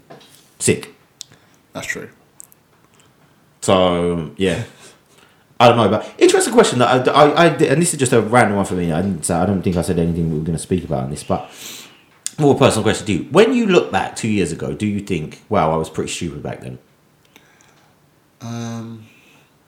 [0.58, 0.94] sick.
[1.72, 2.08] That's true.
[3.60, 4.64] So yeah,
[5.58, 6.78] I don't know, but interesting question.
[6.78, 8.92] That I, I, I and this is just a random one for me.
[8.92, 11.10] I didn't I don't think I said anything we were going to speak about on
[11.10, 11.50] this, but
[12.38, 13.22] more personal question to you.
[13.30, 16.42] When you look back two years ago, do you think, wow, I was pretty stupid
[16.42, 16.78] back then?
[18.40, 19.06] Um,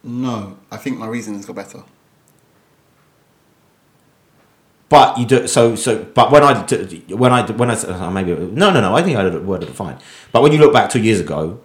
[0.02, 1.82] no, I think my reasonings got better.
[4.88, 6.04] But you do so so.
[6.04, 6.62] But when I
[7.14, 9.98] when I when I maybe no no no I think I worded it fine.
[10.32, 11.60] But when you look back two years ago,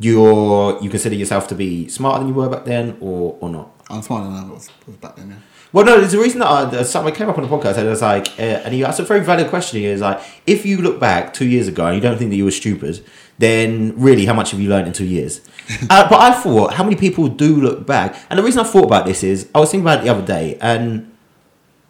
[0.00, 3.70] you're you consider yourself to be smarter than you were back then, or or not?
[3.88, 5.30] I'm smarter than I was, was back then.
[5.30, 5.36] Yeah.
[5.72, 7.90] Well, no, there's a reason that I, something came up on the podcast and it
[7.90, 9.80] was like, uh, and he asked a very valid question.
[9.80, 12.36] He was like, if you look back two years ago and you don't think that
[12.36, 13.04] you were stupid,
[13.38, 15.40] then really, how much have you learned in two years?
[15.90, 18.16] uh, but I thought, how many people do look back?
[18.28, 20.26] And the reason I thought about this is, I was thinking about it the other
[20.26, 21.14] day, and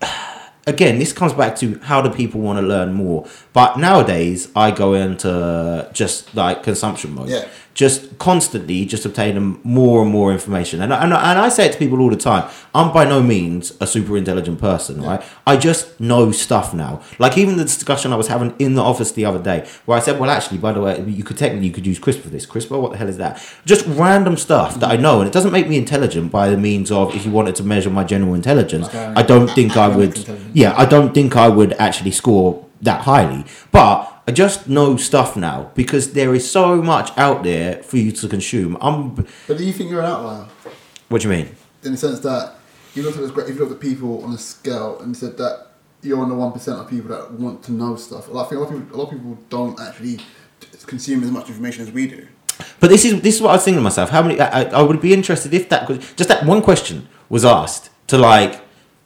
[0.66, 3.27] again, this comes back to how do people want to learn more.
[3.53, 7.31] But nowadays, I go into just like consumption mode.
[7.31, 7.49] Yeah.
[7.81, 10.82] Just constantly, just obtaining more and more information.
[10.82, 12.44] And, I- and, I- and I say it to people all the time
[12.74, 15.23] I'm by no means a super intelligent person, right?
[15.47, 17.01] I just know stuff now.
[17.19, 20.02] Like even the discussion I was having in the office the other day, where I
[20.02, 22.44] said, well, actually, by the way, you could technically you could use CRISPR for this.
[22.44, 23.43] CRISPR, what the hell is that?
[23.65, 25.20] Just random stuff that I know.
[25.20, 27.89] And it doesn't make me intelligent by the means of if you wanted to measure
[27.89, 28.89] my general intelligence.
[29.16, 30.16] I don't think I would.
[30.52, 33.44] Yeah, I don't think I would actually score that highly.
[33.73, 38.12] But I just know stuff now because there is so much out there for you
[38.12, 38.77] to consume.
[38.81, 39.15] I'm.
[39.47, 40.47] But do you think you're an outlier?
[41.09, 41.57] What do you mean?
[41.82, 42.55] In the sense that
[42.94, 45.69] you looked at this, if you looked at people on a scale and said that
[46.02, 48.28] you're on the one percent of people that want to know stuff.
[48.35, 50.20] I think a lot of people, a lot of people don't actually
[50.86, 52.27] consume as much information as we do.
[52.78, 54.11] But this is this is what I was thinking to myself.
[54.11, 54.40] How many?
[54.40, 58.61] I, I would be interested if that just that one question was asked to like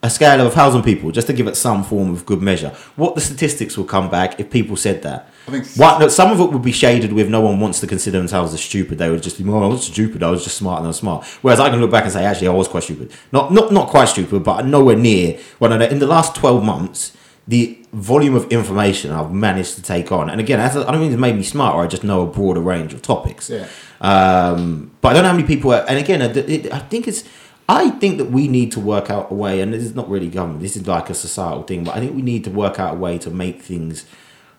[0.05, 2.71] a scale of a thousand people, just to give it some form of good measure.
[2.95, 5.31] What the statistics will come back if people said that.
[5.49, 8.19] I think What, some of it would be shaded with no one wants to consider
[8.19, 8.99] themselves as stupid.
[8.99, 10.23] They would just be, "Oh, I was stupid.
[10.23, 12.25] I was just smart and I was smart." Whereas I can look back and say,
[12.25, 13.13] actually, I was quite stupid.
[13.33, 15.39] Not not not quite stupid, but nowhere near.
[15.59, 17.17] Well, in the last twelve months,
[17.49, 21.21] the volume of information I've managed to take on, and again, I don't mean it's
[21.21, 21.79] made me smarter.
[21.79, 23.49] I just know a broader range of topics.
[23.49, 23.67] Yeah.
[24.01, 25.73] Um, but I don't know how many people.
[25.73, 27.25] Are, and again, it, it, I think it's.
[27.69, 30.29] I think that we need to work out a way, and this is not really
[30.29, 30.61] government.
[30.61, 32.97] This is like a societal thing, but I think we need to work out a
[32.97, 34.05] way to make things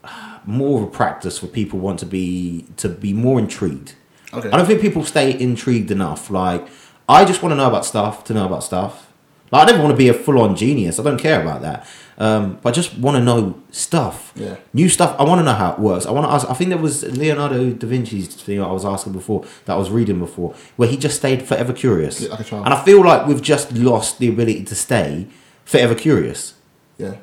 [0.03, 3.93] uh, more of a practice for people want to be to be more intrigued.
[4.33, 4.49] Okay.
[4.49, 6.29] I don't think people stay intrigued enough.
[6.29, 6.67] Like,
[7.07, 9.11] I just want to know about stuff to know about stuff.
[9.51, 10.99] Like, I never want to be a full on genius.
[10.99, 11.87] I don't care about that.
[12.17, 14.31] Um, but I just want to know stuff.
[14.35, 14.55] Yeah.
[14.73, 15.15] New stuff.
[15.19, 16.05] I want to know how it works.
[16.05, 16.49] I want to ask.
[16.49, 19.89] I think there was Leonardo da Vinci's thing I was asking before that I was
[19.89, 22.21] reading before, where he just stayed forever curious.
[22.21, 22.65] Yeah, like a child.
[22.65, 25.27] And I feel like we've just lost the ability to stay
[25.65, 26.53] forever curious.
[26.97, 27.17] Yeah.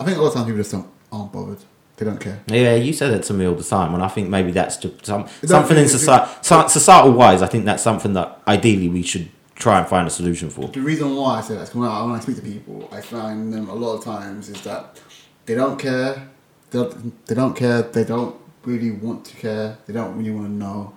[0.00, 1.58] I think a lot of times people just don't, aren't bothered.
[1.96, 2.42] They don't care.
[2.46, 5.06] Yeah, you said that to me all the time, and I think maybe that's just
[5.06, 7.40] some, something in society, societal wise.
[7.40, 10.68] I think that's something that ideally we should try and find a solution for.
[10.68, 13.00] The reason why I say that is when I, when I speak to people, I
[13.00, 15.00] find them a lot of times is that
[15.46, 16.28] they don't care.
[16.70, 17.82] They don't, they don't care.
[17.82, 19.78] They don't really want to care.
[19.86, 20.92] They don't really want to know.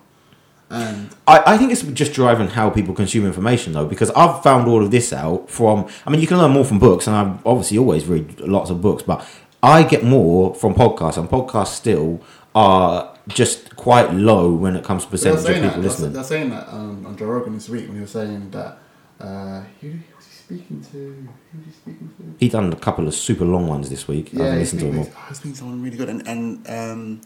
[0.69, 4.67] And I, I think it's just driving how people consume information though, because I've found
[4.67, 5.87] all of this out from.
[6.05, 8.81] I mean, you can learn more from books, and I obviously always read lots of
[8.81, 9.25] books, but
[9.63, 12.21] I get more from podcasts, and podcasts still
[12.55, 16.13] are just quite low when it comes to percentage of people that, listening.
[16.13, 18.77] they're saying that um, on Joe Rogan this week when he was saying that.
[19.19, 20.97] Uh, who, was he speaking to?
[20.97, 22.35] Who was he speaking to?
[22.39, 24.31] He done a couple of super long ones this week.
[24.33, 25.25] I haven't he's listened to them all.
[25.25, 27.21] I was speaking to someone really good, and, and um,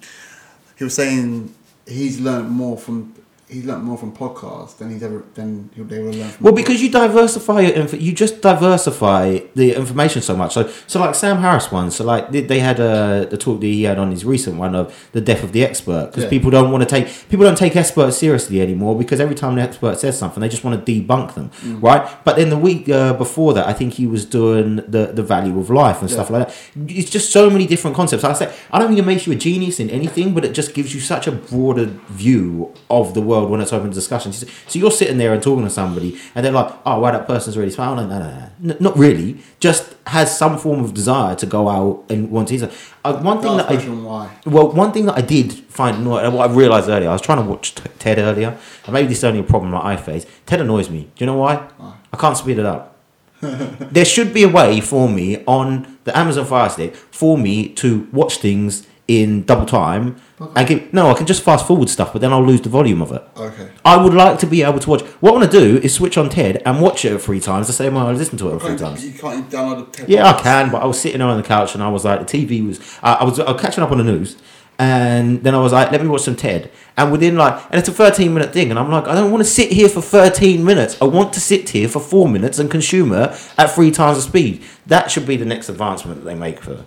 [0.75, 1.53] he was saying
[1.87, 3.13] he's learned more from
[3.53, 6.43] he's learned more from podcasts than he's ever than he, they would learn from.
[6.43, 10.53] Well, because you diversify your info, you just diversify the information so much.
[10.53, 11.91] So, so like Sam Harris one.
[11.91, 14.75] So like they, they had a the talk that he had on his recent one
[14.75, 16.29] of the death of the expert because Yeah.
[16.29, 19.59] people don't want to take people don't take experts seriously anymore because every time an
[19.59, 21.81] expert says something, they just want to debunk them, Mm.
[21.83, 22.03] right?
[22.25, 25.59] But then the week uh, before that, I think he was doing the the value
[25.59, 26.15] of life and Yeah.
[26.17, 26.55] stuff like that.
[26.99, 28.23] It's just so many different concepts.
[28.23, 30.73] I say I don't think it makes you a genius in anything, but it just
[30.73, 34.33] gives you such a broader view of the world when it's open to discussion.
[34.33, 37.57] So you're sitting there and talking to somebody, and they're like, "Oh, wow, that person's
[37.57, 39.37] really smart." No, no, no, no, not really.
[39.59, 42.69] Just has some form of desire to go out and want to.
[43.05, 44.29] Uh, one thing Last that I why?
[44.45, 47.43] well, one thing that I did find annoying, what I realised earlier, I was trying
[47.43, 50.25] to watch T- Ted earlier, and maybe this is only a problem that I face.
[50.45, 51.09] Ted annoys me.
[51.15, 51.55] Do you know why?
[51.77, 51.93] Why?
[52.11, 52.95] I can't speed it up.
[53.41, 58.07] there should be a way for me on the Amazon Fire Stick for me to
[58.13, 60.15] watch things in double time
[60.55, 63.01] and give, no, I can just fast forward stuff, but then I'll lose the volume
[63.01, 63.21] of it.
[63.35, 63.69] Okay.
[63.83, 65.01] I would like to be able to watch.
[65.01, 67.73] What I want to do is switch on Ted and watch it three times the
[67.73, 69.05] same way I listen to it three times.
[69.05, 70.09] You can't download the.
[70.09, 72.25] Yeah, I can, but I was sitting there on the couch and I was like,
[72.25, 74.37] the TV was, I, I was, I was catching up on the news,
[74.79, 76.71] and then I was like, let me watch some Ted.
[76.97, 79.43] And within like, and it's a 13 minute thing, and I'm like, I don't want
[79.43, 80.99] to sit here for 13 minutes.
[81.01, 84.23] I want to sit here for four minutes and consume it at three times the
[84.23, 84.63] speed.
[84.87, 86.85] That should be the next advancement that they make for,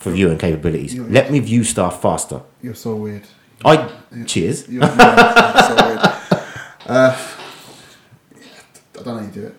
[0.00, 0.94] for viewing capabilities.
[0.94, 1.04] Yeah.
[1.08, 2.40] Let me view stuff faster.
[2.62, 3.22] You're so weird.
[3.64, 3.88] I
[4.26, 4.68] cheers.
[4.68, 6.00] You're, you're so weird.
[6.86, 7.16] Uh,
[8.34, 9.54] I don't know how you do it,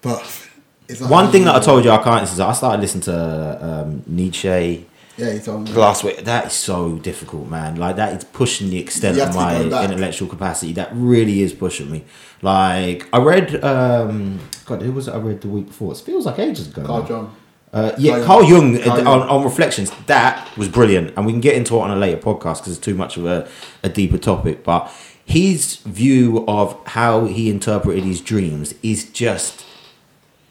[0.00, 0.48] but
[0.88, 4.02] like One thing that I told you I can't is I started listening to um,
[4.06, 4.86] Nietzsche.
[5.16, 5.72] Yeah, you told me.
[5.72, 9.60] last week that is so difficult man like that is pushing the extent of my
[9.60, 12.04] intellectual capacity that really is pushing me
[12.40, 16.24] like i read um god who was it i read the week before it feels
[16.24, 17.08] like ages ago Carl now.
[17.08, 17.36] John.
[17.72, 18.78] Uh, yeah, Carl Carl Jung.
[18.78, 19.06] Carl uh, Jung.
[19.06, 22.16] on, on Reflections, that was brilliant, and we can get into it on a later
[22.16, 23.48] podcast because it's too much of a,
[23.82, 24.64] a deeper topic.
[24.64, 24.90] But
[25.24, 29.66] his view of how he interpreted his dreams is just.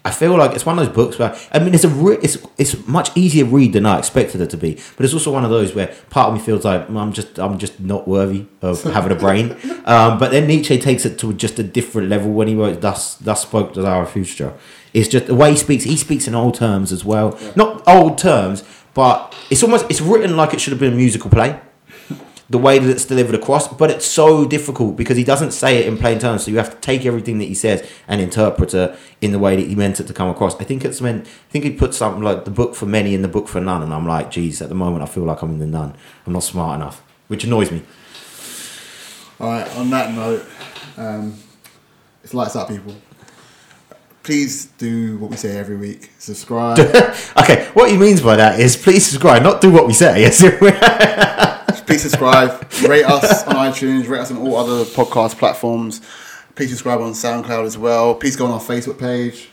[0.04, 2.38] I feel like it's one of those books where I mean it's a re- it's
[2.56, 5.50] it's much easier read than I expected it to be, but it's also one of
[5.50, 8.82] those where part of me feels like "Mm, I'm just I'm just not worthy of
[8.94, 9.56] having a brain.
[9.84, 13.16] Um, but then Nietzsche takes it to just a different level when he wrote "Thus
[13.16, 14.54] Thus Spoke the Zarathustra."
[14.92, 15.84] It's just the way he speaks.
[15.84, 20.36] He speaks in old terms as well, not old terms, but it's almost it's written
[20.36, 21.60] like it should have been a musical play
[22.50, 25.86] the way that it's delivered across, but it's so difficult because he doesn't say it
[25.86, 26.44] in plain terms.
[26.44, 29.56] So you have to take everything that he says and interpret it in the way
[29.56, 30.58] that he meant it to come across.
[30.58, 31.26] I think it's meant.
[31.26, 33.82] I think he put something like the book for many and the book for none,
[33.82, 35.94] and I'm like, geez, at the moment I feel like I'm in the none.
[36.26, 37.82] I'm not smart enough, which annoys me.
[39.40, 39.76] All right.
[39.76, 40.46] On that note,
[40.96, 41.34] um,
[42.24, 42.94] it's lights up, people.
[44.28, 46.10] Please do what we say every week.
[46.18, 46.78] Subscribe.
[47.40, 50.22] okay, what he means by that is please subscribe, not do what we say.
[51.86, 52.70] Please subscribe.
[52.86, 54.06] Rate us on iTunes.
[54.06, 56.02] Rate us on all other podcast platforms.
[56.54, 58.14] Please subscribe on SoundCloud as well.
[58.16, 59.48] Please go on our Facebook page.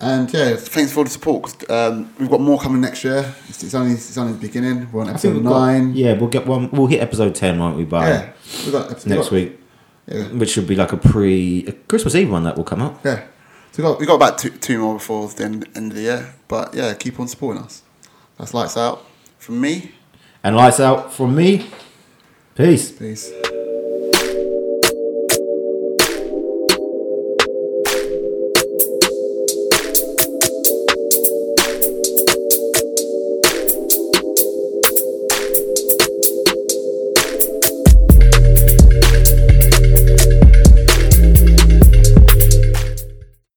[0.00, 1.42] And yeah, thanks for all the support.
[1.42, 3.34] 'cause, Um, we've got more coming next year.
[3.50, 4.88] It's, it's only it's only the beginning.
[4.92, 5.92] We're on episode we've got- nine.
[5.94, 6.70] yeah, we'll get one.
[6.72, 7.84] We'll hit episode ten, won't we?
[7.84, 8.30] By yeah.
[8.64, 9.60] We got episode, next got- week,
[10.08, 10.22] Yeah.
[10.28, 12.98] which should be like a pre a Christmas Eve one that will come out.
[13.04, 13.20] Yeah.
[13.74, 16.02] So we got we got about two, two more before the end, end of the
[16.02, 16.34] year.
[16.46, 17.82] But yeah, keep on supporting us.
[18.38, 19.04] That's lights out
[19.38, 19.90] from me.
[20.44, 21.68] And lights out from me.
[22.54, 22.92] Peace.
[22.92, 23.32] Peace.